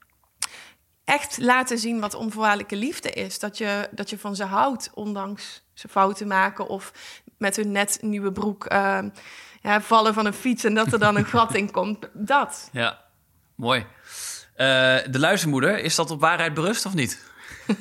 echt 1.04 1.38
laten 1.38 1.78
zien 1.78 2.00
wat 2.00 2.14
onvoorwaardelijke 2.14 2.76
liefde 2.76 3.10
is. 3.10 3.38
Dat 3.38 3.58
je, 3.58 3.88
dat 3.90 4.10
je 4.10 4.18
van 4.18 4.36
ze 4.36 4.44
houdt, 4.44 4.90
ondanks 4.94 5.62
ze 5.74 5.88
fouten 5.88 6.26
maken. 6.26 6.68
Of 6.68 6.92
met 7.38 7.56
hun 7.56 7.72
net 7.72 7.98
nieuwe 8.00 8.32
broek 8.32 8.64
eh, 8.64 8.98
ja, 9.62 9.80
vallen 9.80 10.14
van 10.14 10.26
een 10.26 10.32
fiets 10.32 10.64
en 10.64 10.74
dat 10.74 10.92
er 10.92 10.98
dan 10.98 11.16
een 11.16 11.24
gat 11.24 11.54
in 11.54 11.70
komt. 11.70 12.08
Dat. 12.12 12.68
Ja, 12.72 12.98
mooi. 13.54 13.86
Eh, 14.54 14.66
de 15.10 15.18
luistermoeder, 15.18 15.78
is 15.78 15.94
dat 15.94 16.10
op 16.10 16.20
waarheid 16.20 16.54
berust 16.54 16.86
of 16.86 16.94
niet? 16.94 17.24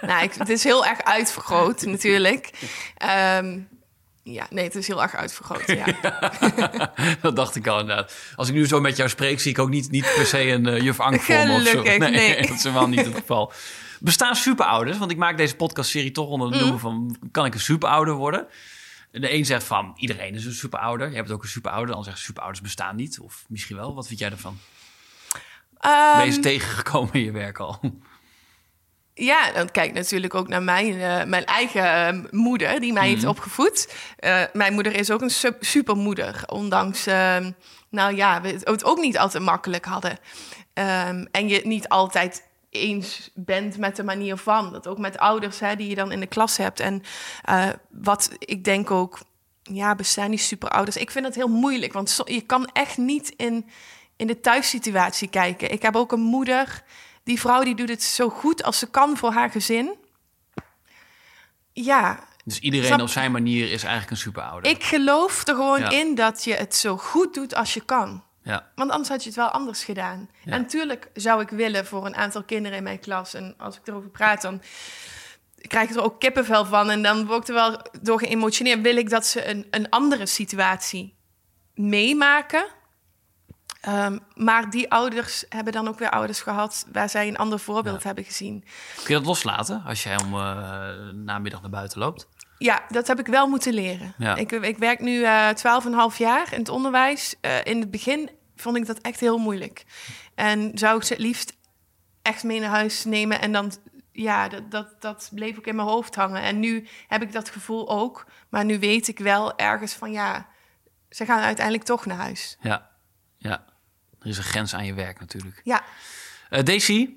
Nou, 0.00 0.22
ik, 0.22 0.34
het 0.34 0.48
is 0.48 0.64
heel 0.64 0.86
erg 0.86 1.02
uitvergroot 1.04 1.82
natuurlijk. 1.82 2.50
Ehm, 2.96 3.60
ja, 4.32 4.46
nee, 4.50 4.64
het 4.64 4.74
is 4.74 4.86
heel 4.86 5.02
erg 5.02 5.14
uitvergroot. 5.14 5.66
Ja. 5.66 5.86
dat 7.22 7.36
dacht 7.36 7.56
ik 7.56 7.66
al 7.66 7.80
inderdaad. 7.80 8.14
Als 8.36 8.48
ik 8.48 8.54
nu 8.54 8.66
zo 8.66 8.80
met 8.80 8.96
jou 8.96 9.08
spreek, 9.08 9.40
zie 9.40 9.50
ik 9.50 9.58
ook 9.58 9.68
niet, 9.68 9.90
niet 9.90 10.12
per 10.14 10.26
se 10.26 10.40
een 10.48 10.66
eh, 10.66 10.82
juf 10.82 11.00
Ank 11.00 11.20
voor 11.20 11.34
me 11.34 11.54
of 11.54 11.62
zo. 11.62 11.82
Nee. 11.98 12.46
dat 12.46 12.56
is 12.56 12.62
helemaal 12.62 12.88
niet 12.88 13.04
het 13.04 13.14
geval. 13.14 13.52
Bestaan 14.00 14.36
superouders? 14.36 14.98
Want 14.98 15.10
ik 15.10 15.16
maak 15.16 15.36
deze 15.36 15.56
podcastserie 15.56 16.10
toch 16.10 16.28
onder 16.28 16.50
de 16.50 16.58
noemer 16.58 16.78
van... 16.78 17.16
kan 17.30 17.44
ik 17.44 17.54
een 17.54 17.60
superouder 17.60 18.14
worden? 18.14 18.46
De 19.10 19.32
een 19.34 19.44
zegt 19.44 19.64
van, 19.64 19.92
iedereen 19.96 20.34
is 20.34 20.44
een 20.44 20.52
superouder. 20.52 21.10
Je 21.10 21.16
hebt 21.16 21.30
ook 21.30 21.42
een 21.42 21.48
superouder. 21.48 21.94
Dan 21.94 22.04
zegt 22.04 22.18
superouders 22.18 22.60
bestaan 22.60 22.96
niet. 22.96 23.20
Of 23.20 23.44
misschien 23.48 23.76
wel. 23.76 23.94
Wat 23.94 24.06
vind 24.06 24.18
jij 24.18 24.30
ervan? 24.30 24.58
Ehm, 25.78 26.16
Ben 26.16 26.26
je 26.26 26.32
ze 26.32 26.40
tegengekomen 26.40 27.12
in 27.12 27.24
je 27.24 27.30
werk 27.30 27.58
al? 27.58 27.80
Ja, 29.18 29.52
dan 29.52 29.70
kijk 29.70 29.92
natuurlijk 29.92 30.34
ook 30.34 30.48
naar 30.48 30.62
mijn, 30.62 31.00
eh, 31.00 31.24
mijn 31.24 31.44
eigen 31.44 31.84
eh, 31.84 32.30
moeder, 32.30 32.80
die 32.80 32.92
mij 32.92 33.08
heeft 33.08 33.24
opgevoed. 33.26 33.94
Eh, 34.16 34.42
mijn 34.52 34.72
moeder 34.72 34.94
is 34.94 35.10
ook 35.10 35.20
een 35.20 35.30
su- 35.30 35.56
supermoeder, 35.60 36.42
ondanks, 36.46 37.06
ehm, 37.06 37.50
nou 37.90 38.16
ja, 38.16 38.40
we 38.40 38.48
het 38.48 38.84
ook 38.84 38.98
niet 38.98 39.18
altijd 39.18 39.42
makkelijk 39.42 39.84
hadden. 39.84 40.18
Ehm, 40.74 41.24
en 41.30 41.48
je 41.48 41.54
het 41.54 41.64
niet 41.64 41.88
altijd 41.88 42.48
eens 42.70 43.30
bent 43.34 43.78
met 43.78 43.96
de 43.96 44.04
manier 44.04 44.36
van. 44.36 44.72
Dat 44.72 44.86
ook 44.86 44.98
met 44.98 45.18
ouders 45.18 45.60
hè, 45.60 45.76
die 45.76 45.88
je 45.88 45.94
dan 45.94 46.12
in 46.12 46.20
de 46.20 46.26
klas 46.26 46.56
hebt. 46.56 46.80
En 46.80 47.02
wat 47.90 48.30
ik 48.38 48.64
denk 48.64 48.90
ook, 48.90 49.18
ja, 49.62 49.94
bestaan 49.94 50.30
die 50.30 50.38
superouders. 50.38 50.96
Ik 50.96 51.10
vind 51.10 51.24
dat 51.24 51.34
heel 51.34 51.48
moeilijk, 51.48 51.92
want 51.92 52.10
so- 52.10 52.24
je 52.26 52.40
kan 52.40 52.70
echt 52.72 52.96
niet 52.96 53.32
in, 53.36 53.66
in 54.16 54.26
de 54.26 54.40
thuissituatie 54.40 55.28
kijken. 55.28 55.70
Ik 55.72 55.82
heb 55.82 55.96
ook 55.96 56.12
een 56.12 56.20
moeder, 56.20 56.82
die 57.26 57.40
vrouw 57.40 57.62
die 57.62 57.74
doet 57.74 57.88
het 57.88 58.02
zo 58.02 58.28
goed 58.28 58.62
als 58.62 58.78
ze 58.78 58.90
kan 58.90 59.16
voor 59.16 59.32
haar 59.32 59.50
gezin. 59.50 59.94
Ja, 61.72 62.18
Dus 62.44 62.58
iedereen 62.58 62.86
Snap- 62.86 63.00
op 63.00 63.08
zijn 63.08 63.32
manier 63.32 63.64
is 63.72 63.82
eigenlijk 63.82 64.10
een 64.10 64.16
superouder. 64.16 64.70
ik 64.70 64.82
geloof 64.84 65.46
er 65.48 65.54
gewoon 65.54 65.80
Ja. 65.80 65.90
in 65.90 66.14
dat 66.14 66.44
je 66.44 66.54
het 66.54 66.74
zo 66.74 66.96
goed 66.96 67.34
doet 67.34 67.54
als 67.54 67.74
je 67.74 67.80
kan. 67.84 68.24
Ja, 68.42 68.70
Want 68.74 68.90
anders 68.90 69.08
had 69.08 69.22
je 69.22 69.28
het 69.28 69.38
wel 69.38 69.48
anders 69.48 69.84
gedaan. 69.84 70.28
Ja. 70.44 70.52
En 70.52 70.60
natuurlijk 70.60 71.08
zou 71.14 71.40
ik 71.42 71.48
willen 71.48 71.86
voor 71.86 72.06
een 72.06 72.16
aantal 72.16 72.42
kinderen 72.44 72.76
in 72.78 72.82
mijn 72.82 73.00
klas. 73.00 73.34
En 73.34 73.54
als 73.58 73.76
ik 73.76 73.86
erover 73.86 74.10
praat, 74.10 74.42
dan 74.42 74.62
krijg 75.68 75.90
ik 75.90 75.96
er 75.96 76.02
ook 76.02 76.20
kippenvel 76.20 76.64
van. 76.64 76.90
En 76.90 77.02
dan 77.02 77.26
word 77.26 77.40
ik 77.42 77.48
er 77.48 77.54
wel 77.54 77.80
door 78.02 78.18
geëmotioneerd. 78.18 78.80
Wil 78.80 78.96
ik 78.96 79.10
dat 79.10 79.26
ze 79.26 79.48
een, 79.48 79.66
een 79.70 79.88
andere 79.90 80.26
situatie 80.26 81.14
meemaken. 81.74 82.66
Ehm, 83.86 84.18
maar 84.34 84.70
die 84.70 84.90
ouders 84.90 85.44
hebben 85.48 85.72
dan 85.72 85.88
ook 85.88 85.98
weer 85.98 86.10
ouders 86.10 86.40
gehad... 86.40 86.86
waar 86.92 87.08
zij 87.08 87.28
een 87.28 87.36
ander 87.36 87.58
voorbeeld 87.58 88.02
hebben 88.02 88.24
gezien. 88.24 88.64
kun 88.94 89.04
je 89.06 89.14
dat 89.14 89.24
loslaten 89.24 89.82
als 89.86 90.02
jij 90.02 90.20
om 90.20 90.34
eh, 90.34 90.88
namiddag 91.12 91.60
naar 91.60 91.70
buiten 91.70 91.98
loopt? 91.98 92.28
Ja, 92.58 92.82
dat 92.88 93.06
heb 93.06 93.18
ik 93.18 93.26
wel 93.26 93.46
moeten 93.48 93.72
leren. 93.74 94.14
Ja. 94.18 94.36
Ik, 94.36 94.52
ik 94.52 94.78
werk 94.78 95.00
nu 95.00 95.22
eh 95.22 95.48
12,5 96.12 96.16
jaar 96.16 96.52
in 96.52 96.58
het 96.58 96.68
onderwijs. 96.68 97.34
Eh, 97.40 97.64
in 97.64 97.80
het 97.80 97.90
begin 97.90 98.30
vond 98.56 98.76
ik 98.76 98.86
dat 98.86 98.98
echt 98.98 99.20
heel 99.20 99.38
moeilijk. 99.38 99.84
En 100.34 100.70
zou 100.74 100.96
ik 100.96 101.02
ze 101.02 101.12
het 101.12 101.22
liefst 101.22 101.56
echt 102.22 102.44
mee 102.44 102.60
naar 102.60 102.70
huis 102.70 103.04
nemen. 103.04 103.40
En 103.40 103.52
dan, 103.52 103.72
ja, 104.12 104.48
dat, 104.48 104.70
dat, 104.70 105.00
dat 105.00 105.30
bleef 105.34 105.58
ook 105.58 105.66
in 105.66 105.76
mijn 105.76 105.88
hoofd 105.88 106.14
hangen. 106.14 106.42
En 106.42 106.60
nu 106.60 106.88
heb 107.08 107.22
ik 107.22 107.32
dat 107.32 107.48
gevoel 107.48 107.88
ook. 107.88 108.26
Maar 108.48 108.64
nu 108.64 108.78
weet 108.78 109.08
ik 109.08 109.18
wel 109.18 109.58
ergens 109.58 109.92
van, 109.92 110.12
ja, 110.12 110.46
ze 111.10 111.24
gaan 111.24 111.40
uiteindelijk 111.40 111.84
toch 111.84 112.06
naar 112.06 112.16
huis. 112.16 112.56
Ja, 112.60 112.90
ja. 113.38 113.64
Er 114.26 114.32
is 114.32 114.38
een 114.38 114.44
grens 114.44 114.74
aan 114.74 114.86
je 114.86 114.94
werk 114.94 115.20
natuurlijk. 115.20 115.60
Ja, 115.64 115.82
Eh 116.50 116.64
Daisy, 116.64 117.08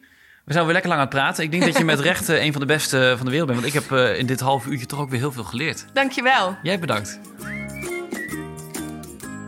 we 0.45 0.53
zijn 0.53 0.63
weer 0.63 0.73
lekker 0.73 0.89
lang 0.89 1.01
aan 1.01 1.07
het 1.07 1.15
praten. 1.15 1.43
Ik 1.43 1.51
denk 1.51 1.63
dat 1.63 1.77
je 1.77 1.83
met 1.83 1.99
recht 2.09 2.29
eh, 2.29 2.43
een 2.43 2.51
van 2.51 2.61
de 2.61 2.67
beste 2.67 3.13
van 3.17 3.25
de 3.25 3.31
wereld 3.31 3.49
bent. 3.49 3.61
Want 3.61 3.75
ik 3.75 3.81
heb 3.81 3.91
eh, 3.91 4.19
in 4.19 4.25
dit 4.25 4.39
half 4.39 4.65
uurtje 4.65 4.85
toch 4.85 4.99
ook 4.99 5.09
weer 5.09 5.19
heel 5.19 5.31
veel 5.31 5.43
geleerd. 5.43 5.85
dankjewel. 5.93 6.57
Jij 6.63 6.79
bedankt. 6.79 7.19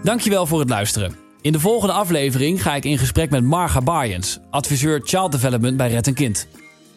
Dankjewel 0.04 0.46
voor 0.46 0.60
het 0.60 0.70
luisteren. 0.70 1.16
In 1.42 1.52
de 1.52 1.60
volgende 1.60 1.94
aflevering 1.94 2.62
ga 2.62 2.76
ik 2.76 2.86
in 2.86 2.98
gesprek 2.98 3.30
met 3.30 3.44
Marga 3.44 3.82
Baryens, 3.82 4.40
adviseur 4.50 5.02
Child 5.04 5.32
Development 5.32 5.78
bij 5.78 5.90
Red 5.90 6.08
een 6.08 6.14
Kind. 6.14 6.48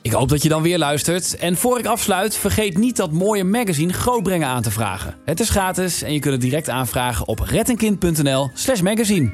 Ik 0.03 0.13
hoop 0.13 0.29
dat 0.29 0.43
je 0.43 0.49
dan 0.49 0.63
weer 0.63 0.79
luistert. 0.79 1.37
En 1.37 1.57
voor 1.57 1.79
ik 1.79 1.87
afsluit, 1.87 2.37
vergeet 2.37 2.79
niet 2.79 2.97
dat 2.97 3.13
mooie 3.13 3.45
magazine 3.45 3.93
Grootbrengen 3.93 4.49
aan 4.49 4.63
te 4.63 4.71
vragen. 4.71 5.15
Het 5.25 5.41
is 5.41 5.51
gratis 5.51 6.03
en 6.03 6.13
je 6.13 6.19
kunt 6.19 6.33
het 6.33 6.43
direct 6.43 6.69
aanvragen 6.69 7.29
op 7.29 7.41
rettenkind.nl/slash 7.41 8.81
magazine. 8.81 9.33